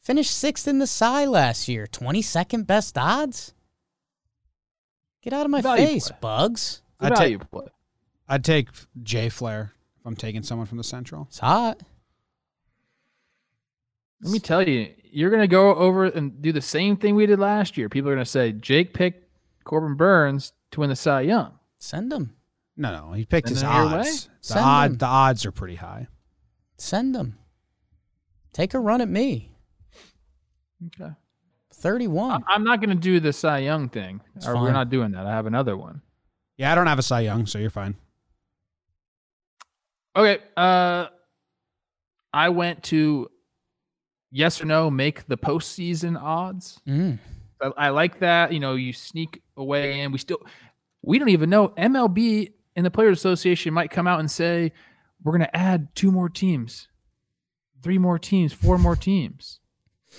Finished 0.00 0.36
sixth 0.36 0.66
in 0.68 0.78
the 0.78 0.86
Cy 0.86 1.26
last 1.26 1.68
year. 1.68 1.86
22nd 1.86 2.66
best 2.66 2.96
odds? 2.96 3.52
Get 5.26 5.32
out 5.32 5.44
of 5.44 5.50
my 5.50 5.60
Value 5.60 5.84
face, 5.84 6.06
play. 6.08 6.18
bugs. 6.20 6.82
It's 7.00 7.02
a 7.02 7.04
I'd 7.06 7.08
ta- 7.08 7.14
value 7.16 7.38
play. 7.40 7.66
I'd 8.28 8.44
take 8.44 8.68
Jay 9.02 9.28
Flair 9.28 9.72
if 9.98 10.06
I'm 10.06 10.14
taking 10.14 10.44
someone 10.44 10.68
from 10.68 10.78
the 10.78 10.84
Central. 10.84 11.26
It's 11.28 11.40
hot. 11.40 11.80
Let 14.22 14.30
me 14.32 14.38
tell 14.38 14.62
you, 14.68 14.94
you're 15.02 15.30
going 15.30 15.42
to 15.42 15.48
go 15.48 15.74
over 15.74 16.04
and 16.04 16.40
do 16.40 16.52
the 16.52 16.62
same 16.62 16.96
thing 16.96 17.16
we 17.16 17.26
did 17.26 17.40
last 17.40 17.76
year. 17.76 17.88
People 17.88 18.08
are 18.10 18.14
going 18.14 18.24
to 18.24 18.30
say 18.30 18.52
Jake 18.52 18.94
picked 18.94 19.28
Corbin 19.64 19.96
Burnes 19.96 20.52
to 20.70 20.78
win 20.78 20.90
the 20.90 20.96
Cy 20.96 21.22
Young. 21.22 21.58
Send 21.80 22.12
him. 22.12 22.36
No, 22.76 22.92
no, 22.94 23.12
he 23.12 23.24
picked 23.24 23.48
Send 23.48 23.56
his 23.56 23.62
them 23.62 23.72
odds. 23.72 24.28
The 24.46 24.60
odd, 24.60 24.90
them. 24.92 24.98
the 24.98 25.06
odds 25.06 25.44
are 25.44 25.50
pretty 25.50 25.74
high. 25.74 26.06
Send 26.78 27.16
him. 27.16 27.36
Take 28.52 28.74
a 28.74 28.78
run 28.78 29.00
at 29.00 29.08
me. 29.08 29.50
Okay. 30.86 31.10
31. 31.78 32.42
I- 32.46 32.54
I'm 32.54 32.64
not 32.64 32.80
going 32.80 32.90
to 32.90 33.00
do 33.00 33.20
the 33.20 33.32
Cy 33.32 33.58
Young 33.58 33.88
thing. 33.88 34.20
Or 34.46 34.54
we're 34.60 34.72
not 34.72 34.90
doing 34.90 35.12
that. 35.12 35.26
I 35.26 35.30
have 35.30 35.46
another 35.46 35.76
one. 35.76 36.02
Yeah, 36.56 36.72
I 36.72 36.74
don't 36.74 36.86
have 36.86 36.98
a 36.98 37.02
Cy 37.02 37.20
Young, 37.20 37.46
so 37.46 37.58
you're 37.58 37.70
fine. 37.70 37.94
Okay. 40.16 40.38
Uh, 40.56 41.06
I 42.32 42.48
went 42.48 42.82
to 42.84 43.30
yes 44.30 44.60
or 44.60 44.64
no 44.66 44.90
make 44.90 45.26
the 45.26 45.36
postseason 45.36 46.20
odds. 46.20 46.80
Mm. 46.88 47.18
I, 47.62 47.66
I 47.76 47.88
like 47.90 48.20
that. 48.20 48.52
You 48.52 48.60
know, 48.60 48.74
you 48.74 48.92
sneak 48.92 49.42
away 49.56 50.00
and 50.00 50.12
We 50.12 50.18
still, 50.18 50.38
we 51.02 51.18
don't 51.18 51.28
even 51.28 51.50
know. 51.50 51.68
MLB 51.68 52.52
and 52.74 52.84
the 52.86 52.90
Players 52.90 53.18
Association 53.18 53.72
might 53.74 53.90
come 53.90 54.06
out 54.06 54.20
and 54.20 54.30
say 54.30 54.72
we're 55.22 55.32
going 55.32 55.48
to 55.48 55.56
add 55.56 55.94
two 55.94 56.10
more 56.10 56.28
teams, 56.28 56.88
three 57.82 57.98
more 57.98 58.18
teams, 58.18 58.52
four 58.52 58.78
more 58.78 58.96
teams. 58.96 59.60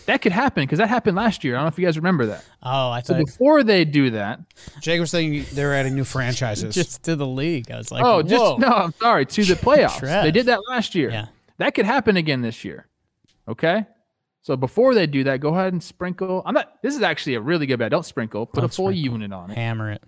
That 0.05 0.21
could 0.21 0.31
happen 0.31 0.63
because 0.63 0.79
that 0.79 0.87
happened 0.87 1.17
last 1.17 1.43
year. 1.43 1.55
I 1.55 1.57
don't 1.57 1.65
know 1.65 1.67
if 1.69 1.79
you 1.79 1.85
guys 1.85 1.97
remember 1.97 2.27
that. 2.27 2.45
Oh, 2.63 2.89
I 2.89 3.01
thought. 3.01 3.17
So 3.17 3.25
before 3.25 3.63
they 3.63 3.83
do 3.83 4.11
that, 4.11 4.39
Jake 4.81 4.99
was 4.99 5.11
saying 5.11 5.45
they're 5.53 5.73
adding 5.73 5.95
new 5.95 6.05
franchises. 6.05 6.73
just 6.73 7.03
to 7.03 7.15
the 7.15 7.27
league. 7.27 7.69
I 7.71 7.77
was 7.77 7.91
like, 7.91 8.03
oh, 8.03 8.17
whoa. 8.17 8.23
just 8.23 8.59
no, 8.59 8.67
I'm 8.67 8.93
sorry, 8.93 9.25
to 9.25 9.43
the 9.43 9.55
playoffs. 9.55 10.01
They 10.23 10.31
did 10.31 10.45
that 10.45 10.59
last 10.69 10.95
year. 10.95 11.09
Yeah. 11.09 11.27
That 11.57 11.73
could 11.73 11.85
happen 11.85 12.17
again 12.17 12.41
this 12.41 12.63
year. 12.63 12.87
Okay. 13.47 13.85
So 14.41 14.55
before 14.55 14.93
they 14.93 15.07
do 15.07 15.25
that, 15.25 15.41
go 15.41 15.49
ahead 15.49 15.73
and 15.73 15.83
sprinkle. 15.83 16.41
I'm 16.45 16.53
not. 16.53 16.81
This 16.81 16.95
is 16.95 17.01
actually 17.01 17.35
a 17.35 17.41
really 17.41 17.65
good 17.65 17.79
bet. 17.79 17.91
Don't 17.91 18.05
sprinkle. 18.05 18.45
Put 18.45 18.61
Don't 18.61 18.65
a 18.65 18.73
full 18.73 18.85
sprinkle. 18.87 19.13
unit 19.13 19.33
on 19.33 19.51
it. 19.51 19.55
Hammer 19.55 19.91
it. 19.91 20.03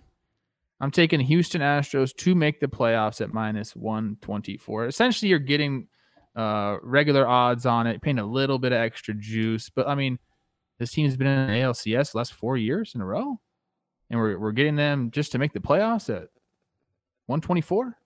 I'm 0.79 0.91
taking 0.91 1.19
Houston 1.19 1.61
Astros 1.61 2.15
to 2.17 2.35
make 2.35 2.61
the 2.61 2.67
playoffs 2.67 3.19
at 3.19 3.33
minus 3.33 3.75
124. 3.75 4.87
Essentially, 4.87 5.29
you're 5.29 5.39
getting 5.39 5.87
uh, 6.39 6.77
regular 6.83 7.27
odds 7.27 7.65
on 7.65 7.85
it, 7.85 8.01
paying 8.01 8.17
a 8.17 8.25
little 8.25 8.57
bit 8.57 8.71
of 8.71 8.79
extra 8.79 9.13
juice. 9.13 9.69
But 9.69 9.89
I 9.89 9.95
mean, 9.95 10.17
this 10.77 10.91
team's 10.91 11.17
been 11.17 11.27
in 11.27 11.49
ALCS 11.49 12.13
the 12.13 12.17
last 12.17 12.33
four 12.33 12.55
years 12.55 12.95
in 12.95 13.01
a 13.01 13.05
row, 13.05 13.37
and 14.09 14.17
we're 14.17 14.39
we're 14.39 14.53
getting 14.53 14.77
them 14.77 15.11
just 15.11 15.33
to 15.33 15.37
make 15.37 15.51
the 15.51 15.59
playoffs 15.59 16.09
at 16.09 16.29
124. 17.25 17.97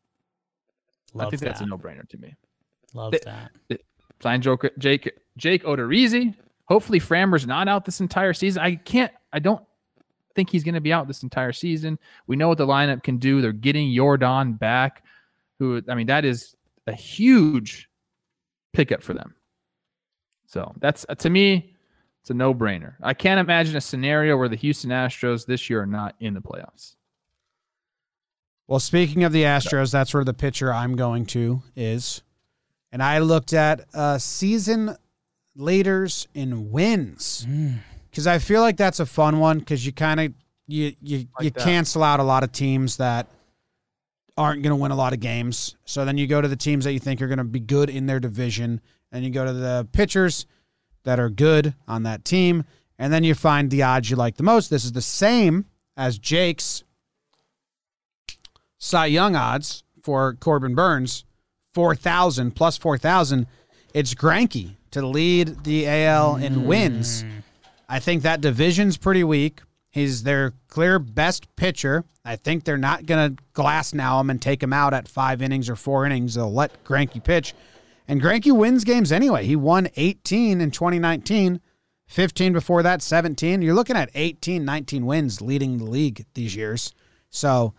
Love 1.14 1.28
I 1.28 1.30
think 1.30 1.42
that. 1.42 1.46
that's 1.46 1.62
a 1.62 1.68
no-brainer 1.68 2.10
to 2.10 2.18
me. 2.18 2.36
Love 2.96 3.12
Th- 3.12 3.24
that. 3.24 3.52
Sign 4.20 4.42
Joker, 4.42 4.72
Jake 4.80 5.12
Jake 5.38 5.64
Odorizzi. 5.64 6.34
Hopefully, 6.66 7.00
Framber's 7.00 7.46
not 7.46 7.68
out 7.68 7.86
this 7.86 8.02
entire 8.02 8.34
season. 8.34 8.64
I 8.64 8.78
can't. 8.78 9.12
I 9.32 9.38
don't 9.38 9.64
think 10.34 10.50
he's 10.50 10.64
going 10.64 10.74
to 10.74 10.82
be 10.82 10.92
out 10.92 11.08
this 11.08 11.22
entire 11.22 11.52
season. 11.52 12.00
We 12.26 12.36
know 12.36 12.48
what 12.48 12.58
the 12.58 12.66
lineup 12.66 13.04
can 13.04 13.18
do. 13.18 13.42
They're 13.42 13.52
getting 13.52 13.90
Yordan 13.90 14.58
back. 14.58 15.04
Who 15.60 15.84
I 15.88 15.94
mean, 15.94 16.08
that 16.08 16.26
is 16.26 16.56
a 16.88 16.94
huge 16.94 17.90
pickup 18.74 19.02
for 19.04 19.14
them. 19.14 19.36
So 20.46 20.74
that's 20.80 21.06
to 21.20 21.30
me, 21.30 21.74
it's 22.22 22.30
a 22.30 22.34
no-brainer. 22.34 22.94
I 23.02 23.14
can't 23.14 23.40
imagine 23.40 23.76
a 23.76 23.82
scenario 23.82 24.38
where 24.38 24.50
the 24.50 24.56
Houston 24.56 24.90
Astros 24.92 25.46
this 25.46 25.70
year 25.70 25.82
are 25.82 25.86
not 25.88 26.16
in 26.20 26.34
the 26.34 26.42
playoffs. 26.42 26.96
Well, 28.68 28.80
speaking 28.80 29.24
of 29.24 29.32
the 29.34 29.44
Astros, 29.44 29.92
that's 29.92 30.14
where 30.14 30.24
the 30.24 30.34
pitcher 30.34 30.74
I'm 30.74 30.96
going 30.96 31.26
to 31.28 31.62
is. 31.76 32.22
And 32.92 33.04
I 33.04 33.20
looked 33.20 33.54
at 33.54 33.86
uh, 33.94 34.18
season 34.18 34.96
leaders 35.56 36.28
in 36.34 36.72
wins 36.72 37.46
Mm. 37.48 37.80
because 38.10 38.26
I 38.28 38.40
feel 38.40 38.62
like 38.62 38.78
that's 38.78 39.00
a 39.00 39.06
fun 39.06 39.40
one 39.40 39.60
because 39.60 39.86
you 39.86 39.92
kind 39.92 40.20
of 40.20 40.34
you 40.68 40.96
you 41.02 41.28
Like 41.36 41.44
you 41.44 41.50
that. 41.52 41.64
cancel 41.64 42.04
out 42.04 42.20
a 42.20 42.24
lot 42.24 42.44
of 42.44 42.52
teams 42.52 42.98
that 42.98 43.28
aren't 44.38 44.64
going 44.64 44.72
to 44.72 44.76
win 44.76 44.92
a 44.92 44.96
lot 44.96 45.14
of 45.14 45.20
games. 45.20 45.76
So 45.86 46.06
then 46.06 46.18
you 46.18 46.28
go 46.28 46.42
to 46.42 46.48
the 46.48 46.56
teams 46.56 46.86
that 46.86 46.94
you 46.94 47.00
think 47.00 47.22
are 47.22 47.28
going 47.28 47.38
to 47.38 47.44
be 47.44 47.60
good 47.60 47.90
in 47.90 48.06
their 48.06 48.20
division, 48.20 48.82
and 49.12 49.24
you 49.24 49.30
go 49.30 49.46
to 49.46 49.54
the 49.54 49.88
pitchers 49.92 50.46
that 51.04 51.20
are 51.20 51.30
good 51.30 51.76
on 51.88 52.04
that 52.04 52.26
team, 52.26 52.64
and 52.98 53.12
then 53.12 53.24
you 53.24 53.36
find 53.36 53.70
the 53.70 53.84
odds 53.84 54.10
you 54.10 54.16
like 54.16 54.38
the 54.38 54.44
most. 54.44 54.70
This 54.70 54.86
is 54.86 54.94
the 54.94 55.02
same 55.02 55.66
as 55.96 56.18
Jake's 56.18 56.84
Cy 58.80 59.08
Young 59.08 59.36
odds 59.36 59.84
for 60.02 60.34
Corbin 60.36 60.76
Burnes, 60.76 61.26
4,000 61.74 62.52
plus 62.52 62.78
4,000. 62.78 63.48
It's 63.94 64.14
Greinke 64.14 64.76
to 64.92 65.06
lead 65.06 65.64
the 65.64 65.88
AL 65.88 66.38
in 66.38 66.66
wins. 66.66 67.22
Hmm. 67.22 67.30
I 67.88 68.00
think 68.00 68.24
that 68.24 68.42
division's 68.42 68.98
pretty 68.98 69.24
weak. 69.24 69.62
He's 69.94 70.24
their 70.24 70.54
clear 70.70 70.98
best 70.98 71.56
pitcher. 71.56 72.04
I 72.26 72.36
think 72.36 72.64
they're 72.64 72.80
not 72.80 73.06
going 73.06 73.36
to 73.36 73.44
glass 73.54 73.94
now 73.94 74.20
him 74.20 74.32
and 74.32 74.42
take 74.42 74.64
him 74.64 74.74
out 74.74 74.92
at 74.92 75.08
five 75.08 75.40
innings 75.40 75.70
or 75.70 75.76
four 75.76 76.04
innings. 76.04 76.34
They'll 76.34 76.52
let 76.52 76.84
Greinke 76.84 77.24
pitch. 77.24 77.54
And 78.08 78.20
Greinke 78.20 78.58
wins 78.58 78.86
games 78.86 79.12
anyway. 79.12 79.46
He 79.46 79.56
won 79.56 79.90
18 79.96 80.62
in 80.62 80.72
2019, 80.72 81.62
15 82.08 82.54
before 82.54 82.82
that, 82.82 83.04
17. 83.04 83.62
You're 83.62 83.76
looking 83.76 83.96
at 83.96 84.10
18, 84.16 84.66
19 84.66 85.06
wins 85.06 85.42
leading 85.42 85.78
the 85.78 85.86
league 85.86 86.26
these 86.34 86.56
years. 86.56 86.92
So 87.30 87.76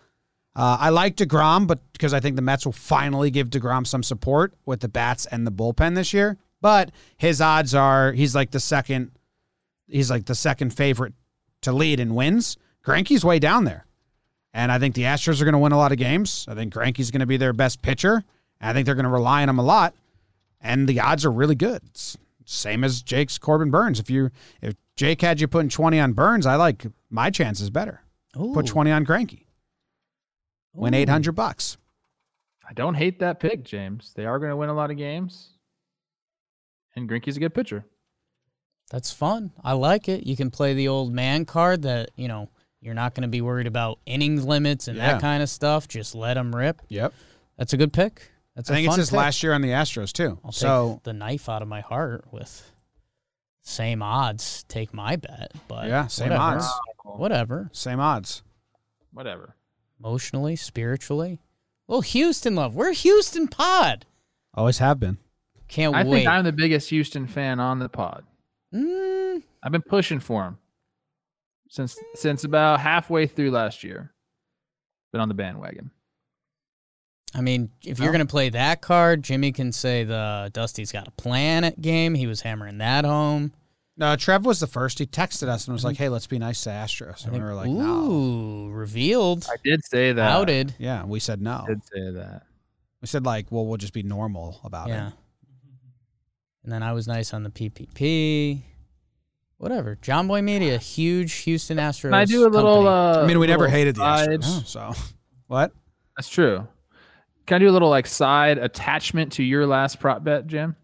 uh, 0.54 0.76
I 0.78 0.90
like 0.90 1.16
DeGrom, 1.16 1.66
but 1.66 1.80
because 1.94 2.14
I 2.14 2.20
think 2.20 2.36
the 2.36 2.42
Mets 2.42 2.64
will 2.64 2.72
finally 2.72 3.32
give 3.32 3.50
DeGrom 3.50 3.84
some 3.84 4.04
support 4.04 4.54
with 4.64 4.78
the 4.78 4.88
bats 4.88 5.26
and 5.26 5.44
the 5.44 5.50
bullpen 5.50 5.96
this 5.96 6.14
year. 6.14 6.38
But 6.60 6.92
his 7.16 7.40
odds 7.40 7.74
are 7.74 8.12
he's 8.12 8.36
like 8.36 8.52
the 8.52 8.60
second 8.60 9.10
he's 9.88 10.10
like 10.10 10.26
the 10.26 10.36
second 10.36 10.70
favorite 10.70 11.12
to 11.64 11.72
lead 11.72 12.00
in 12.00 12.14
wins. 12.14 12.56
Greinke's 12.84 13.24
way 13.24 13.38
down 13.38 13.64
there. 13.64 13.86
And 14.52 14.70
I 14.70 14.78
think 14.78 14.94
the 14.94 15.02
Astros 15.02 15.40
are 15.40 15.44
going 15.44 15.54
to 15.54 15.58
win 15.58 15.72
a 15.72 15.78
lot 15.78 15.92
of 15.92 15.98
games. 15.98 16.46
I 16.48 16.54
think 16.54 16.72
Greinke's 16.72 17.10
going 17.10 17.20
to 17.20 17.26
be 17.26 17.36
their 17.36 17.52
best 17.52 17.82
pitcher. 17.82 18.22
And 18.60 18.70
I 18.70 18.72
think 18.72 18.86
they're 18.86 18.94
going 18.94 19.04
to 19.04 19.10
rely 19.10 19.42
on 19.42 19.48
him 19.48 19.58
a 19.58 19.64
lot. 19.64 19.94
And 20.60 20.88
the 20.88 21.00
odds 21.00 21.24
are 21.24 21.32
really 21.32 21.56
good. 21.56 21.82
It's 21.90 22.16
same 22.46 22.84
as 22.84 23.02
Jake's 23.02 23.38
Corbin 23.38 23.70
Burnes. 23.70 23.98
If 23.98 24.10
you 24.10 24.30
if 24.62 24.74
Jake 24.96 25.20
had 25.20 25.40
you 25.40 25.48
putting 25.48 25.68
20 25.68 25.98
on 25.98 26.12
Burnes, 26.12 26.46
I 26.46 26.56
like 26.56 26.86
my 27.10 27.30
chances 27.30 27.70
better. 27.70 28.02
Put 28.32 28.66
20 28.66 28.90
on 28.90 29.04
Greinke. 29.04 29.44
Win 30.72 30.94
Ooh. 30.94 30.98
800 30.98 31.32
bucks. 31.32 31.76
I 32.68 32.72
don't 32.72 32.94
hate 32.94 33.18
that 33.20 33.40
pick, 33.40 33.64
James. 33.64 34.12
They 34.14 34.24
are 34.26 34.38
going 34.38 34.50
to 34.50 34.56
win 34.56 34.70
a 34.70 34.74
lot 34.74 34.90
of 34.90 34.96
games, 34.96 35.50
and 36.96 37.08
Greinke's 37.08 37.36
a 37.36 37.40
good 37.40 37.54
pitcher. 37.54 37.84
That's 38.90 39.12
fun. 39.12 39.52
I 39.62 39.72
like 39.72 40.08
it. 40.08 40.26
You 40.26 40.36
can 40.36 40.50
play 40.50 40.74
the 40.74 40.88
old 40.88 41.12
man 41.12 41.44
card 41.46 41.82
that, 41.82 42.10
you 42.16 42.28
know, 42.28 42.48
you're 42.80 42.94
not 42.94 43.14
going 43.14 43.22
to 43.22 43.28
be 43.28 43.40
worried 43.40 43.66
about 43.66 43.98
innings 44.06 44.44
limits 44.44 44.88
and 44.88 44.96
Yeah. 44.98 45.12
that 45.12 45.20
kind 45.20 45.42
of 45.42 45.48
stuff. 45.48 45.88
Just 45.88 46.14
let 46.14 46.34
them 46.34 46.54
rip. 46.54 46.80
Yep. 46.88 47.12
That's 47.56 47.72
a 47.72 47.76
good 47.76 47.92
pick. 47.92 48.30
That's 48.54 48.70
I 48.70 48.74
a 48.74 48.76
think 48.76 48.86
it's 48.88 48.96
his 48.96 49.10
pick. 49.10 49.16
last 49.16 49.42
year 49.42 49.52
on 49.52 49.62
the 49.62 49.70
Astros 49.70 50.12
too. 50.12 50.38
I'll 50.44 50.52
so 50.52 50.94
take 50.94 51.02
the 51.04 51.12
knife 51.12 51.48
out 51.48 51.62
of 51.62 51.66
my 51.68 51.80
heart 51.80 52.24
with 52.30 52.70
same 53.62 54.02
odds. 54.02 54.64
Take 54.68 54.92
my 54.94 55.16
bet, 55.16 55.52
but 55.66 55.88
yeah, 55.88 56.06
same 56.06 56.28
whatever. 56.28 56.42
odds, 56.42 56.66
Whatever. 57.04 57.70
same 57.72 58.00
odds. 58.00 58.42
Whatever. 59.12 59.56
Emotionally, 59.98 60.54
spiritually. 60.56 61.40
Well, 61.86 62.00
Houston 62.02 62.54
love. 62.54 62.74
We're 62.74 62.92
Houston 62.92 63.48
pod. 63.48 64.06
Always 64.52 64.78
have 64.78 65.00
been. 65.00 65.18
Can't 65.68 65.94
I 65.94 66.04
wait. 66.04 66.10
think 66.18 66.28
I'm 66.28 66.44
the 66.44 66.52
biggest 66.52 66.90
Houston 66.90 67.26
fan 67.26 67.58
on 67.60 67.78
the 67.78 67.88
pod. 67.88 68.24
Mm, 68.74 69.42
I've 69.62 69.72
been 69.72 69.82
pushing 69.82 70.18
for 70.20 70.44
him 70.44 70.58
since 71.68 71.96
since 72.14 72.44
about 72.44 72.80
halfway 72.80 73.26
through 73.26 73.50
last 73.52 73.84
year. 73.84 74.12
Been 75.12 75.20
on 75.20 75.28
the 75.28 75.34
bandwagon. 75.34 75.90
I 77.36 77.40
mean, 77.40 77.70
if 77.84 77.98
you're 77.98 78.12
gonna 78.12 78.26
play 78.26 78.48
that 78.50 78.80
card, 78.80 79.22
Jimmy 79.22 79.52
can 79.52 79.72
say 79.72 80.04
the 80.04 80.50
Dusty's 80.52 80.92
got 80.92 81.08
a 81.08 81.12
planet 81.12 81.80
game. 81.80 82.14
He 82.14 82.26
was 82.26 82.40
hammering 82.40 82.78
that 82.78 83.04
home. 83.04 83.52
No, 83.96 84.16
Trev 84.16 84.44
was 84.44 84.58
the 84.58 84.66
first. 84.66 84.98
He 84.98 85.06
texted 85.06 85.46
us 85.48 85.66
and 85.68 85.72
was 85.72 85.84
like, 85.84 85.96
"Hey, 85.96 86.08
let's 86.08 86.26
be 86.26 86.38
nice 86.40 86.62
to 86.64 86.70
Astros." 86.70 87.22
And 87.24 87.32
think, 87.32 87.34
we 87.34 87.40
were 87.48 87.54
like, 87.54 87.70
"No." 87.70 88.10
ooh, 88.10 88.70
revealed, 88.70 89.46
I 89.48 89.54
did 89.62 89.84
say 89.84 90.12
that. 90.12 90.30
outed. 90.32 90.74
Yeah, 90.78 91.04
we 91.04 91.20
said 91.20 91.40
no. 91.40 91.62
I 91.64 91.66
did 91.68 91.82
say 91.92 92.10
that. 92.10 92.42
We 93.00 93.06
said 93.06 93.24
like, 93.24 93.46
"Well, 93.52 93.66
we'll 93.66 93.76
just 93.76 93.92
be 93.92 94.02
normal 94.02 94.60
about 94.64 94.88
Yeah. 94.88 95.08
it." 95.08 95.14
And 96.64 96.72
then 96.72 96.82
I 96.82 96.92
was 96.92 97.06
nice 97.06 97.32
on 97.34 97.42
the 97.42 97.50
PPP. 97.50 98.62
Whatever. 99.58 99.96
Jomboy 100.02 100.42
Media, 100.42 100.78
huge 100.78 101.32
Houston 101.42 101.76
Astros. 101.78 102.02
Can 102.02 102.14
I 102.14 102.24
do 102.24 102.46
a 102.46 102.48
little? 102.48 102.84
company. 102.84 102.88
Uh, 103.20 103.22
I 103.22 103.26
mean, 103.26 103.38
we 103.38 103.46
never 103.46 103.68
hated 103.68 103.96
the 103.96 104.00
side- 104.00 104.28
Astros. 104.40 104.66
So, 104.66 104.92
what? 105.46 105.72
That's 106.16 106.28
true. 106.28 106.66
Can 107.46 107.56
I 107.56 107.58
do 107.58 107.68
a 107.68 107.72
little 107.72 107.90
like 107.90 108.06
side 108.06 108.58
attachment 108.58 109.32
to 109.34 109.42
your 109.42 109.66
last 109.66 110.00
prop 110.00 110.24
bet, 110.24 110.46
Jim? 110.46 110.76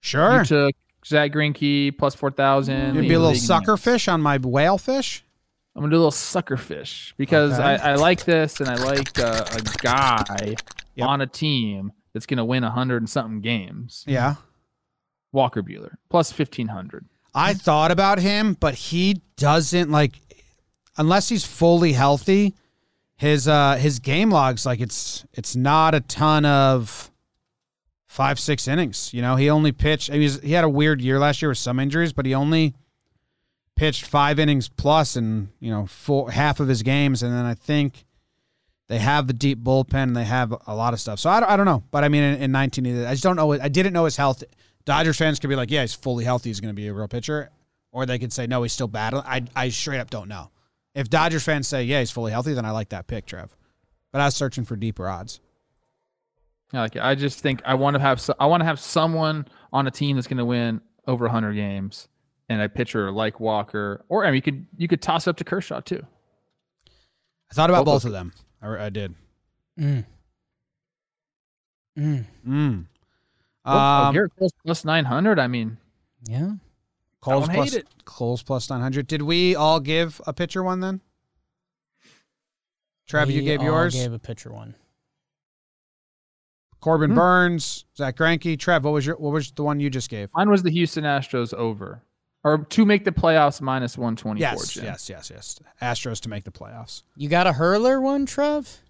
Sure. 0.00 0.38
You 0.40 0.44
took 0.44 0.74
Zach 1.06 1.30
Greinke 1.32 1.96
plus 1.96 2.14
four 2.14 2.30
thousand. 2.30 2.96
You'd 2.96 3.02
be 3.08 3.14
a 3.14 3.18
little 3.20 3.34
sucker 3.34 3.76
fish 3.76 4.08
on 4.08 4.20
my 4.20 4.38
whale 4.38 4.78
fish. 4.78 5.24
I'm 5.76 5.82
gonna 5.82 5.90
do 5.92 5.96
a 5.96 5.98
little 5.98 6.10
sucker 6.10 6.56
fish 6.56 7.14
because 7.16 7.52
Okay. 7.52 7.62
I, 7.62 7.92
I 7.92 7.94
like 7.94 8.24
this 8.24 8.58
and 8.60 8.68
I 8.68 8.74
like 8.74 9.16
uh, 9.18 9.44
a 9.52 9.62
guy 9.78 10.56
Yep. 10.96 11.08
on 11.08 11.20
a 11.20 11.26
team 11.28 11.92
that's 12.12 12.26
gonna 12.26 12.44
win 12.44 12.64
a 12.64 12.70
hundred 12.70 12.98
and 13.02 13.08
something 13.08 13.40
games. 13.40 14.04
Yeah. 14.08 14.34
Walker 15.32 15.62
Buehler 15.62 15.94
plus 16.08 16.32
fifteen 16.32 16.68
hundred. 16.68 17.06
I 17.34 17.54
thought 17.54 17.90
about 17.90 18.18
him, 18.18 18.54
but 18.58 18.74
he 18.74 19.22
doesn't 19.36 19.90
like 19.90 20.20
unless 20.96 21.28
he's 21.28 21.44
fully 21.44 21.92
healthy. 21.92 22.54
His 23.16 23.46
uh 23.46 23.76
his 23.76 23.98
game 23.98 24.30
logs 24.30 24.64
like 24.64 24.80
it's 24.80 25.24
it's 25.32 25.54
not 25.54 25.94
a 25.94 26.00
ton 26.00 26.44
of 26.44 27.10
five 28.08 28.40
six 28.40 28.66
innings. 28.66 29.14
You 29.14 29.22
know, 29.22 29.36
he 29.36 29.50
only 29.50 29.72
pitched. 29.72 30.12
He 30.12 30.18
was 30.18 30.40
he 30.40 30.52
had 30.52 30.64
a 30.64 30.68
weird 30.68 31.00
year 31.00 31.18
last 31.18 31.40
year 31.40 31.50
with 31.50 31.58
some 31.58 31.78
injuries, 31.78 32.12
but 32.12 32.26
he 32.26 32.34
only 32.34 32.74
pitched 33.76 34.04
five 34.04 34.38
innings 34.38 34.68
plus 34.68 35.16
in 35.16 35.48
you 35.60 35.70
know 35.70 35.86
four 35.86 36.30
half 36.30 36.60
of 36.60 36.68
his 36.68 36.82
games, 36.82 37.22
and 37.22 37.32
then 37.32 37.44
I 37.44 37.54
think 37.54 38.04
they 38.88 38.98
have 38.98 39.26
the 39.26 39.32
deep 39.32 39.62
bullpen. 39.62 40.02
And 40.02 40.16
they 40.16 40.24
have 40.24 40.52
a 40.66 40.74
lot 40.74 40.92
of 40.92 41.00
stuff. 41.00 41.20
So 41.20 41.30
I 41.30 41.40
don't, 41.40 41.48
I 41.48 41.56
don't 41.56 41.66
know, 41.66 41.84
but 41.92 42.02
I 42.02 42.08
mean 42.08 42.24
in, 42.24 42.42
in 42.42 42.52
19, 42.52 43.04
I 43.06 43.12
just 43.12 43.22
don't 43.22 43.36
know. 43.36 43.52
I 43.52 43.68
didn't 43.68 43.92
know 43.92 44.06
his 44.06 44.16
health. 44.16 44.42
Dodgers 44.84 45.16
fans 45.16 45.38
could 45.38 45.50
be 45.50 45.56
like, 45.56 45.70
yeah, 45.70 45.82
he's 45.82 45.94
fully 45.94 46.24
healthy. 46.24 46.50
He's 46.50 46.60
going 46.60 46.74
to 46.74 46.80
be 46.80 46.88
a 46.88 46.94
real 46.94 47.08
pitcher. 47.08 47.50
Or 47.92 48.06
they 48.06 48.18
could 48.18 48.32
say, 48.32 48.46
no, 48.46 48.62
he's 48.62 48.72
still 48.72 48.88
battling. 48.88 49.24
I, 49.26 49.44
I 49.54 49.68
straight 49.68 49.98
up 49.98 50.10
don't 50.10 50.28
know. 50.28 50.50
If 50.94 51.08
Dodgers 51.08 51.42
fans 51.42 51.68
say, 51.68 51.84
yeah, 51.84 52.00
he's 52.00 52.10
fully 52.10 52.32
healthy, 52.32 52.54
then 52.54 52.64
I 52.64 52.70
like 52.70 52.90
that 52.90 53.06
pick, 53.06 53.26
Trev. 53.26 53.54
But 54.12 54.20
I 54.20 54.26
was 54.26 54.34
searching 54.34 54.64
for 54.64 54.76
deeper 54.76 55.08
odds. 55.08 55.40
I 56.72 56.80
like 56.80 56.96
it. 56.96 57.02
I 57.02 57.14
just 57.14 57.40
think 57.40 57.62
I 57.64 57.74
want 57.74 57.94
to 57.94 58.00
have 58.00 58.20
so, 58.20 58.34
I 58.38 58.46
want 58.46 58.60
to 58.60 58.64
have 58.64 58.78
someone 58.78 59.46
on 59.72 59.86
a 59.86 59.90
team 59.90 60.16
that's 60.16 60.28
gonna 60.28 60.44
win 60.44 60.80
over 61.06 61.28
hundred 61.28 61.54
games 61.54 62.08
and 62.48 62.62
a 62.62 62.68
pitcher 62.68 63.10
like 63.10 63.40
Walker, 63.40 64.04
or 64.08 64.24
I 64.24 64.28
mean, 64.28 64.36
you 64.36 64.42
could 64.42 64.66
you 64.76 64.88
could 64.88 65.02
toss 65.02 65.26
up 65.26 65.36
to 65.38 65.44
Kershaw 65.44 65.80
too. 65.80 66.04
I 67.50 67.54
thought 67.54 67.70
about 67.70 67.84
Both 67.84 68.02
both 68.02 68.04
of 68.06 68.12
them. 68.12 68.32
I, 68.62 68.86
I 68.86 68.90
did. 68.90 69.14
Mm. 69.78 70.04
Mm. 71.98 72.24
Mm. 72.46 72.86
Oh, 73.64 73.76
Um, 73.78 74.14
Gerrit 74.14 74.30
Cole's 74.38 74.52
plus 74.64 74.84
nine 74.84 75.04
hundred. 75.04 75.38
I 75.38 75.46
mean, 75.46 75.76
Yeah. 76.26 76.52
Cole's 77.20 77.46
don't 77.46 77.54
plus 77.54 77.72
hate 77.74 77.80
it. 77.80 78.04
Cole's 78.06 78.42
plus 78.42 78.70
nine 78.70 78.80
hundred. 78.80 79.06
Did 79.06 79.22
we 79.22 79.54
all 79.54 79.80
give 79.80 80.20
a 80.26 80.32
pitcher 80.32 80.62
one 80.62 80.80
then? 80.80 81.00
Trev, 83.06 83.28
you 83.30 83.40
We 83.40 83.44
gave 83.44 83.60
all 83.60 83.66
yours. 83.66 83.94
Gave 83.94 84.12
a 84.12 84.18
pitcher 84.18 84.52
one. 84.52 84.74
Corbin 86.80 87.10
Hmm. 87.10 87.16
Burnes, 87.16 87.84
Zach 87.96 88.16
Greinke. 88.16 88.58
Trev, 88.58 88.84
what 88.84 88.92
was 88.94 89.04
your 89.04 89.16
what 89.16 89.32
was 89.32 89.50
the 89.52 89.62
one 89.62 89.80
you 89.80 89.90
just 89.90 90.08
gave? 90.08 90.30
mine 90.34 90.48
was 90.48 90.62
the 90.62 90.70
Houston 90.70 91.04
Astros 91.04 91.52
over, 91.52 92.02
or 92.42 92.58
to 92.64 92.86
make 92.86 93.04
the 93.04 93.12
playoffs 93.12 93.60
minus 93.60 93.98
one 93.98 94.16
twenty 94.16 94.40
four. 94.40 94.52
Yes, 94.52 94.76
yes, 94.76 95.10
yes, 95.10 95.30
yes. 95.30 95.60
Astros 95.82 96.20
to 96.22 96.30
make 96.30 96.44
the 96.44 96.50
playoffs. 96.50 97.02
You 97.16 97.28
got 97.28 97.46
a 97.46 97.52
hurler 97.52 98.00
one, 98.00 98.24
Trev? 98.24 98.80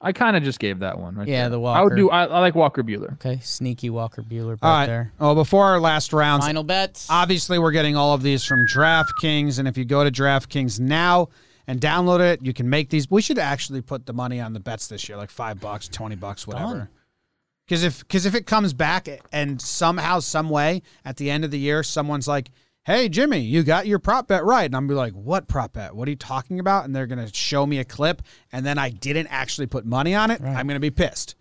I 0.00 0.12
kind 0.12 0.36
of 0.36 0.42
just 0.42 0.58
gave 0.58 0.80
that 0.80 0.98
one. 0.98 1.14
Right 1.14 1.26
Yeah, 1.28 1.48
there. 1.48 1.58
the 1.58 1.62
I 1.62 1.82
would 1.82 1.96
do. 1.96 2.10
I, 2.10 2.24
I 2.24 2.40
like 2.40 2.54
Walker 2.54 2.82
Buehler. 2.82 3.14
Okay, 3.14 3.40
sneaky 3.42 3.88
Walker 3.90 4.22
Buehler 4.22 4.58
All 4.60 4.70
right. 4.70 4.86
there. 4.86 5.12
Oh, 5.18 5.34
before 5.34 5.64
our 5.64 5.80
last 5.80 6.12
round, 6.12 6.42
Final 6.42 6.64
bets. 6.64 7.06
obviously 7.08 7.58
we're 7.58 7.72
getting 7.72 7.96
all 7.96 8.12
of 8.12 8.22
these 8.22 8.44
from 8.44 8.66
DraftKings, 8.66 9.58
and 9.58 9.66
if 9.66 9.78
you 9.78 9.84
go 9.84 10.04
to 10.04 10.10
DraftKings 10.10 10.78
now 10.80 11.28
and 11.66 11.80
download 11.80 12.20
it, 12.20 12.40
you 12.44 12.52
can 12.52 12.68
make 12.68 12.90
these. 12.90 13.10
We 13.10 13.22
should 13.22 13.38
actually 13.38 13.80
put 13.80 14.04
the 14.04 14.12
money 14.12 14.40
on 14.40 14.52
the 14.52 14.60
bets 14.60 14.88
this 14.88 15.08
year, 15.08 15.16
like 15.16 15.30
five 15.30 15.60
bucks, 15.60 15.88
twenty 15.88 16.16
bucks, 16.16 16.46
whatever. 16.46 16.90
Because 17.66 17.82
if 17.82 18.00
because 18.00 18.26
if 18.26 18.34
it 18.34 18.46
comes 18.46 18.74
back 18.74 19.08
and 19.32 19.58
somehow, 19.62 20.18
some 20.20 20.50
way, 20.50 20.82
at 21.06 21.16
the 21.16 21.30
end 21.30 21.44
of 21.46 21.50
the 21.50 21.58
year, 21.58 21.82
someone's 21.82 22.28
like, 22.28 22.50
"Hey, 22.84 23.08
Jimmy, 23.08 23.38
you 23.38 23.62
got 23.62 23.86
your 23.86 23.98
prop 23.98 24.28
bet 24.28 24.44
right," 24.44 24.66
and 24.66 24.76
I'm 24.76 24.86
be 24.86 24.94
like, 24.94 25.12
"What 25.12 25.48
prop 25.48 25.72
bet? 25.72 25.94
What 25.94 26.06
are 26.06 26.10
you 26.10 26.16
talking 26.16 26.60
about?" 26.60 26.84
And 26.84 26.94
they're 26.94 27.06
gonna 27.06 27.32
show 27.32 27.66
me 27.66 27.78
a 27.78 27.84
clip, 27.84 28.22
and 28.52 28.64
then 28.64 28.78
I 28.78 28.90
didn't 28.90 29.28
actually 29.28 29.66
put 29.66 29.84
money 29.86 30.14
on 30.14 30.30
it. 30.30 30.40
Right. 30.40 30.56
I'm 30.56 30.66
gonna 30.66 30.80
be 30.80 30.90
pissed. 30.90 31.34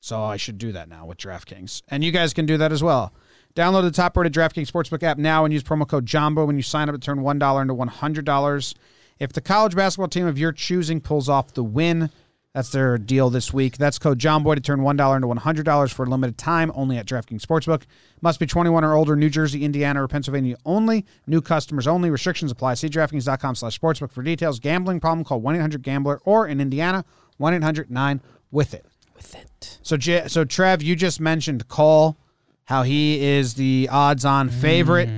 So 0.00 0.22
I 0.22 0.36
should 0.36 0.58
do 0.58 0.72
that 0.72 0.88
now 0.88 1.06
with 1.06 1.18
DraftKings, 1.18 1.82
and 1.88 2.04
you 2.04 2.12
guys 2.12 2.32
can 2.32 2.46
do 2.46 2.56
that 2.56 2.72
as 2.72 2.82
well. 2.82 3.12
Download 3.56 3.82
the 3.82 3.90
top-rated 3.90 4.32
DraftKings 4.32 4.70
Sportsbook 4.70 5.02
app 5.02 5.18
now 5.18 5.44
and 5.44 5.52
use 5.52 5.64
promo 5.64 5.88
code 5.88 6.06
Jomboy 6.06 6.46
when 6.46 6.56
you 6.56 6.62
sign 6.62 6.88
up 6.88 6.94
to 6.94 7.00
turn 7.00 7.22
one 7.22 7.38
dollar 7.38 7.62
into 7.62 7.74
one 7.74 7.88
hundred 7.88 8.24
dollars. 8.24 8.74
If 9.18 9.32
the 9.32 9.40
college 9.40 9.74
basketball 9.74 10.08
team 10.08 10.26
of 10.26 10.38
your 10.38 10.52
choosing 10.52 11.00
pulls 11.00 11.28
off 11.28 11.54
the 11.54 11.64
win, 11.64 12.10
that's 12.54 12.70
their 12.70 12.96
deal 12.98 13.30
this 13.30 13.52
week. 13.52 13.76
That's 13.76 13.98
code 13.98 14.18
JOMBOY 14.18 14.54
to 14.56 14.60
turn 14.60 14.80
$1 14.80 15.16
into 15.16 15.28
$100 15.28 15.92
for 15.92 16.04
a 16.04 16.08
limited 16.08 16.38
time 16.38 16.72
only 16.74 16.96
at 16.96 17.06
DraftKings 17.06 17.42
Sportsbook. 17.42 17.82
Must 18.22 18.40
be 18.40 18.46
21 18.46 18.84
or 18.84 18.94
older, 18.94 19.14
New 19.16 19.28
Jersey, 19.28 19.64
Indiana, 19.64 20.02
or 20.02 20.08
Pennsylvania 20.08 20.56
only. 20.64 21.04
New 21.26 21.42
customers 21.42 21.86
only. 21.86 22.10
Restrictions 22.10 22.50
apply. 22.50 22.74
See 22.74 22.88
DraftKings.com 22.88 23.54
slash 23.54 23.78
sportsbook 23.78 24.10
for 24.10 24.22
details. 24.22 24.58
Gambling 24.60 24.98
problem, 25.00 25.24
call 25.24 25.40
1-800-GAMBLER 25.42 26.20
or 26.24 26.48
in 26.48 26.60
Indiana, 26.60 27.04
1-800-9-WITH-IT. 27.38 28.84
with 29.14 29.34
it. 29.34 29.78
So, 29.82 29.96
J- 29.96 30.26
so 30.28 30.44
Trev, 30.44 30.82
you 30.82 30.96
just 30.96 31.20
mentioned 31.20 31.68
Cole, 31.68 32.16
how 32.64 32.82
he 32.82 33.20
is 33.24 33.54
the 33.54 33.88
odds-on 33.92 34.48
favorite 34.48 35.08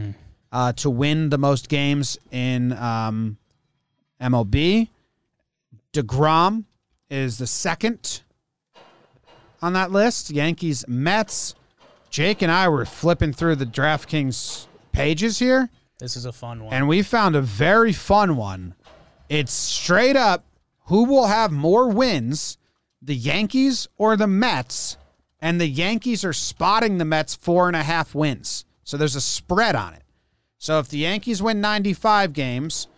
uh, 0.53 0.73
to 0.75 0.91
win 0.91 1.31
the 1.31 1.39
most 1.39 1.69
games 1.69 2.19
in 2.31 2.73
um, 2.73 3.39
MLB. 4.21 4.89
Degrom 5.93 6.65
is 7.11 7.39
the 7.39 7.47
second 7.47 8.23
on 9.63 9.73
that 9.75 9.91
list. 9.91 10.31
Yankees, 10.31 10.85
Mets. 10.89 11.55
Jake 12.11 12.43
and 12.43 12.51
I 12.51 12.69
were 12.69 12.85
flipping 12.85 13.33
through 13.33 13.57
the 13.57 13.67
DraftKings 13.67 14.67
pages 14.93 15.39
here, 15.39 15.71
This 15.99 16.17
is 16.17 16.25
a 16.25 16.33
fun 16.33 16.65
one. 16.65 16.75
and 16.75 16.89
we 16.89 17.03
found 17.03 17.37
a 17.37 17.41
very 17.43 17.93
fun 17.93 18.37
one. 18.37 18.75
It's 19.29 19.53
straight 19.53 20.17
up 20.17 20.45
who 20.87 21.05
will 21.05 21.29
have 21.29 21.53
more 21.53 21.89
wins, 21.89 22.59
the 23.01 23.15
Yankees 23.15 23.87
or 23.97 24.17
the 24.17 24.27
Mets? 24.27 24.97
And 25.43 25.61
the 25.61 25.69
Yankees 25.69 26.25
are 26.25 26.33
spotting 26.33 26.99
the 26.99 27.05
Mets 27.05 27.35
four 27.37 27.69
and 27.69 27.77
a 27.77 27.83
half 27.85 28.13
wins. 28.15 28.65
So 28.83 28.97
there's 28.97 29.15
a 29.17 29.21
spread 29.21 29.77
on 29.77 29.95
it. 29.95 30.03
So 30.59 30.81
if 30.81 30.89
the 30.89 30.99
Yankees 30.99 31.41
win 31.41 31.61
95 31.61 32.33
games 32.33 32.89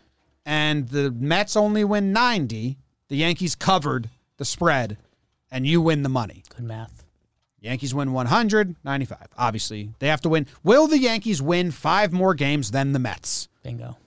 and 0.47 0.89
the 0.89 1.11
Mets 1.13 1.55
only 1.55 1.85
win 1.85 2.13
90, 2.15 2.79
the 3.13 3.19
Yankees 3.19 3.55
covered 3.55 4.09
the 4.39 4.45
spread 4.47 4.97
and 5.51 5.67
you 5.67 5.83
win 5.83 6.03
the 6.03 6.09
money. 6.09 6.43
Good 6.49 6.65
math. 6.65 7.05
Yankees 7.61 7.95
win 7.95 8.15
195. 8.15 9.19
Obviously, 9.37 9.91
they 9.99 10.09
have 10.09 10.23
to 10.23 10.31
win. 10.31 10.47
Will 10.65 10.87
the 10.89 10.97
Yankees 10.99 11.43
win 11.43 11.73
five 11.73 12.11
more 12.11 12.33
games 12.33 12.71
than 12.71 12.93
the 12.93 12.99
Mets? 12.99 13.49
Bingo. 13.63 13.99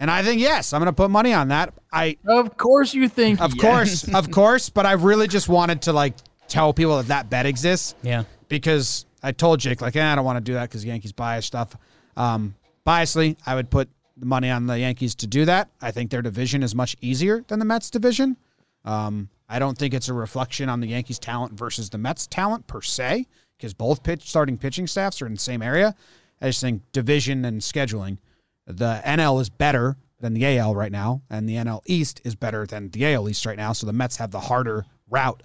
And 0.00 0.10
I 0.10 0.22
think 0.22 0.40
yes, 0.40 0.72
I'm 0.72 0.80
going 0.80 0.86
to 0.86 0.96
put 0.96 1.10
money 1.10 1.34
on 1.34 1.48
that. 1.48 1.74
I 1.92 2.16
Of 2.26 2.56
course, 2.56 2.94
you 2.94 3.08
think. 3.10 3.42
of 3.42 3.54
yes. 3.54 3.60
course, 3.62 4.08
of 4.14 4.30
course, 4.30 4.70
but 4.70 4.86
I 4.86 4.92
really 4.92 5.28
just 5.28 5.46
wanted 5.50 5.82
to 5.82 5.92
like 5.92 6.14
tell 6.48 6.72
people 6.72 6.96
that 6.96 7.08
that 7.08 7.28
bet 7.28 7.44
exists 7.44 7.94
Yeah. 8.02 8.24
because 8.48 9.04
I 9.22 9.32
told 9.32 9.60
Jake 9.60 9.82
like, 9.82 9.96
eh, 9.96 10.12
I 10.12 10.14
don't 10.14 10.24
want 10.24 10.38
to 10.38 10.40
do 10.44 10.54
that 10.54 10.70
because 10.70 10.82
Yankees 10.82 11.12
bias 11.12 11.44
stuff. 11.44 11.76
Um, 12.16 12.54
biasly, 12.86 13.36
I 13.46 13.54
would 13.54 13.68
put 13.68 13.90
the 14.16 14.26
money 14.26 14.50
on 14.50 14.66
the 14.66 14.78
Yankees 14.78 15.14
to 15.16 15.26
do 15.26 15.44
that. 15.44 15.68
I 15.80 15.90
think 15.90 16.10
their 16.10 16.22
division 16.22 16.62
is 16.62 16.74
much 16.74 16.96
easier 17.00 17.44
than 17.48 17.58
the 17.58 17.64
Mets 17.64 17.90
division. 17.90 18.36
Um, 18.84 19.28
I 19.48 19.58
don't 19.58 19.76
think 19.76 19.94
it's 19.94 20.08
a 20.08 20.14
reflection 20.14 20.68
on 20.68 20.80
the 20.80 20.88
Yankees' 20.88 21.18
talent 21.18 21.52
versus 21.52 21.90
the 21.90 21.98
Mets' 21.98 22.26
talent 22.26 22.66
per 22.66 22.80
se, 22.80 23.26
because 23.56 23.74
both 23.74 24.02
pitch 24.02 24.28
starting 24.28 24.56
pitching 24.56 24.86
staffs 24.86 25.20
are 25.20 25.26
in 25.26 25.34
the 25.34 25.40
same 25.40 25.62
area. 25.62 25.94
I 26.40 26.46
just 26.46 26.60
think 26.60 26.82
division 26.92 27.44
and 27.44 27.60
scheduling, 27.60 28.18
the 28.66 29.02
NL 29.04 29.40
is 29.40 29.50
better 29.50 29.96
than 30.20 30.34
the 30.34 30.58
AL 30.58 30.74
right 30.74 30.92
now, 30.92 31.22
and 31.28 31.48
the 31.48 31.56
NL 31.56 31.82
East 31.86 32.20
is 32.24 32.34
better 32.34 32.66
than 32.66 32.90
the 32.90 33.14
AL 33.14 33.28
East 33.28 33.44
right 33.46 33.56
now. 33.56 33.72
So 33.72 33.86
the 33.86 33.92
Mets 33.92 34.16
have 34.16 34.30
the 34.30 34.40
harder 34.40 34.86
route 35.10 35.42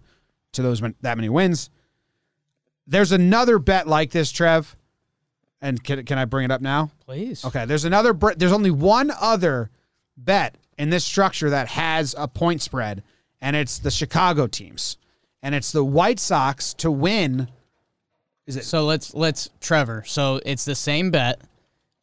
to 0.53 0.61
those 0.61 0.81
that 0.81 1.17
many 1.17 1.29
wins. 1.29 1.69
There's 2.87 3.11
another 3.11 3.59
bet 3.59 3.87
like 3.87 4.11
this, 4.11 4.31
Trev, 4.31 4.75
and 5.61 5.83
can, 5.83 6.05
can 6.05 6.17
I 6.17 6.25
bring 6.25 6.45
it 6.45 6.51
up 6.51 6.61
now? 6.61 6.91
Please. 7.09 7.43
Okay, 7.43 7.65
there's 7.65 7.85
another. 7.85 8.13
There's 8.13 8.51
only 8.51 8.69
one 8.69 9.11
other 9.19 9.71
bet 10.15 10.53
in 10.77 10.91
this 10.91 11.03
structure 11.03 11.49
that 11.49 11.67
has 11.69 12.13
a 12.15 12.27
point 12.27 12.61
spread, 12.61 13.01
and 13.41 13.55
it's 13.55 13.79
the 13.79 13.89
Chicago 13.89 14.45
teams, 14.45 14.95
and 15.41 15.55
it's 15.55 15.71
the 15.71 15.83
White 15.83 16.19
Sox 16.19 16.75
to 16.75 16.91
win. 16.91 17.47
Is 18.45 18.57
it? 18.57 18.63
So 18.63 18.85
let's 18.85 19.15
let's 19.15 19.49
Trevor. 19.59 20.03
So 20.05 20.39
it's 20.45 20.65
the 20.65 20.75
same 20.75 21.09
bet. 21.09 21.41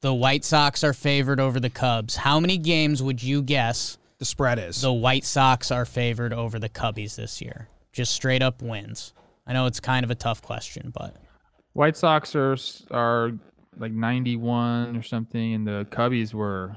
The 0.01 0.13
White 0.13 0.45
Sox 0.45 0.83
are 0.83 0.93
favored 0.93 1.39
over 1.39 1.61
the 1.61 1.71
Cubs. 1.71 2.17
How 2.17 2.41
many 2.41 2.59
games 2.59 3.01
would 3.01 3.23
you 3.23 3.43
guess 3.43 3.99
The 4.19 4.25
spread 4.25 4.59
is 4.59 4.81
the 4.81 4.93
White 4.93 5.25
Sox 5.25 5.71
are 5.71 5.85
favored 5.85 6.33
over 6.33 6.59
the 6.59 6.69
Cubbies 6.69 7.15
this 7.15 7.41
year? 7.41 7.69
Just 7.93 8.13
straight 8.13 8.43
up 8.43 8.61
wins. 8.61 9.13
I 9.47 9.53
know 9.53 9.67
it's 9.67 9.79
kind 9.79 10.03
of 10.03 10.11
a 10.11 10.17
tough 10.17 10.43
question, 10.43 10.93
but 10.93 11.15
White 11.75 11.97
Sox 11.97 12.35
are 12.35 12.57
are 12.91 13.35
like 13.79 13.93
91 13.93 14.97
or 14.97 15.03
something, 15.03 15.55
and 15.55 15.67
the 15.67 15.87
Cubbies 15.91 16.33
were 16.35 16.77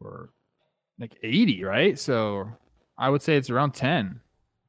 were 0.00 0.30
like 0.98 1.16
80, 1.22 1.64
right? 1.64 1.98
So 1.98 2.48
I 2.98 3.08
would 3.10 3.22
say 3.22 3.36
it's 3.36 3.50
around 3.50 3.72
10. 3.72 4.20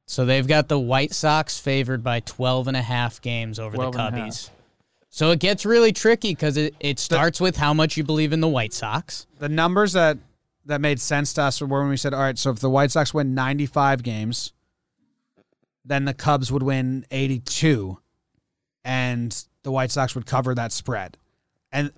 so 0.06 0.24
they've 0.24 0.46
got 0.46 0.68
the 0.68 0.78
White 0.78 1.12
Sox 1.12 1.58
favored 1.58 2.02
by 2.02 2.20
12 2.20 2.68
and 2.68 2.76
a 2.76 2.82
half 2.82 3.20
games 3.20 3.58
over 3.58 3.76
the 3.76 3.90
12 3.90 3.94
and 3.94 4.00
a 4.16 4.20
half. 4.20 4.28
Cubbies. 4.28 4.50
So 5.10 5.30
it 5.30 5.40
gets 5.40 5.64
really 5.64 5.92
tricky 5.92 6.32
because 6.32 6.56
it, 6.56 6.74
it 6.80 6.98
starts 6.98 7.40
with 7.40 7.56
how 7.56 7.72
much 7.72 7.96
you 7.96 8.04
believe 8.04 8.32
in 8.32 8.40
the 8.40 8.48
White 8.48 8.72
Sox. 8.74 9.26
the 9.38 9.48
numbers 9.48 9.94
that 9.94 10.18
that 10.66 10.80
made 10.82 11.00
sense 11.00 11.32
to 11.34 11.42
us 11.42 11.60
were 11.62 11.80
when 11.80 11.88
we 11.88 11.96
said, 11.96 12.12
all 12.12 12.20
right, 12.20 12.36
so 12.36 12.50
if 12.50 12.58
the 12.58 12.68
White 12.68 12.90
Sox 12.90 13.14
win 13.14 13.34
95 13.34 14.02
games, 14.02 14.52
then 15.82 16.04
the 16.04 16.12
Cubs 16.12 16.52
would 16.52 16.62
win 16.62 17.06
82, 17.10 17.98
and 18.84 19.44
the 19.68 19.72
White 19.72 19.90
Sox 19.90 20.14
would 20.14 20.24
cover 20.24 20.54
that 20.54 20.72
spread, 20.72 21.18
and 21.70 21.92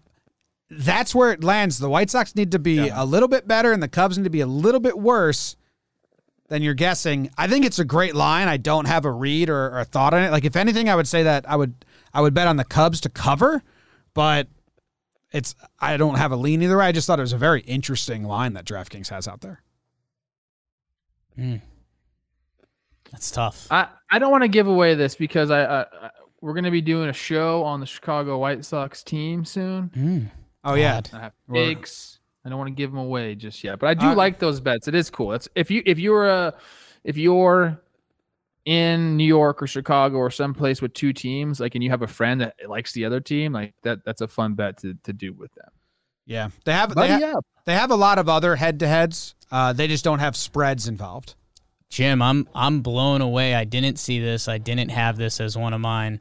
that's 0.68 1.14
where 1.14 1.30
it 1.30 1.44
lands. 1.44 1.78
The 1.78 1.88
White 1.88 2.10
Sox 2.10 2.34
need 2.34 2.50
to 2.50 2.58
be 2.58 2.88
a 2.88 3.04
little 3.04 3.28
bit 3.28 3.46
better, 3.46 3.70
and 3.70 3.80
the 3.80 3.86
Cubs 3.86 4.18
need 4.18 4.24
to 4.24 4.30
be 4.30 4.40
a 4.40 4.46
little 4.46 4.80
bit 4.80 4.98
worse 4.98 5.54
than 6.48 6.62
you're 6.62 6.74
guessing. 6.74 7.30
I 7.38 7.46
think 7.46 7.64
it's 7.64 7.78
a 7.78 7.84
great 7.84 8.16
line. 8.16 8.48
I 8.48 8.56
don't 8.56 8.86
have 8.86 9.04
a 9.04 9.12
read 9.12 9.48
or, 9.50 9.66
or 9.66 9.78
a 9.78 9.84
thought 9.84 10.14
on 10.14 10.24
it. 10.24 10.32
Like 10.32 10.44
if 10.44 10.56
anything, 10.56 10.88
I 10.88 10.96
would 10.96 11.06
say 11.06 11.22
that 11.22 11.48
I 11.48 11.54
would 11.54 11.84
I 12.12 12.20
would 12.22 12.34
bet 12.34 12.48
on 12.48 12.56
the 12.56 12.64
Cubs 12.64 13.00
to 13.02 13.08
cover, 13.08 13.62
but 14.14 14.48
it's 15.30 15.54
I 15.78 15.96
don't 15.96 16.16
have 16.16 16.32
a 16.32 16.36
lean 16.36 16.60
either 16.62 16.76
way. 16.76 16.86
I 16.86 16.92
just 16.92 17.06
thought 17.06 17.20
it 17.20 17.22
was 17.22 17.32
a 17.32 17.38
very 17.38 17.60
interesting 17.60 18.24
line 18.24 18.54
that 18.54 18.64
DraftKings 18.64 19.10
has 19.10 19.28
out 19.28 19.42
there. 19.42 19.62
Hmm. 21.36 21.56
That's 23.12 23.30
tough. 23.30 23.68
I, 23.70 23.88
I 24.10 24.18
don't 24.18 24.30
want 24.32 24.42
to 24.42 24.48
give 24.48 24.66
away 24.66 24.94
this 24.94 25.14
because 25.14 25.50
I, 25.50 25.62
I, 25.62 25.80
I 25.82 26.10
we're 26.40 26.52
going 26.54 26.64
to 26.64 26.70
be 26.70 26.80
doing 26.80 27.08
a 27.08 27.12
show 27.12 27.62
on 27.64 27.80
the 27.80 27.86
Chicago 27.86 28.38
White 28.38 28.64
Sox 28.64 29.02
team 29.02 29.44
soon. 29.44 29.90
Mm. 29.96 30.30
Oh 30.64 30.74
yeah, 30.74 30.94
God. 31.02 31.10
I 31.12 31.20
have 31.20 31.32
We're- 31.48 31.74
picks. 31.74 32.18
I 32.44 32.48
don't 32.48 32.56
want 32.56 32.68
to 32.68 32.74
give 32.74 32.90
them 32.90 32.98
away 33.00 33.34
just 33.34 33.62
yet, 33.62 33.78
but 33.78 33.88
I 33.90 33.94
do 33.94 34.06
Uh, 34.08 34.14
like 34.14 34.38
those 34.38 34.60
bets. 34.60 34.88
It 34.88 34.94
is 34.94 35.10
cool. 35.10 35.34
It's 35.34 35.46
if 35.54 35.70
you 35.70 35.82
if 35.84 35.98
you're 35.98 36.26
a 36.26 36.54
if 37.04 37.18
you're 37.18 37.78
in 38.64 39.16
New 39.16 39.24
York 39.24 39.62
or 39.62 39.66
Chicago 39.66 40.16
or 40.16 40.30
someplace 40.30 40.80
with 40.82 40.92
two 40.94 41.12
teams, 41.12 41.60
like, 41.60 41.74
and 41.74 41.82
you 41.84 41.90
have 41.90 42.02
a 42.02 42.06
friend 42.06 42.40
that 42.40 42.54
likes 42.68 42.92
the 42.92 43.04
other 43.04 43.20
team, 43.20 43.52
like 43.52 43.74
that, 43.82 44.04
that's 44.04 44.20
a 44.20 44.28
fun 44.28 44.54
bet 44.54 44.78
to, 44.78 44.94
to 45.04 45.12
do 45.12 45.32
with 45.32 45.52
them. 45.54 45.68
Yeah, 46.26 46.50
they 46.64 46.72
have 46.72 46.94
they, 46.94 47.08
ha- 47.08 47.40
they 47.64 47.74
have 47.74 47.90
a 47.90 47.96
lot 47.96 48.18
of 48.18 48.28
other 48.28 48.56
head 48.56 48.78
to 48.80 48.88
heads. 48.88 49.34
Uh, 49.50 49.72
they 49.72 49.88
just 49.88 50.04
don't 50.04 50.20
have 50.20 50.36
spreads 50.36 50.88
involved. 50.88 51.34
Jim, 51.88 52.22
I'm 52.22 52.48
I'm 52.54 52.80
blown 52.82 53.20
away. 53.20 53.54
I 53.54 53.64
didn't 53.64 53.98
see 53.98 54.20
this. 54.20 54.46
I 54.46 54.58
didn't 54.58 54.90
have 54.90 55.16
this 55.16 55.40
as 55.40 55.56
one 55.58 55.72
of 55.74 55.80
mine. 55.80 56.20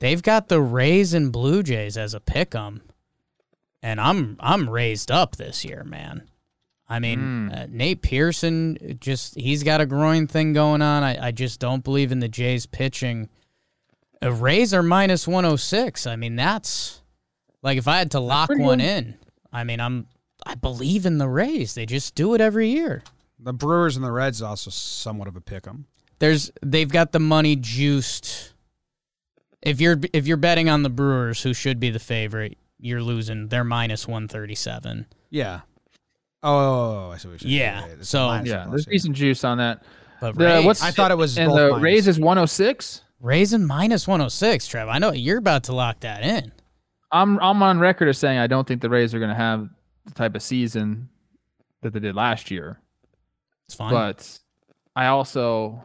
They've 0.00 0.22
got 0.22 0.48
the 0.48 0.60
Rays 0.60 1.12
and 1.14 1.32
Blue 1.32 1.62
Jays 1.62 1.96
as 1.96 2.14
a 2.14 2.20
pick 2.20 2.54
'em, 2.54 2.82
and 3.82 4.00
I'm 4.00 4.36
I'm 4.40 4.68
raised 4.70 5.10
up 5.10 5.36
this 5.36 5.64
year, 5.64 5.84
man. 5.84 6.28
I 6.88 7.00
mean, 7.00 7.18
Hmm. 7.18 7.48
uh, 7.52 7.66
Nate 7.68 8.00
Pearson 8.02 8.96
just 9.00 9.34
he's 9.34 9.62
got 9.62 9.80
a 9.80 9.86
groin 9.86 10.26
thing 10.26 10.52
going 10.52 10.80
on. 10.82 11.02
I, 11.02 11.28
I 11.28 11.30
just 11.32 11.60
don't 11.60 11.84
believe 11.84 12.12
in 12.12 12.20
the 12.20 12.28
Jays 12.28 12.64
pitching. 12.66 13.28
Uh, 14.22 14.32
Rays 14.32 14.72
are 14.72 14.82
minus 14.82 15.28
106. 15.28 16.06
I 16.06 16.16
mean, 16.16 16.34
that's 16.36 17.02
like 17.62 17.76
if 17.76 17.86
I 17.88 17.98
had 17.98 18.12
to 18.12 18.20
lock 18.20 18.48
one 18.50 18.78
good. 18.78 18.80
in. 18.84 19.14
I 19.52 19.64
mean, 19.64 19.80
I'm 19.80 20.06
I 20.46 20.54
believe 20.54 21.04
in 21.04 21.18
the 21.18 21.28
Rays. 21.28 21.74
They 21.74 21.84
just 21.86 22.14
do 22.14 22.34
it 22.34 22.40
every 22.40 22.68
year. 22.70 23.02
The 23.40 23.52
Brewers 23.52 23.96
and 23.96 24.04
the 24.04 24.10
Reds 24.12 24.40
also 24.40 24.70
somewhat 24.70 25.28
of 25.28 25.36
a 25.36 25.40
pick 25.40 25.66
'em. 25.66 25.86
there's 26.20 26.50
they've 26.64 26.88
got 26.90 27.12
the 27.12 27.20
money 27.20 27.54
juiced. 27.56 28.54
If 29.62 29.80
you're 29.80 29.98
if 30.12 30.26
you're 30.26 30.36
betting 30.36 30.68
on 30.68 30.82
the 30.82 30.90
Brewers, 30.90 31.42
who 31.42 31.52
should 31.54 31.80
be 31.80 31.90
the 31.90 31.98
favorite, 31.98 32.56
you're 32.78 33.02
losing. 33.02 33.48
They're 33.48 33.64
minus 33.64 34.06
one 34.06 34.28
thirty 34.28 34.54
seven. 34.54 35.06
Yeah. 35.30 35.60
Oh, 36.42 36.50
oh, 36.50 36.58
oh, 36.58 37.06
oh, 37.08 37.10
I 37.12 37.16
see 37.16 37.28
what 37.28 37.32
you're 37.42 37.50
saying. 37.50 37.52
Yeah, 37.52 37.86
it's 37.98 38.08
so- 38.08 38.26
Yeah, 38.44 38.60
one 38.62 38.70
there's 38.70 38.84
plus, 38.84 38.92
decent 38.92 39.16
juice 39.16 39.42
on 39.42 39.58
that. 39.58 39.82
But 40.20 40.36
The, 40.38 40.44
Rays, 40.44 40.64
what's 40.64 40.82
I 40.84 40.92
thought 40.92 41.10
it 41.10 41.16
was 41.18 41.36
and 41.36 41.50
the 41.50 41.70
minus. 41.70 41.82
Rays 41.82 42.06
is 42.08 42.18
106. 42.20 43.02
raising 43.20 43.66
minus 43.66 44.06
one 44.06 44.20
hundred 44.20 44.30
six. 44.30 44.66
Trev, 44.68 44.88
I 44.88 44.98
know 44.98 45.12
you're 45.12 45.38
about 45.38 45.64
to 45.64 45.72
lock 45.74 46.00
that 46.00 46.22
in. 46.22 46.52
I'm 47.10 47.38
I'm 47.40 47.60
on 47.62 47.78
record 47.80 48.08
as 48.08 48.18
saying 48.18 48.38
I 48.38 48.46
don't 48.46 48.66
think 48.68 48.82
the 48.82 48.88
Rays 48.90 49.14
are 49.14 49.18
going 49.18 49.30
to 49.30 49.34
have 49.34 49.68
the 50.06 50.12
type 50.14 50.34
of 50.36 50.42
season 50.42 51.08
that 51.82 51.92
they 51.92 52.00
did 52.00 52.14
last 52.14 52.50
year, 52.50 52.78
It's 53.66 53.74
fine. 53.74 53.90
but 53.92 54.38
I 54.94 55.06
also 55.06 55.84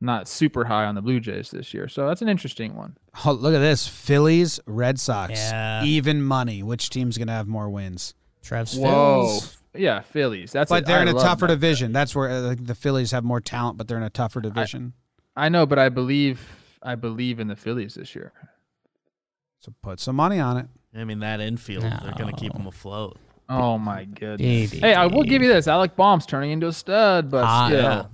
not 0.00 0.28
super 0.28 0.64
high 0.66 0.84
on 0.84 0.94
the 0.94 1.02
Blue 1.02 1.20
Jays 1.20 1.50
this 1.50 1.72
year, 1.72 1.88
so 1.88 2.06
that's 2.06 2.22
an 2.22 2.28
interesting 2.28 2.74
one. 2.76 2.96
Oh, 3.24 3.32
look 3.32 3.54
at 3.54 3.58
this: 3.60 3.86
Phillies, 3.88 4.60
Red 4.66 4.98
Sox, 5.00 5.32
Yeah. 5.34 5.84
even 5.84 6.22
money. 6.22 6.62
Which 6.62 6.90
team's 6.90 7.16
gonna 7.18 7.32
have 7.32 7.46
more 7.48 7.68
wins? 7.70 8.14
Trev's 8.42 8.76
Whoa, 8.76 9.26
Phils. 9.28 9.56
yeah, 9.74 10.00
Phillies. 10.00 10.52
That's 10.52 10.68
But 10.70 10.82
a- 10.84 10.86
they're 10.86 11.02
in 11.02 11.08
a 11.08 11.12
tougher 11.14 11.46
that. 11.46 11.54
division. 11.54 11.92
That's 11.92 12.14
where 12.14 12.28
uh, 12.30 12.54
the 12.60 12.74
Phillies 12.74 13.10
have 13.10 13.24
more 13.24 13.40
talent, 13.40 13.76
but 13.78 13.88
they're 13.88 13.96
in 13.96 14.02
a 14.04 14.10
tougher 14.10 14.40
division. 14.40 14.92
I 15.34 15.48
know, 15.48 15.66
but 15.66 15.78
I 15.78 15.88
believe 15.88 16.78
I 16.82 16.94
believe 16.94 17.40
in 17.40 17.48
the 17.48 17.56
Phillies 17.56 17.94
this 17.94 18.14
year. 18.14 18.32
so 19.60 19.72
put 19.82 19.98
some 19.98 20.16
money 20.16 20.38
on 20.38 20.56
it. 20.58 20.66
I 20.94 21.04
mean, 21.04 21.18
that 21.20 21.40
infield, 21.40 21.82
they're 21.82 22.14
going 22.16 22.32
to 22.34 22.40
keep 22.40 22.52
them 22.52 22.66
afloat. 22.66 23.18
Oh 23.48 23.76
my 23.78 24.04
goodness. 24.04 24.70
Baby, 24.70 24.80
Hey, 24.80 24.94
I 24.94 25.06
will 25.06 25.24
give 25.24 25.42
you 25.42 25.48
this. 25.48 25.66
Alec 25.68 25.94
Bohm's 25.96 26.24
turning 26.26 26.52
into 26.52 26.68
a 26.68 26.72
stud, 26.72 27.30
but 27.30 27.44
Ah, 27.44 27.66
still, 27.66 27.82
yeah. 27.82 28.04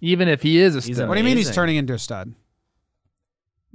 Even 0.00 0.28
if 0.28 0.42
he 0.42 0.58
is 0.58 0.74
a 0.76 0.82
stud, 0.82 1.08
What 1.08 1.14
do 1.14 1.20
you 1.20 1.24
mean 1.24 1.36
he's 1.36 1.46
Amazing. 1.46 1.54
turning 1.54 1.76
into 1.76 1.94
a 1.94 1.98
stud? 1.98 2.34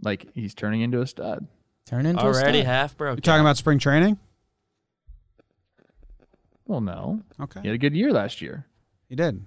like 0.02 0.28
he's 0.34 0.54
turning 0.54 0.82
into 0.82 1.02
a 1.02 1.08
stud. 1.08 1.48
Turn 1.86 2.06
into 2.06 2.22
Already 2.22 2.60
a 2.60 2.62
stud. 2.62 2.66
half 2.66 2.98
broke. 2.98 3.18
You 3.18 3.22
talking 3.22 3.42
about 3.42 3.58
spring 3.58 3.80
training? 3.80 4.18
Well, 6.66 6.82
no, 6.82 7.22
Okay, 7.40 7.62
he 7.62 7.68
had 7.68 7.76
a 7.76 7.78
good 7.78 7.96
year 7.96 8.12
last 8.12 8.42
year. 8.42 8.66
he 9.08 9.16
did. 9.16 9.46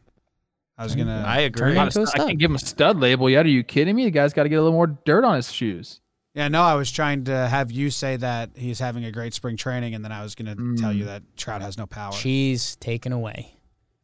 I 0.77 0.85
was 0.85 0.95
gonna. 0.95 1.25
I 1.27 1.41
agree. 1.41 1.61
Turn 1.61 1.75
Not 1.75 1.83
a 1.83 1.87
into 1.87 2.03
a 2.03 2.07
stud- 2.07 2.15
I 2.15 2.19
stud. 2.19 2.27
can't 2.29 2.39
give 2.39 2.51
him 2.51 2.55
a 2.55 2.61
stud 2.61 2.99
label 3.01 3.29
yet. 3.29 3.45
Are 3.45 3.49
you 3.49 3.65
kidding 3.65 3.97
me? 3.97 4.05
The 4.05 4.13
guy's 4.13 4.33
got 4.33 4.45
to 4.45 4.49
get 4.49 4.57
a 4.57 4.63
little 4.63 4.77
more 4.77 4.87
dirt 4.87 5.25
on 5.25 5.35
his 5.35 5.51
shoes. 5.51 6.01
yeah, 6.35 6.47
no, 6.47 6.63
I 6.63 6.75
was 6.75 6.93
trying 6.93 7.25
to 7.25 7.49
have 7.49 7.73
you 7.73 7.91
say 7.91 8.17
that 8.17 8.51
he's 8.55 8.79
having 8.79 9.05
a 9.05 9.11
great 9.11 9.35
spring 9.35 9.57
training, 9.57 9.97
and 9.97 10.05
then 10.05 10.13
I 10.13 10.23
was 10.23 10.37
gonna 10.37 10.55
tell 10.77 10.93
you 10.93 11.03
mm. 11.03 11.07
that 11.07 11.25
Trout 11.37 11.61
has 11.63 11.77
no 11.77 11.87
power. 11.87 12.13
Cheese 12.13 12.77
taken 12.77 13.13
away. 13.13 13.58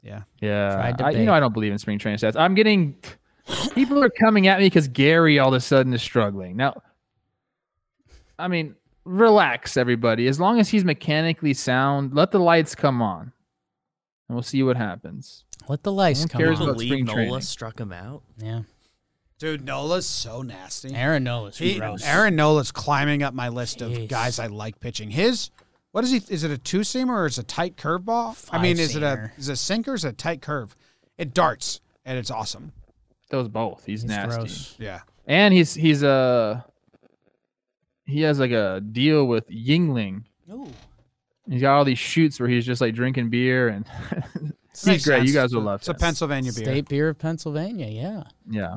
Yeah, 0.05 0.23
Yeah, 0.41 0.95
I, 1.03 1.11
you 1.11 1.25
know 1.25 1.33
I 1.33 1.41
don't 1.41 1.55
believe 1.55 1.73
in 1.73 1.79
spring 1.79 1.99
training 1.99 2.19
stats. 2.19 2.37
I'm 2.39 2.55
getting 2.55 2.97
people 3.75 4.03
are 4.03 4.11
coming 4.11 4.47
at 4.47 4.59
me 4.59 4.67
because 4.67 4.87
Gary 4.89 5.39
all 5.39 5.49
of 5.49 5.55
a 5.55 5.61
sudden 5.61 5.95
is 5.95 6.03
struggling. 6.03 6.57
Now, 6.57 6.83
I 8.39 8.49
mean, 8.49 8.75
relax, 9.05 9.77
everybody. 9.77 10.27
As 10.29 10.39
long 10.39 10.61
as 10.61 10.69
he's 10.69 10.85
mechanically 10.85 11.55
sound, 11.55 12.15
let 12.15 12.31
the 12.33 12.39
lights 12.39 12.75
come 12.75 13.01
on, 13.01 13.33
and 14.29 14.37
we'll 14.37 14.43
see 14.43 14.63
what 14.63 14.77
happens. 14.77 15.45
Let 15.69 15.83
the 15.83 15.93
lights 15.93 16.21
one 16.21 16.29
come 16.29 16.41
cares 16.43 16.59
on. 16.61 16.65
about 16.65 16.73
believe 16.75 16.89
spring 16.89 17.05
Nola 17.07 17.17
training. 17.17 17.41
struck 17.41 17.81
him 17.81 17.93
out. 17.93 18.23
Yeah. 18.37 18.63
dude, 19.39 19.65
Nola's 19.65 20.07
so 20.07 20.43
nasty. 20.43 20.95
Aaron 20.95 21.25
Nola's 21.25 21.57
He, 21.57 21.79
gross. 21.79 22.05
Aaron 22.05 22.37
Nola's 22.37 22.71
climbing 22.71 23.23
up 23.23 23.33
my 23.33 23.49
list 23.49 23.81
of 23.81 24.09
guys 24.09 24.39
I 24.39 24.49
like 24.49 24.81
pitching. 24.81 25.11
His, 25.11 25.51
what 25.95 26.03
is 26.03 26.11
he? 26.11 26.21
Is 26.29 26.43
it 26.43 26.51
a 26.51 26.59
two 26.59 26.81
seamer 26.81 27.11
or 27.11 27.27
is 27.27 27.39
it 27.39 27.43
a 27.43 27.47
tight 27.47 27.77
curveball? 27.77 28.49
I 28.51 28.61
mean, 28.61 28.81
is 28.81 28.97
it 28.97 29.05
a 29.05 29.31
is 29.39 29.49
it 29.49 29.53
a 29.53 29.57
sinker? 29.57 29.93
Or 29.93 29.95
is 29.95 30.05
it 30.05 30.09
a 30.09 30.13
tight 30.13 30.43
curve? 30.43 30.75
It 31.19 31.33
darts 31.33 31.81
and 32.05 32.19
it's 32.19 32.33
awesome. 32.33 32.73
Those 33.31 33.47
both. 33.47 33.85
He's, 33.85 34.03
He's 34.03 34.09
nasty, 34.11 34.37
gross. 34.41 34.75
Yeah, 34.81 35.03
and 35.29 35.55
he's 35.55 35.73
he's 35.73 36.03
a 36.03 36.65
he 38.07 38.23
has 38.23 38.41
like 38.41 38.51
a 38.51 38.81
deal 38.81 39.25
with 39.27 39.49
Yuengling. 39.49 40.25
Ooh. 40.51 40.69
He's 41.49 41.61
got 41.61 41.77
all 41.77 41.85
these 41.85 41.99
shoots 42.01 42.41
where 42.41 42.49
he's 42.49 42.67
just 42.67 42.81
like 42.81 42.95
drinking 42.95 43.31
beer, 43.31 43.69
and 43.69 43.87
he's 44.73 44.83
great. 44.85 45.01
sense. 45.03 45.29
You 45.29 45.35
guys 45.35 45.55
will 45.55 45.61
It's 45.61 45.65
a- 45.65 45.67
love 45.67 45.81
It's 45.81 45.89
a. 45.89 45.95
Pennsylvania 45.95 46.53
beer. 46.53 46.65
State 46.65 46.89
beer 46.89 47.09
of 47.11 47.19
Pennsylvania. 47.21 47.87
Yeah. 47.87 48.23
Yeah. 48.51 48.77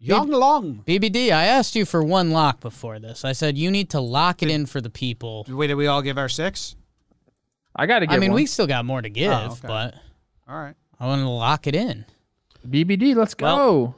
Young 0.00 0.30
Long. 0.30 0.82
BBD, 0.86 1.32
I 1.32 1.46
asked 1.46 1.74
you 1.74 1.84
for 1.84 2.02
one 2.04 2.30
lock 2.30 2.60
before 2.60 2.98
this. 2.98 3.24
I 3.24 3.32
said 3.32 3.58
you 3.58 3.70
need 3.70 3.90
to 3.90 4.00
lock 4.00 4.42
it 4.42 4.50
in 4.50 4.66
for 4.66 4.80
the 4.80 4.90
people. 4.90 5.44
Wait, 5.48 5.66
did 5.66 5.74
we 5.74 5.86
all 5.88 6.02
give 6.02 6.18
our 6.18 6.28
six? 6.28 6.76
I 7.74 7.86
got 7.86 8.00
to 8.00 8.06
get 8.06 8.14
I 8.14 8.18
mean, 8.18 8.30
one. 8.30 8.36
we 8.36 8.46
still 8.46 8.66
got 8.66 8.84
more 8.84 9.02
to 9.02 9.08
give, 9.08 9.32
Oh, 9.32 9.46
okay. 9.52 9.58
but 9.68 9.94
All 10.48 10.56
right. 10.58 10.74
I 11.00 11.06
want 11.06 11.22
to 11.22 11.28
lock 11.28 11.66
it 11.66 11.74
in. 11.74 12.04
BBD, 12.68 13.14
let's 13.14 13.34
go. 13.34 13.46
Well, 13.46 13.94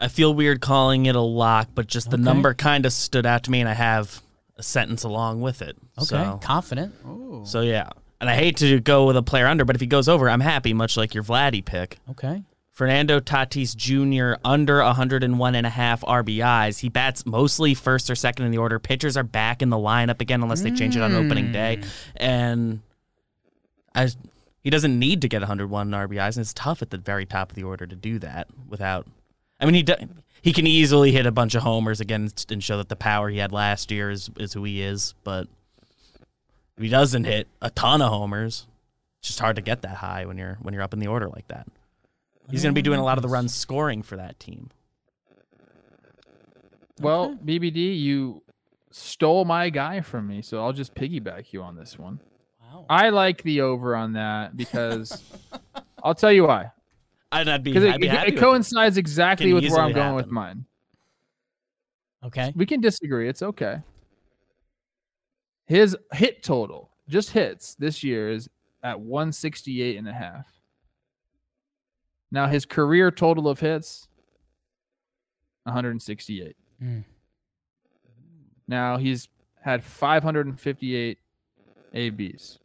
I 0.00 0.08
feel 0.08 0.34
weird 0.34 0.60
calling 0.60 1.06
it 1.06 1.16
a 1.16 1.20
lock, 1.20 1.68
but 1.74 1.86
just 1.86 2.10
the 2.10 2.16
Okay. 2.16 2.24
number 2.24 2.54
kind 2.54 2.84
of 2.86 2.92
stood 2.92 3.24
out 3.26 3.44
to 3.44 3.50
me, 3.50 3.60
and 3.60 3.68
I 3.68 3.74
have 3.74 4.20
a 4.56 4.62
sentence 4.62 5.02
along 5.04 5.40
with 5.40 5.62
it. 5.62 5.76
Okay, 5.98 6.06
So, 6.06 6.40
confident. 6.42 6.94
Ooh. 7.06 7.42
so 7.46 7.60
yeah. 7.60 7.90
And 8.20 8.28
I 8.30 8.36
hate 8.36 8.56
to 8.58 8.80
go 8.80 9.06
with 9.06 9.16
a 9.16 9.22
player 9.22 9.46
under, 9.48 9.64
but 9.64 9.76
if 9.76 9.80
he 9.80 9.86
goes 9.86 10.08
over, 10.08 10.28
I'm 10.30 10.40
happy, 10.40 10.72
much 10.74 10.96
like 10.96 11.14
your 11.14 11.24
Vladdy 11.24 11.64
pick. 11.64 11.98
Okay. 12.10 12.42
Fernando 12.72 13.20
Tatis 13.20 13.76
Jr. 13.76 14.40
under 14.44 14.82
101 14.82 15.54
and 15.54 15.66
a 15.66 15.70
half 15.70 16.00
RBIs. 16.00 16.80
He 16.80 16.88
bats 16.88 17.26
mostly 17.26 17.74
first 17.74 18.10
or 18.10 18.14
second 18.14 18.46
in 18.46 18.50
the 18.50 18.58
order. 18.58 18.78
Pitchers 18.78 19.16
are 19.16 19.22
back 19.22 19.60
in 19.60 19.68
the 19.68 19.76
lineup 19.76 20.22
again 20.22 20.42
unless 20.42 20.62
they 20.62 20.70
change 20.70 20.96
it 20.96 21.02
on 21.02 21.14
opening 21.14 21.52
day. 21.52 21.76
Hmm. 21.76 21.82
And 22.16 22.80
I, 23.94 24.08
he 24.62 24.70
doesn't 24.70 24.98
need 24.98 25.20
to 25.20 25.28
get 25.28 25.42
101 25.42 25.90
RBIs, 25.90 26.36
and 26.36 26.38
it's 26.38 26.54
tough 26.54 26.80
at 26.80 26.88
the 26.88 26.96
very 26.96 27.26
top 27.26 27.50
of 27.50 27.56
the 27.56 27.62
order 27.62 27.86
to 27.86 27.94
do 27.94 28.18
that 28.20 28.48
without. 28.66 29.06
I 29.60 29.66
mean, 29.66 29.74
he 29.74 29.82
do, 29.82 29.94
he 30.40 30.54
can 30.54 30.66
easily 30.66 31.12
hit 31.12 31.26
a 31.26 31.30
bunch 31.30 31.54
of 31.54 31.62
homers 31.62 32.00
again 32.00 32.30
and 32.48 32.64
show 32.64 32.78
that 32.78 32.88
the 32.88 32.96
power 32.96 33.28
he 33.28 33.36
had 33.36 33.52
last 33.52 33.90
year 33.90 34.10
is 34.10 34.30
is 34.38 34.54
who 34.54 34.64
he 34.64 34.80
is. 34.80 35.14
But 35.24 35.46
if 36.78 36.82
he 36.82 36.88
doesn't 36.88 37.24
hit 37.24 37.48
a 37.60 37.68
ton 37.68 38.00
of 38.00 38.10
homers, 38.10 38.66
it's 39.20 39.28
just 39.28 39.40
hard 39.40 39.56
to 39.56 39.62
get 39.62 39.82
that 39.82 39.96
high 39.96 40.24
when 40.24 40.38
you're 40.38 40.56
when 40.62 40.72
you're 40.72 40.82
up 40.82 40.94
in 40.94 41.00
the 41.00 41.08
order 41.08 41.28
like 41.28 41.48
that. 41.48 41.66
He's 42.52 42.62
going 42.62 42.74
to 42.74 42.78
be 42.78 42.82
doing 42.82 43.00
a 43.00 43.04
lot 43.04 43.18
of 43.18 43.22
the 43.22 43.28
runs 43.28 43.54
scoring 43.54 44.02
for 44.02 44.16
that 44.16 44.38
team. 44.38 44.70
Well, 47.00 47.36
BBD, 47.44 47.98
you 47.98 48.42
stole 48.90 49.44
my 49.44 49.70
guy 49.70 50.02
from 50.02 50.28
me, 50.28 50.42
so 50.42 50.62
I'll 50.62 50.74
just 50.74 50.94
piggyback 50.94 51.52
you 51.52 51.62
on 51.62 51.76
this 51.76 51.98
one. 51.98 52.20
Wow. 52.60 52.86
I 52.88 53.08
like 53.08 53.42
the 53.42 53.62
over 53.62 53.96
on 53.96 54.12
that 54.12 54.56
because 54.56 55.22
I'll 56.04 56.14
tell 56.14 56.30
you 56.30 56.46
why. 56.46 56.70
I'd, 57.32 57.48
I'd 57.48 57.64
be, 57.64 57.72
Because 57.72 57.88
I'd 57.88 58.00
be 58.00 58.08
it, 58.08 58.34
it 58.34 58.36
coincides 58.36 58.98
exactly 58.98 59.46
Can 59.46 59.54
with 59.54 59.70
where 59.70 59.80
I'm 59.80 59.90
easily 59.90 59.94
going 59.94 60.14
with 60.14 60.30
mine. 60.30 60.66
Okay. 62.24 62.52
We 62.54 62.66
can 62.66 62.80
disagree. 62.80 63.28
It's 63.28 63.42
okay. 63.42 63.78
His 65.66 65.96
hit 66.12 66.42
total, 66.42 66.90
just 67.08 67.30
hits 67.30 67.74
this 67.76 68.04
year, 68.04 68.30
is 68.30 68.50
at 68.82 69.00
168 69.00 69.96
and 69.96 70.08
a 70.08 70.12
half. 70.12 70.46
Now 72.32 72.46
his 72.46 72.64
career 72.64 73.10
total 73.10 73.46
of 73.46 73.60
hits, 73.60 74.08
168. 75.64 76.56
Mm. 76.82 77.04
Now 78.66 78.96
he's 78.96 79.28
had 79.60 79.84
558 79.84 81.18
ABs. 81.94 82.58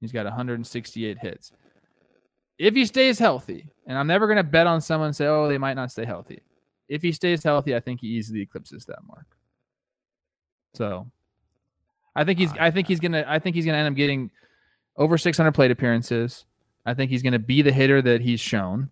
He's 0.00 0.12
got 0.12 0.24
168 0.24 1.18
hits. 1.18 1.52
If 2.56 2.74
he 2.74 2.86
stays 2.86 3.18
healthy, 3.18 3.68
and 3.86 3.98
I'm 3.98 4.06
never 4.06 4.26
going 4.26 4.36
to 4.36 4.44
bet 4.44 4.68
on 4.68 4.80
someone 4.80 5.08
and 5.08 5.16
say, 5.16 5.26
oh, 5.26 5.48
they 5.48 5.58
might 5.58 5.74
not 5.74 5.90
stay 5.90 6.04
healthy. 6.04 6.42
If 6.88 7.02
he 7.02 7.10
stays 7.10 7.42
healthy, 7.42 7.74
I 7.74 7.80
think 7.80 8.00
he 8.00 8.06
easily 8.06 8.42
eclipses 8.42 8.84
that 8.84 8.98
mark. 9.04 9.26
So, 10.74 11.10
I 12.14 12.24
think 12.24 12.38
he's 12.38 12.52
I 12.58 12.70
think 12.70 12.88
he's 12.88 13.00
gonna 13.00 13.24
I 13.26 13.38
think 13.38 13.56
he's 13.56 13.64
gonna 13.64 13.78
end 13.78 13.88
up 13.88 13.94
getting 13.94 14.30
over 14.96 15.16
600 15.18 15.52
plate 15.52 15.70
appearances. 15.70 16.44
I 16.84 16.94
think 16.94 17.10
he's 17.10 17.22
gonna 17.22 17.38
be 17.38 17.62
the 17.62 17.72
hitter 17.72 18.02
that 18.02 18.20
he's 18.20 18.40
shown, 18.40 18.90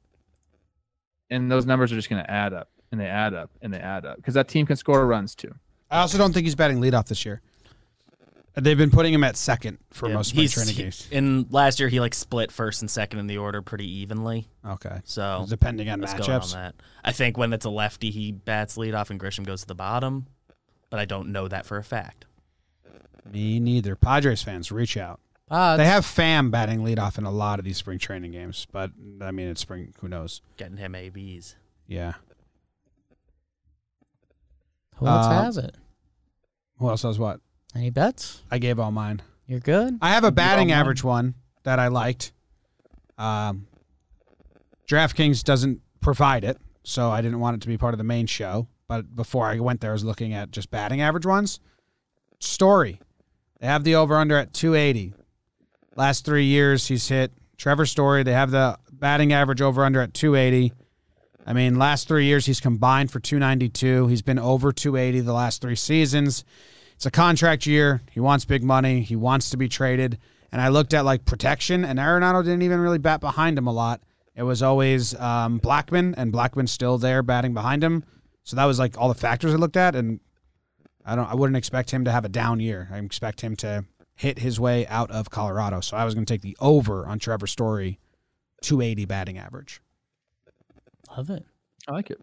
and 1.30 1.50
those 1.50 1.66
numbers 1.66 1.92
are 1.92 1.96
just 1.96 2.08
going 2.10 2.22
to 2.24 2.30
add 2.30 2.52
up 2.52 2.68
and 2.90 3.00
they 3.00 3.06
add 3.06 3.34
up 3.34 3.50
and 3.62 3.72
they 3.72 3.78
add 3.78 4.04
up 4.04 4.16
because 4.16 4.34
that 4.34 4.48
team 4.48 4.66
can 4.66 4.74
score 4.76 5.06
runs 5.06 5.34
too. 5.34 5.54
I 5.90 6.00
also 6.00 6.18
don't 6.18 6.32
think 6.32 6.44
he's 6.44 6.54
batting 6.56 6.80
leadoff 6.80 7.06
this 7.06 7.24
year. 7.24 7.40
They've 8.56 8.76
been 8.76 8.90
putting 8.90 9.14
him 9.14 9.22
at 9.22 9.36
second 9.36 9.78
for 9.92 10.08
Yeah, 10.08 10.14
most 10.16 10.30
spring 10.30 10.40
he's- 10.42 10.54
training 10.54 10.74
he- 10.74 10.82
games. 10.82 11.08
in 11.12 11.46
last 11.50 11.78
year, 11.78 11.88
he 11.88 12.00
like 12.00 12.14
split 12.14 12.50
first 12.50 12.82
and 12.82 12.90
second 12.90 13.20
in 13.20 13.28
the 13.28 13.38
order 13.38 13.62
pretty 13.62 13.88
evenly. 13.88 14.48
Okay, 14.66 15.00
So 15.04 15.46
depending 15.48 15.88
on 15.88 16.00
let's 16.00 16.14
on 16.14 16.20
matchups. 16.20 16.52
that. 16.54 16.74
I 17.04 17.12
think 17.12 17.38
when 17.38 17.52
it's 17.52 17.64
a 17.64 17.70
lefty, 17.70 18.10
he 18.10 18.32
bats 18.32 18.76
leadoff 18.76 19.10
and 19.10 19.20
Grisham 19.20 19.46
goes 19.46 19.60
to 19.62 19.66
the 19.68 19.74
bottom, 19.76 20.26
but 20.90 20.98
I 20.98 21.04
don't 21.04 21.30
know 21.30 21.46
that 21.46 21.64
for 21.64 21.76
a 21.78 21.84
fact. 21.84 22.26
Me 23.30 23.60
neither. 23.60 23.94
Padres 23.94 24.42
fans, 24.42 24.72
reach 24.72 24.96
out. 24.96 25.20
Pods. 25.50 25.78
They 25.78 25.86
have 25.86 26.04
Pham 26.06 26.50
batting 26.50 26.80
leadoff 26.80 27.18
in 27.18 27.24
a 27.24 27.30
lot 27.30 27.58
of 27.58 27.64
these 27.64 27.76
spring 27.76 27.98
training 27.98 28.32
games, 28.32 28.66
but 28.70 28.92
I 29.20 29.30
mean, 29.32 29.48
it's 29.48 29.60
spring. 29.60 29.92
Who 30.00 30.08
knows? 30.08 30.40
Getting 30.56 30.76
him 30.76 30.94
ABs. 30.94 31.56
Yeah. 31.86 32.14
Who 34.96 35.06
else 35.06 35.26
Uh, 35.26 35.42
has 35.44 35.56
it? 35.56 35.74
Who 36.78 36.88
else 36.88 37.02
has 37.02 37.18
what? 37.18 37.40
Any 37.74 37.90
bets? 37.90 38.42
I 38.50 38.58
gave 38.58 38.78
all 38.78 38.92
mine. 38.92 39.22
You're 39.46 39.60
good. 39.60 39.98
I 40.00 40.10
have 40.10 40.24
a 40.24 40.30
batting 40.32 40.68
mine. 40.68 40.78
average 40.78 41.02
one 41.02 41.34
that 41.64 41.78
I 41.78 41.88
liked. 41.88 42.32
Um, 43.18 43.66
DraftKings 44.88 45.42
doesn't 45.44 45.80
provide 46.00 46.44
it, 46.44 46.58
so 46.84 47.10
I 47.10 47.20
didn't 47.20 47.40
want 47.40 47.56
it 47.56 47.60
to 47.62 47.68
be 47.68 47.76
part 47.76 47.94
of 47.94 47.98
the 47.98 48.04
main 48.04 48.26
show. 48.26 48.68
But 48.88 49.14
before 49.14 49.46
I 49.46 49.58
went 49.60 49.80
there, 49.80 49.90
I 49.90 49.94
was 49.94 50.04
looking 50.04 50.32
at 50.32 50.50
just 50.50 50.70
batting 50.70 51.00
average 51.00 51.26
ones. 51.26 51.60
Story. 52.40 53.00
They 53.60 53.66
have 53.66 53.84
the 53.84 53.94
over 53.94 54.16
under 54.16 54.36
at 54.36 54.52
280. 54.54 55.14
Last 56.00 56.24
three 56.24 56.46
years, 56.46 56.86
he's 56.86 57.06
hit 57.08 57.30
Trevor 57.58 57.84
Story. 57.84 58.22
They 58.22 58.32
have 58.32 58.50
the 58.50 58.78
batting 58.90 59.34
average 59.34 59.60
over 59.60 59.84
under 59.84 60.00
at 60.00 60.14
280. 60.14 60.72
I 61.44 61.52
mean, 61.52 61.78
last 61.78 62.08
three 62.08 62.24
years, 62.24 62.46
he's 62.46 62.58
combined 62.58 63.10
for 63.10 63.20
292. 63.20 64.06
He's 64.06 64.22
been 64.22 64.38
over 64.38 64.72
280 64.72 65.20
the 65.20 65.34
last 65.34 65.60
three 65.60 65.76
seasons. 65.76 66.46
It's 66.94 67.04
a 67.04 67.10
contract 67.10 67.66
year. 67.66 68.00
He 68.12 68.18
wants 68.18 68.46
big 68.46 68.64
money. 68.64 69.02
He 69.02 69.14
wants 69.14 69.50
to 69.50 69.58
be 69.58 69.68
traded. 69.68 70.16
And 70.50 70.62
I 70.62 70.68
looked 70.68 70.94
at 70.94 71.04
like 71.04 71.26
protection, 71.26 71.84
and 71.84 71.98
Arenado 71.98 72.42
didn't 72.42 72.62
even 72.62 72.80
really 72.80 72.96
bat 72.96 73.20
behind 73.20 73.58
him 73.58 73.66
a 73.66 73.72
lot. 73.72 74.00
It 74.34 74.44
was 74.44 74.62
always 74.62 75.14
um, 75.16 75.60
Blackmon, 75.60 76.14
and 76.16 76.32
Blackmon's 76.32 76.72
still 76.72 76.96
there 76.96 77.22
batting 77.22 77.52
behind 77.52 77.84
him. 77.84 78.04
So 78.44 78.56
that 78.56 78.64
was 78.64 78.78
like 78.78 78.96
all 78.96 79.08
the 79.08 79.14
factors 79.14 79.52
I 79.52 79.58
looked 79.58 79.76
at, 79.76 79.94
and 79.94 80.20
I 81.04 81.14
don't. 81.14 81.30
I 81.30 81.34
wouldn't 81.34 81.58
expect 81.58 81.90
him 81.90 82.06
to 82.06 82.10
have 82.10 82.24
a 82.24 82.30
down 82.30 82.58
year. 82.58 82.88
I 82.90 82.96
expect 83.00 83.42
him 83.42 83.54
to 83.56 83.84
hit 84.20 84.38
his 84.40 84.60
way 84.60 84.86
out 84.88 85.10
of 85.10 85.30
Colorado. 85.30 85.80
So 85.80 85.96
I 85.96 86.04
was 86.04 86.12
going 86.12 86.26
to 86.26 86.30
take 86.30 86.42
the 86.42 86.54
over 86.60 87.06
on 87.06 87.18
Trevor 87.18 87.46
Story, 87.46 87.98
280 88.60 89.06
batting 89.06 89.38
average. 89.38 89.80
Love 91.16 91.30
it. 91.30 91.46
I 91.88 91.92
like 91.92 92.10
it. 92.10 92.20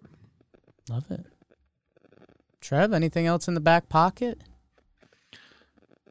Love 0.92 1.10
it. 1.10 1.26
Trev, 2.62 2.94
anything 2.94 3.26
else 3.26 3.48
in 3.48 3.56
the 3.56 3.60
back 3.60 3.90
pocket? 3.90 4.40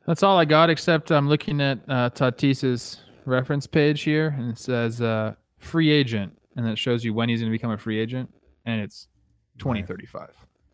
That's 0.09 0.25
all 0.25 0.37
I 0.37 0.45
got, 0.45 0.71
except 0.71 1.13
I'm 1.13 1.29
looking 1.29 1.61
at 1.61 1.79
uh, 1.89 2.11
Tatis's 2.11 2.99
reference 3.25 3.69
page 3.69 4.03
here, 4.03 4.35
and 4.37 4.51
it 4.51 4.59
says 4.59 5.01
uh, 5.01 5.35
free 5.57 5.93
agent, 5.93 6.37
and 6.57 6.67
it 6.67 6.79
shows 6.79 7.05
you 7.05 7.15
when 7.15 7.29
he's 7.29 7.41
going 7.41 7.53
to 7.53 7.57
become 7.57 7.71
a 7.71 7.79
free 7.79 8.01
agent, 8.01 8.35
and 8.65 8.81
it's 8.81 9.07
2035. 9.59 10.31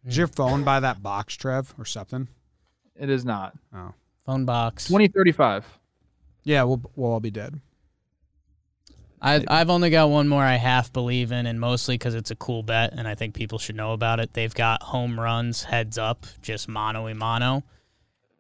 Is 0.07 0.17
your 0.17 0.27
phone 0.27 0.65
by 0.65 0.81
that 0.81 1.03
box, 1.03 1.35
Trev, 1.35 1.75
or 1.79 1.85
something? 1.85 2.29
It 2.97 3.11
is 3.11 3.27
not 3.27 3.53
Oh, 3.75 3.93
Phone 4.27 4.45
box. 4.45 4.87
2035. 4.87 5.79
yeah. 6.45 6.63
We'll 6.65 6.83
we'll 6.97 7.13
all 7.13 7.21
be 7.21 7.31
dead. 7.31 7.61
I, 9.25 9.45
I've 9.47 9.71
only 9.71 9.91
got 9.91 10.11
one 10.11 10.27
more 10.29 10.43
I 10.43 10.57
half 10.57 10.93
believe 10.93 11.31
in, 11.31 11.47
and 11.47 11.61
mostly 11.61 11.95
because 11.95 12.17
it's 12.17 12.33
a 12.33 12.37
cool 12.37 12.65
bet, 12.65 12.93
and 12.93 13.07
I 13.07 13.15
think 13.15 13.35
people 13.35 13.59
should 13.61 13.77
know 13.77 13.93
about 13.93 14.19
it. 14.19 14.33
They've 14.35 14.53
got 14.53 14.83
home 14.83 15.19
runs 15.19 15.63
heads 15.63 15.97
up, 15.97 16.27
just 16.43 16.69
mano 16.69 17.05
y 17.05 17.13
mano, 17.13 17.63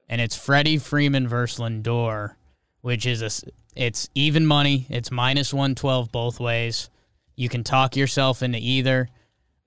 and 0.09 0.20
it's 0.20 0.37
Freddie 0.37 0.78
Freeman 0.78 1.28
versus 1.28 1.61
Lindor, 1.61 2.35
which 2.80 3.07
is 3.07 3.22
a 3.22 3.30
it's 3.76 4.09
even 4.16 4.45
money. 4.45 4.87
It's 4.91 5.12
minus 5.12 5.55
one 5.55 5.76
twelve 5.76 6.11
both 6.11 6.41
ways. 6.41 6.91
You 7.37 7.49
can 7.49 7.62
talk 7.62 7.97
yourself 7.97 8.43
into 8.43 8.59
either. 8.59 9.09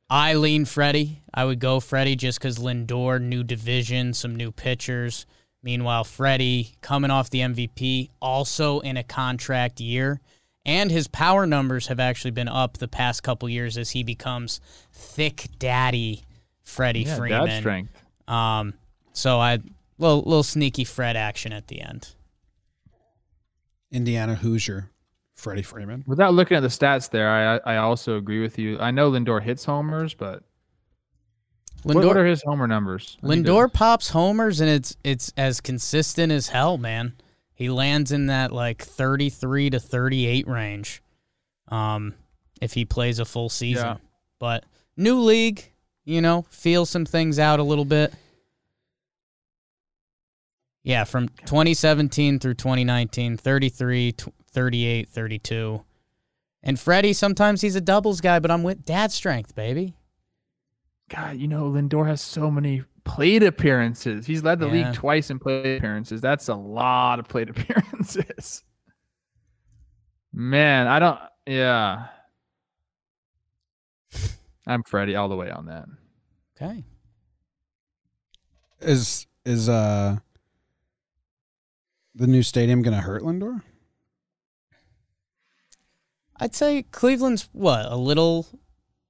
I 0.09 0.33
lean 0.35 0.65
Freddie. 0.65 1.23
I 1.33 1.45
would 1.45 1.59
go 1.59 1.79
Freddie 1.79 2.17
just 2.17 2.39
because 2.39 2.57
Lindor, 2.57 3.21
new 3.21 3.43
division, 3.43 4.13
some 4.13 4.35
new 4.35 4.51
pitchers. 4.51 5.25
Meanwhile, 5.65 6.03
Freddie 6.03 6.75
coming 6.81 7.09
off 7.09 7.31
the 7.31 7.39
MVP, 7.39 8.09
also 8.21 8.81
in 8.81 8.97
a 8.97 9.03
contract 9.03 9.81
year, 9.81 10.21
and 10.63 10.91
his 10.91 11.07
power 11.07 11.47
numbers 11.47 11.87
have 11.87 11.99
actually 11.99 12.29
been 12.31 12.47
up 12.47 12.77
the 12.77 12.87
past 12.87 13.23
couple 13.23 13.49
years 13.49 13.75
as 13.75 13.89
he 13.89 14.03
becomes 14.03 14.61
thick 14.93 15.47
daddy 15.57 16.21
Freddie 16.63 17.01
Yeah, 17.01 17.17
Freeman. 17.17 17.45
dad 17.47 17.59
strength. 17.59 18.03
Um, 18.27 18.75
so 19.13 19.39
I 19.39 19.57
little 19.97 20.21
little 20.21 20.43
sneaky 20.43 20.83
Fred 20.83 21.17
action 21.17 21.51
at 21.51 21.67
the 21.67 21.81
end. 21.81 22.09
Indiana 23.91 24.35
Hoosier, 24.35 24.91
Freddie 25.35 25.61
Freeman. 25.63 26.03
Without 26.05 26.33
looking 26.35 26.57
at 26.57 26.61
the 26.61 26.67
stats 26.67 27.09
there, 27.09 27.29
I 27.29 27.55
I 27.57 27.75
I 27.75 27.77
also 27.77 28.17
agree 28.17 28.41
with 28.41 28.59
you. 28.59 28.79
I 28.79 28.91
know 28.91 29.09
Lindor 29.11 29.41
hits 29.41 29.65
homers, 29.65 30.13
but 30.13 30.33
what, 30.35 30.43
Lindor 31.93 32.07
what 32.07 32.17
are 32.17 32.25
his 32.25 32.41
homer 32.43 32.67
numbers? 32.67 33.17
I 33.23 33.27
need 33.27 33.45
to- 33.45 33.51
Lindor 33.51 33.71
pops 33.71 34.09
homers 34.09 34.59
and 34.59 34.69
it's 34.69 34.95
it's 35.03 35.31
as 35.37 35.61
consistent 35.61 36.31
as 36.31 36.47
hell, 36.49 36.77
man. 36.77 37.13
He 37.53 37.69
lands 37.69 38.11
in 38.11 38.25
that 38.27 38.51
like 38.51 38.81
33 38.83 39.69
to 39.69 39.79
38 39.79 40.47
range. 40.47 41.01
Um 41.69 42.13
if 42.61 42.73
he 42.73 42.85
plays 42.85 43.19
a 43.19 43.25
full 43.25 43.49
season. 43.49 43.85
Yeah. 43.85 43.97
But 44.39 44.65
new 44.97 45.19
league, 45.19 45.71
you 46.05 46.21
know, 46.21 46.45
feel 46.49 46.85
some 46.85 47.05
things 47.05 47.37
out 47.39 47.59
a 47.59 47.63
little 47.63 47.85
bit. 47.85 48.13
Yeah, 50.83 51.03
from 51.03 51.29
2017 51.29 52.39
through 52.39 52.53
2019, 52.55 53.37
33, 53.37 54.11
tw- 54.11 54.27
38, 54.51 55.09
32. 55.09 55.83
And 56.61 56.79
Freddie, 56.79 57.13
sometimes 57.13 57.61
he's 57.61 57.75
a 57.75 57.81
doubles 57.81 58.21
guy, 58.21 58.39
but 58.39 58.51
I'm 58.51 58.61
with 58.63 58.85
dad 58.85 59.11
strength, 59.11 59.55
baby. 59.55 59.95
God, 61.09 61.37
you 61.37 61.47
know, 61.47 61.69
Lindor 61.69 62.07
has 62.07 62.21
so 62.21 62.49
many 62.49 62.83
plate 63.03 63.43
appearances. 63.43 64.25
He's 64.25 64.43
led 64.43 64.59
the 64.59 64.65
Yeah. 64.67 64.71
league 64.89 64.93
twice 64.93 65.29
in 65.29 65.37
plate 65.39 65.77
appearances. 65.77 66.21
That's 66.21 66.47
a 66.49 66.55
lot 66.55 67.19
of 67.19 67.27
plate 67.27 67.49
appearances. 67.55 68.63
Man, 70.33 70.87
I 70.87 70.99
don't. 70.99 71.19
Yeah, 71.47 72.07
I'm 74.65 74.81
Freddie 74.83 75.15
all 75.15 75.29
the 75.29 75.35
way 75.35 75.51
on 75.51 75.67
that. 75.67 75.85
Okay. 76.59 76.83
Is 78.81 79.27
is 79.45 79.69
uh 79.69 80.17
the 82.15 82.27
new 82.27 82.41
stadium 82.41 82.81
going 82.81 82.95
to 82.95 83.01
hurt 83.01 83.21
Lindor? 83.21 83.61
I'd 86.37 86.55
say 86.55 86.83
Cleveland's 86.83 87.47
what 87.53 87.85
a 87.85 87.95
little, 87.95 88.47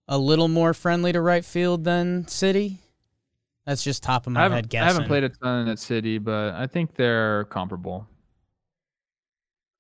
a 0.08 0.18
little 0.18 0.48
more 0.48 0.74
friendly 0.74 1.12
to 1.12 1.22
right 1.22 1.44
field 1.46 1.84
than 1.84 2.26
Citi. 2.26 2.78
That's 3.66 3.84
just 3.84 4.04
top 4.04 4.28
of 4.28 4.34
my 4.34 4.42
head 4.42 4.52
haven't, 4.52 4.76
I 4.76 4.86
haven't 4.86 5.08
played 5.08 5.24
a 5.24 5.30
ton 5.30 5.68
at 5.68 5.78
Citi, 5.78 6.24
but 6.24 6.54
I 6.54 6.68
think 6.68 6.96
they're 6.96 7.46
comparable. 7.46 8.08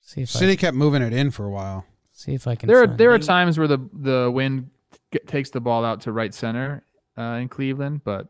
See 0.02 0.22
if 0.22 0.30
Citi 0.30 0.52
I 0.54 0.56
kept 0.56 0.76
moving 0.76 1.02
it 1.02 1.14
in 1.14 1.32
for 1.32 1.46
a 1.46 1.50
while. 1.50 1.86
see 2.12 2.34
if 2.34 2.48
I 2.48 2.56
can. 2.56 2.68
There 2.68 2.82
are 2.82 2.88
find 2.88 2.98
there 2.98 3.12
are 3.12 3.20
times 3.20 3.58
where 3.58 3.68
the 3.68 3.78
the 3.94 4.32
wind 4.34 4.70
g- 5.12 5.20
takes 5.28 5.50
the 5.52 5.62
ball 5.62 5.86
out 5.86 6.02
to 6.02 6.12
right 6.12 6.34
center 6.34 6.84
uh, 7.18 7.40
in 7.42 7.48
Cleveland, 7.50 8.02
but 8.04 8.28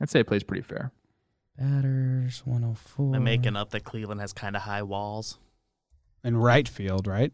I'd 0.00 0.08
say 0.10 0.20
it 0.20 0.26
plays 0.26 0.42
pretty 0.42 0.62
fair. 0.62 0.92
batters 1.58 2.42
104. 2.46 3.16
I'm 3.16 3.24
making 3.24 3.56
up 3.56 3.70
that 3.70 3.84
Cleveland 3.84 4.20
has 4.20 4.32
kind 4.32 4.54
of 4.56 4.62
high 4.62 4.82
walls. 4.82 5.38
In 6.24 6.36
right 6.36 6.68
field, 6.68 7.06
right? 7.06 7.32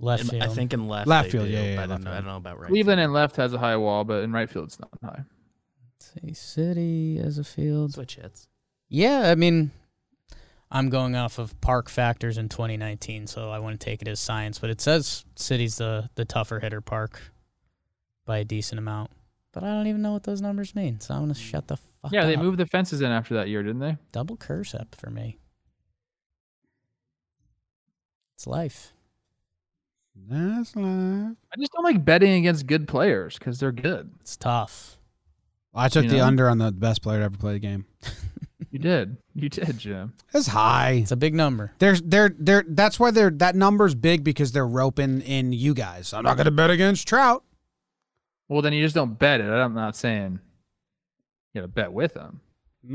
Left 0.00 0.22
In- 0.22 0.28
field. 0.30 0.42
I 0.42 0.48
think 0.48 0.72
in 0.72 0.88
left. 0.88 1.06
Left 1.06 1.30
field, 1.30 1.46
do, 1.46 1.52
yeah, 1.52 1.62
yeah, 1.62 1.76
but 1.76 1.82
I, 1.82 1.86
left 1.86 1.90
don't 1.90 2.04
know, 2.04 2.10
I 2.10 2.14
don't 2.14 2.26
know 2.26 2.36
about 2.36 2.58
right. 2.58 2.68
Cleveland 2.68 2.98
field. 2.98 3.04
and 3.04 3.12
left 3.12 3.36
has 3.36 3.52
a 3.52 3.58
high 3.58 3.76
wall, 3.76 4.04
but 4.04 4.24
in 4.24 4.32
right 4.32 4.48
field 4.48 4.66
it's 4.66 4.80
not 4.80 4.90
high. 5.02 5.24
Let's 6.00 6.12
see 6.14 6.32
City 6.34 7.18
as 7.18 7.38
a 7.38 7.44
field. 7.44 7.92
switch 7.94 8.16
hits. 8.16 8.48
Yeah, 8.88 9.30
I 9.30 9.34
mean, 9.34 9.70
I'm 10.70 10.88
going 10.88 11.16
off 11.16 11.38
of 11.38 11.60
park 11.60 11.90
factors 11.90 12.38
in 12.38 12.48
2019, 12.48 13.26
so 13.26 13.50
I 13.50 13.58
want 13.58 13.78
to 13.78 13.84
take 13.84 14.00
it 14.02 14.08
as 14.08 14.20
science. 14.20 14.58
But 14.58 14.70
it 14.70 14.80
says 14.80 15.24
Citi's 15.36 15.76
the 15.76 16.08
the 16.14 16.24
tougher 16.24 16.60
hitter 16.60 16.80
park 16.80 17.20
by 18.24 18.38
a 18.38 18.44
decent 18.44 18.78
amount. 18.78 19.10
But 19.52 19.64
I 19.64 19.68
don't 19.68 19.88
even 19.88 20.00
know 20.00 20.12
what 20.12 20.22
those 20.22 20.40
numbers 20.40 20.74
mean, 20.74 21.00
so 21.00 21.14
I'm 21.14 21.22
gonna 21.22 21.34
hmm. 21.34 21.40
shut 21.40 21.68
the 21.68 21.76
fuck 21.76 22.12
Yeah, 22.12 22.22
up. 22.22 22.26
they 22.26 22.36
moved 22.36 22.58
the 22.58 22.66
fences 22.66 23.00
in 23.00 23.10
after 23.10 23.34
that 23.34 23.48
year, 23.48 23.62
didn't 23.62 23.80
they? 23.80 23.98
double 24.12 24.36
curse 24.36 24.74
up 24.74 24.94
for 24.94 25.10
me. 25.10 25.38
It's 28.36 28.46
life. 28.46 28.94
That's 30.28 30.74
live. 30.76 31.36
I 31.52 31.56
just 31.58 31.72
don't 31.72 31.84
like 31.84 32.04
betting 32.04 32.32
against 32.32 32.66
good 32.66 32.86
players 32.88 33.38
because 33.38 33.58
they're 33.58 33.72
good. 33.72 34.10
It's 34.20 34.36
tough. 34.36 34.96
I 35.74 35.88
took 35.88 36.04
You 36.04 36.10
the 36.10 36.16
know? 36.18 36.24
under 36.26 36.48
on 36.48 36.58
the 36.58 36.72
best 36.72 37.02
player 37.02 37.18
to 37.20 37.24
ever 37.26 37.36
play 37.36 37.52
the 37.54 37.58
game. 37.60 37.86
You 38.70 38.78
did. 38.78 39.16
You 39.34 39.48
did, 39.48 39.78
Jim. 39.78 40.12
It's 40.32 40.46
high. 40.46 41.00
It's 41.02 41.10
a 41.10 41.16
big 41.16 41.34
number. 41.34 41.72
There's 41.80 42.00
they're 42.02 42.34
they're 42.38 42.64
that's 42.68 43.00
why 43.00 43.10
they're 43.10 43.30
that 43.30 43.56
number's 43.56 43.94
big 43.96 44.22
because 44.22 44.52
they're 44.52 44.66
roping 44.66 45.22
in 45.22 45.52
you 45.52 45.74
guys. 45.74 46.12
I'm 46.12 46.22
not 46.24 46.36
gonna 46.36 46.52
bet 46.52 46.70
against 46.70 47.08
Trout. 47.08 47.42
Well, 48.48 48.62
then 48.62 48.72
you 48.72 48.82
just 48.84 48.94
don't 48.94 49.18
bet 49.18 49.40
it. 49.40 49.44
I'm 49.50 49.74
not 49.74 49.96
saying 49.96 50.38
you 51.54 51.60
got 51.60 51.66
to 51.66 51.68
bet 51.68 51.92
with 51.92 52.14
them. 52.14 52.40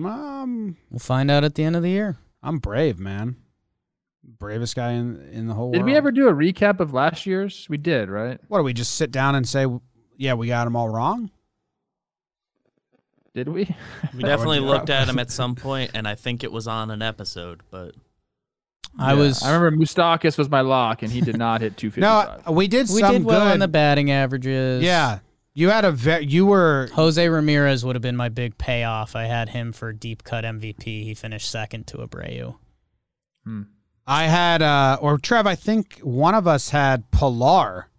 Um, 0.05 0.78
We'll 0.89 0.99
find 0.99 1.30
out 1.32 1.43
at 1.45 1.55
the 1.55 1.63
end 1.63 1.76
of 1.78 1.82
the 1.84 1.89
year. 1.89 2.17
I'm 2.43 2.57
brave, 2.59 2.99
man. 2.99 3.36
Bravest 4.39 4.76
guy 4.76 4.91
in 4.93 5.21
in 5.32 5.47
the 5.47 5.53
whole 5.53 5.71
Did 5.71 5.80
world. 5.80 5.86
we 5.91 5.95
ever 5.95 6.11
do 6.11 6.28
a 6.28 6.34
recap 6.34 6.80
of 6.80 6.93
last 6.93 7.26
year's? 7.26 7.67
We 7.69 7.78
did, 7.78 8.09
right? 8.09 8.39
What 8.47 8.57
do 8.59 8.63
we 8.63 8.73
just 8.73 8.95
sit 8.95 9.11
down 9.11 9.36
and 9.36 9.47
say, 9.47 9.65
yeah, 10.17 10.34
we 10.34 10.47
got 10.47 10.65
them 10.65 10.76
all 10.76 10.89
wrong? 10.89 11.30
Did 13.34 13.49
we? 13.49 13.65
We 14.15 14.23
definitely 14.23 14.59
looked 14.61 14.89
at 14.89 15.07
him 15.09 15.19
at 15.19 15.30
some 15.39 15.55
point, 15.55 15.91
and 15.93 16.07
I 16.07 16.15
think 16.15 16.43
it 16.43 16.51
was 16.51 16.67
on 16.67 16.89
an 16.89 17.01
episode. 17.01 17.61
But 17.69 17.95
I 18.97 19.13
Yeah. 19.13 19.19
was. 19.19 19.43
I 19.43 19.53
remember 19.55 19.84
Moustakas 19.86 20.38
was 20.38 20.49
my 20.49 20.61
lock, 20.61 21.03
and 21.03 21.11
he 21.11 21.19
did 21.21 21.38
not 21.38 21.59
hit 21.61 21.76
255. 21.78 22.45
No, 22.47 22.51
we 22.53 22.67
did 22.67 22.88
we 22.89 23.01
some 23.01 23.11
did 23.13 23.23
well 23.26 23.45
good. 23.45 23.53
on 23.53 23.59
the 23.59 23.67
batting 23.67 24.09
averages. 24.09 24.84
yeah, 24.84 25.19
you 25.53 25.69
had 25.69 25.84
a 25.86 25.91
ve- 25.91 26.21
you 26.26 26.45
were 26.45 26.89
Jose 26.93 27.28
Ramirez 27.28 27.84
would 27.86 27.95
have 27.95 28.01
been 28.01 28.15
my 28.15 28.30
big 28.30 28.57
payoff. 28.57 29.15
I 29.15 29.26
had 29.26 29.49
him 29.49 29.71
for 29.73 29.91
deep 29.91 30.23
cut 30.23 30.45
MVP. 30.45 30.84
He 31.03 31.13
finished 31.13 31.49
second 31.51 31.88
to 31.88 31.97
Abreu. 31.97 32.55
Hmm. 33.43 33.63
I 34.08 34.26
had 34.26 34.62
uh 34.62 34.97
or 35.01 35.18
Trev, 35.18 35.47
I 35.47 35.56
think 35.56 35.99
one 35.99 36.36
of 36.36 36.47
us 36.47 36.70
had 36.70 37.10
Pilar 37.12 37.89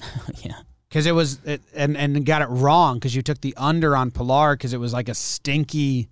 yeah. 0.42 0.60
because 0.88 1.06
it 1.06 1.12
was 1.12 1.40
it, 1.44 1.62
and 1.74 1.96
and 1.96 2.24
got 2.24 2.42
it 2.42 2.48
wrong 2.48 2.98
because 2.98 3.14
you 3.14 3.22
took 3.22 3.40
the 3.40 3.54
under 3.56 3.96
on 3.96 4.10
Pilar 4.10 4.56
because 4.56 4.72
it 4.72 4.80
was 4.80 4.92
like 4.92 5.08
a 5.08 5.14
stinky. 5.14 6.08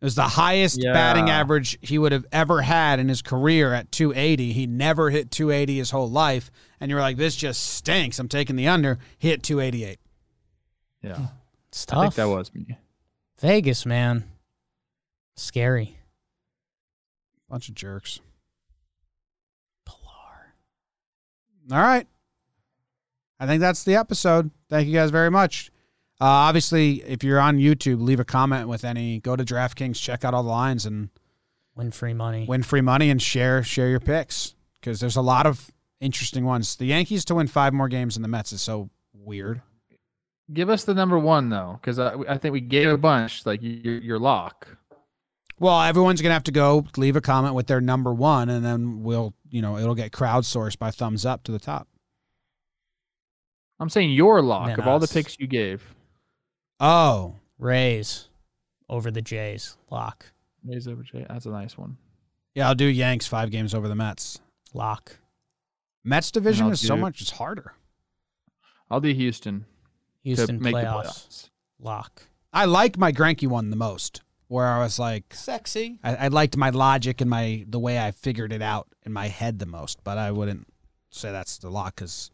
It 0.00 0.04
was 0.04 0.14
the 0.14 0.22
highest 0.22 0.80
batting 0.80 1.28
average 1.28 1.78
he 1.82 1.98
would 1.98 2.12
have 2.12 2.24
ever 2.32 2.62
had 2.62 3.00
in 3.00 3.08
his 3.10 3.20
career 3.20 3.74
at 3.74 3.92
280. 3.92 4.54
He 4.54 4.66
never 4.66 5.10
hit 5.10 5.30
280 5.30 5.76
his 5.76 5.90
whole 5.90 6.08
life, 6.08 6.50
and 6.80 6.88
you 6.88 6.94
were 6.94 7.02
like, 7.02 7.18
"This 7.18 7.36
just 7.36 7.62
stinks." 7.62 8.18
I'm 8.18 8.28
taking 8.28 8.56
the 8.56 8.66
under. 8.66 8.98
He 9.18 9.28
hit 9.28 9.42
288. 9.42 9.98
yeah, 11.02 11.26
It's 11.68 11.84
tough. 11.84 11.98
I 11.98 12.02
think 12.04 12.14
that 12.14 12.28
was 12.28 12.54
me. 12.54 12.78
Vegas, 13.40 13.84
man. 13.84 14.24
Scary. 15.36 15.99
Bunch 17.50 17.68
of 17.68 17.74
jerks. 17.74 18.20
Pilar. 19.84 20.54
All 21.72 21.78
right. 21.86 22.06
I 23.38 23.46
think 23.46 23.60
that's 23.60 23.84
the 23.84 23.96
episode. 23.96 24.50
Thank 24.68 24.86
you 24.86 24.94
guys 24.94 25.10
very 25.10 25.30
much. 25.30 25.70
Uh, 26.20 26.24
obviously, 26.26 27.02
if 27.02 27.24
you're 27.24 27.40
on 27.40 27.56
YouTube, 27.58 28.00
leave 28.02 28.20
a 28.20 28.24
comment 28.24 28.68
with 28.68 28.84
any. 28.84 29.18
Go 29.20 29.34
to 29.36 29.44
DraftKings, 29.44 29.96
check 30.00 30.24
out 30.24 30.34
all 30.34 30.42
the 30.42 30.50
lines, 30.50 30.86
and 30.86 31.08
Win 31.74 31.90
free 31.90 32.12
money. 32.12 32.44
win 32.46 32.62
free 32.62 32.82
money 32.82 33.08
and 33.10 33.22
share 33.22 33.62
share 33.62 33.88
your 33.88 34.00
picks 34.00 34.54
because 34.80 35.00
there's 35.00 35.16
a 35.16 35.22
lot 35.22 35.46
of 35.46 35.70
interesting 36.00 36.44
ones. 36.44 36.76
The 36.76 36.86
Yankees 36.86 37.24
to 37.26 37.34
win 37.36 37.46
five 37.46 37.72
more 37.72 37.88
games 37.88 38.14
than 38.14 38.22
the 38.22 38.28
Mets 38.28 38.52
is 38.52 38.60
so 38.60 38.90
weird. 39.14 39.62
Give 40.52 40.68
us 40.68 40.84
the 40.84 40.92
number 40.94 41.18
one 41.18 41.48
though, 41.48 41.78
because 41.80 41.98
I, 41.98 42.14
I 42.28 42.36
think 42.36 42.52
we 42.52 42.60
gave 42.60 42.90
a 42.90 42.98
bunch. 42.98 43.46
Like 43.46 43.60
your 43.62 43.96
your 43.98 44.18
lock. 44.18 44.68
Well, 45.60 45.80
everyone's 45.82 46.20
gonna 46.22 46.34
have 46.34 46.42
to 46.44 46.52
go 46.52 46.84
leave 46.96 47.14
a 47.16 47.20
comment 47.20 47.54
with 47.54 47.66
their 47.68 47.80
number 47.80 48.12
one, 48.12 48.48
and 48.48 48.64
then 48.64 49.02
we'll 49.04 49.34
you 49.50 49.62
know 49.62 49.76
it'll 49.78 49.94
get 49.94 50.10
crowdsourced 50.10 50.78
by 50.78 50.90
thumbs 50.90 51.24
up 51.24 51.44
to 51.44 51.52
the 51.52 51.58
top. 51.60 51.86
I'm 53.78 53.88
saying 53.88 54.10
your 54.12 54.42
lock 54.42 54.66
Man, 54.68 54.80
of 54.80 54.86
all 54.88 54.98
the 54.98 55.04
us. 55.04 55.12
picks 55.12 55.38
you 55.38 55.46
gave. 55.46 55.94
Oh, 56.80 57.36
Rays 57.58 58.28
over 58.88 59.10
the 59.10 59.22
Jays. 59.22 59.76
Lock. 59.90 60.26
Rays 60.64 60.88
over 60.88 61.02
Jay. 61.02 61.24
That's 61.28 61.46
a 61.46 61.50
nice 61.50 61.76
one. 61.78 61.96
yeah, 62.54 62.66
I'll 62.68 62.74
do 62.74 62.86
Yanks 62.86 63.26
five 63.26 63.50
games 63.50 63.74
over 63.74 63.86
the 63.88 63.94
Mets. 63.94 64.40
Lock. 64.74 65.18
Mets 66.04 66.30
division 66.30 66.66
I'll 66.66 66.72
is 66.72 66.80
so 66.86 66.94
do- 66.96 67.00
much 67.02 67.20
it's 67.20 67.30
harder. 67.32 67.74
I'll 68.90 69.00
do 69.00 69.12
Houston, 69.12 69.66
Houston 70.24 70.56
to 70.56 70.62
make 70.62 70.74
playoffs. 70.74 71.02
the 71.04 71.08
playoffs. 71.10 71.50
Lock. 71.78 72.22
I 72.52 72.64
like 72.64 72.98
my 72.98 73.12
Greinke 73.12 73.46
one 73.46 73.70
the 73.70 73.76
most, 73.76 74.22
where 74.50 74.66
I 74.66 74.80
was 74.80 74.98
like, 74.98 75.32
Sexy. 75.32 76.00
I, 76.02 76.16
I 76.16 76.28
liked 76.28 76.56
my 76.56 76.70
logic 76.70 77.20
and 77.20 77.30
my 77.30 77.64
the 77.68 77.78
way 77.78 77.98
I 78.04 78.10
figured 78.10 78.52
it 78.52 78.60
out 78.62 78.88
in 79.06 79.12
my 79.12 79.28
head 79.28 79.60
the 79.60 79.66
most, 79.66 80.02
but 80.02 80.18
I 80.18 80.32
wouldn't 80.32 80.66
say 81.10 81.30
that's 81.30 81.58
the 81.58 81.70
lock 81.70 81.94
because 81.96 82.32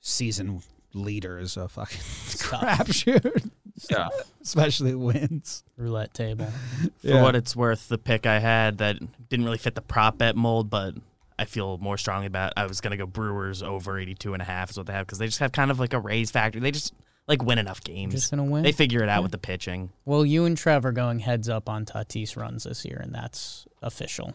season 0.00 0.62
leader 0.94 1.38
is 1.38 1.56
a 1.56 1.68
fucking 1.68 1.98
tough. 2.38 2.60
crapshoot, 2.88 3.50
Yeah. 3.90 4.08
especially 4.42 4.94
wins. 4.94 5.62
Roulette 5.76 6.14
table. 6.14 6.46
for 6.82 6.90
Yeah. 7.06 7.22
what 7.22 7.36
it's 7.36 7.54
worth, 7.54 7.88
the 7.88 7.98
pick 7.98 8.24
I 8.26 8.38
had 8.38 8.78
that 8.78 8.96
didn't 9.28 9.44
really 9.44 9.58
fit 9.58 9.74
the 9.74 9.82
prop 9.82 10.18
bet 10.18 10.36
mold, 10.36 10.70
but 10.70 10.94
I 11.38 11.44
feel 11.44 11.78
more 11.78 11.96
strongly 11.98 12.26
about. 12.26 12.54
I 12.56 12.66
was 12.66 12.80
gonna 12.80 12.96
go 12.96 13.06
Brewers 13.06 13.62
over 13.62 13.98
82 13.98 14.32
and 14.32 14.42
a 14.42 14.46
half 14.46 14.70
is 14.70 14.76
what 14.78 14.86
they 14.86 14.92
have 14.94 15.06
because 15.06 15.18
they 15.18 15.26
just 15.26 15.38
have 15.40 15.52
kind 15.52 15.70
of 15.70 15.78
like 15.78 15.92
a 15.92 16.00
raise 16.00 16.30
factor. 16.30 16.60
They 16.60 16.70
just 16.70 16.94
like 17.30 17.42
win 17.44 17.58
enough 17.58 17.82
games. 17.82 18.12
Just 18.12 18.30
gonna 18.30 18.44
win. 18.44 18.62
They 18.64 18.72
figure 18.72 19.02
it 19.02 19.08
out 19.08 19.22
with 19.22 19.32
the 19.32 19.38
pitching. 19.38 19.90
well, 20.04 20.26
you 20.26 20.44
and 20.44 20.58
Trev 20.58 20.84
are 20.84 20.92
going 20.92 21.20
heads 21.20 21.48
up 21.48 21.68
on 21.68 21.86
Tatis 21.86 22.36
runs 22.36 22.64
this 22.64 22.84
year, 22.84 23.00
and 23.02 23.14
that's 23.14 23.66
official. 23.80 24.34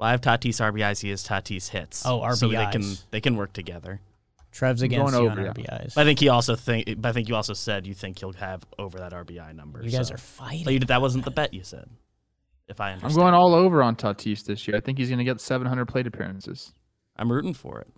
Well, 0.00 0.08
I 0.08 0.10
have 0.12 0.22
Tatis 0.22 0.60
RBIs. 0.60 1.02
He 1.02 1.10
has 1.10 1.22
Tatis 1.22 1.68
hits. 1.68 2.02
Oh, 2.04 2.28
So 2.32 2.48
they 2.48 2.66
can 2.66 2.82
RBIs. 2.82 3.04
they 3.10 3.20
can 3.20 3.36
work 3.36 3.52
together. 3.52 4.00
Trev's 4.50 4.82
I'm 4.82 4.86
against 4.86 5.12
going 5.12 5.24
you 5.24 5.30
over, 5.30 5.48
on. 5.48 5.54
RBIs. 5.54 5.94
But 5.94 6.00
I 6.00 6.04
think 6.04 6.18
he 6.18 6.28
also 6.28 6.56
think. 6.56 6.86
But 6.96 7.10
I 7.10 7.12
think 7.12 7.28
you 7.28 7.36
also 7.36 7.52
said 7.52 7.86
you 7.86 7.94
think 7.94 8.18
he'll 8.18 8.32
have 8.32 8.64
over 8.78 8.98
that 8.98 9.12
RBI 9.12 9.54
number. 9.54 9.82
you 9.82 9.90
guys 9.90 10.08
so. 10.08 10.14
are 10.14 10.18
fighting. 10.18 10.64
But 10.64 10.72
you 10.72 10.80
that 10.80 11.02
wasn't 11.02 11.24
the 11.24 11.30
bet 11.30 11.52
you 11.52 11.62
said. 11.62 11.88
If 12.66 12.80
I 12.80 12.92
understand. 12.92 13.12
I'm 13.12 13.18
going 13.18 13.34
all 13.34 13.54
over 13.54 13.82
on 13.82 13.96
Tatis 13.96 14.44
this 14.44 14.66
year. 14.66 14.76
I 14.76 14.80
think 14.80 14.96
he's 14.96 15.08
going 15.08 15.18
to 15.18 15.24
get 15.24 15.40
700 15.40 15.84
plate 15.86 16.06
appearances. 16.06 16.72
I'm 17.16 17.30
rooting 17.30 17.52
for 17.52 17.80
it. 17.80 17.88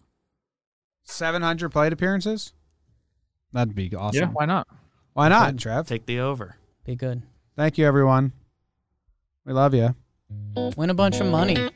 700 1.05 1.71
plate 1.71 1.93
appearances? 1.93 2.53
That'd 3.53 3.75
be 3.75 3.95
awesome. 3.95 4.21
Yeah, 4.21 4.29
why 4.29 4.45
not? 4.47 4.67
Why 5.15 5.29
not, 5.29 5.57
Trev? 5.59 5.87
Take 5.87 6.07
the 6.07 6.21
over. 6.21 6.57
Be 6.85 6.95
good. 6.95 7.23
Thank 7.57 7.79
you, 7.79 7.87
everyone. 7.87 8.33
We 9.45 9.53
love 9.53 9.73
you. 9.75 9.95
Win 10.77 10.91
a 10.91 10.95
bunch 10.95 11.21
of 11.21 11.27
money. 11.27 11.71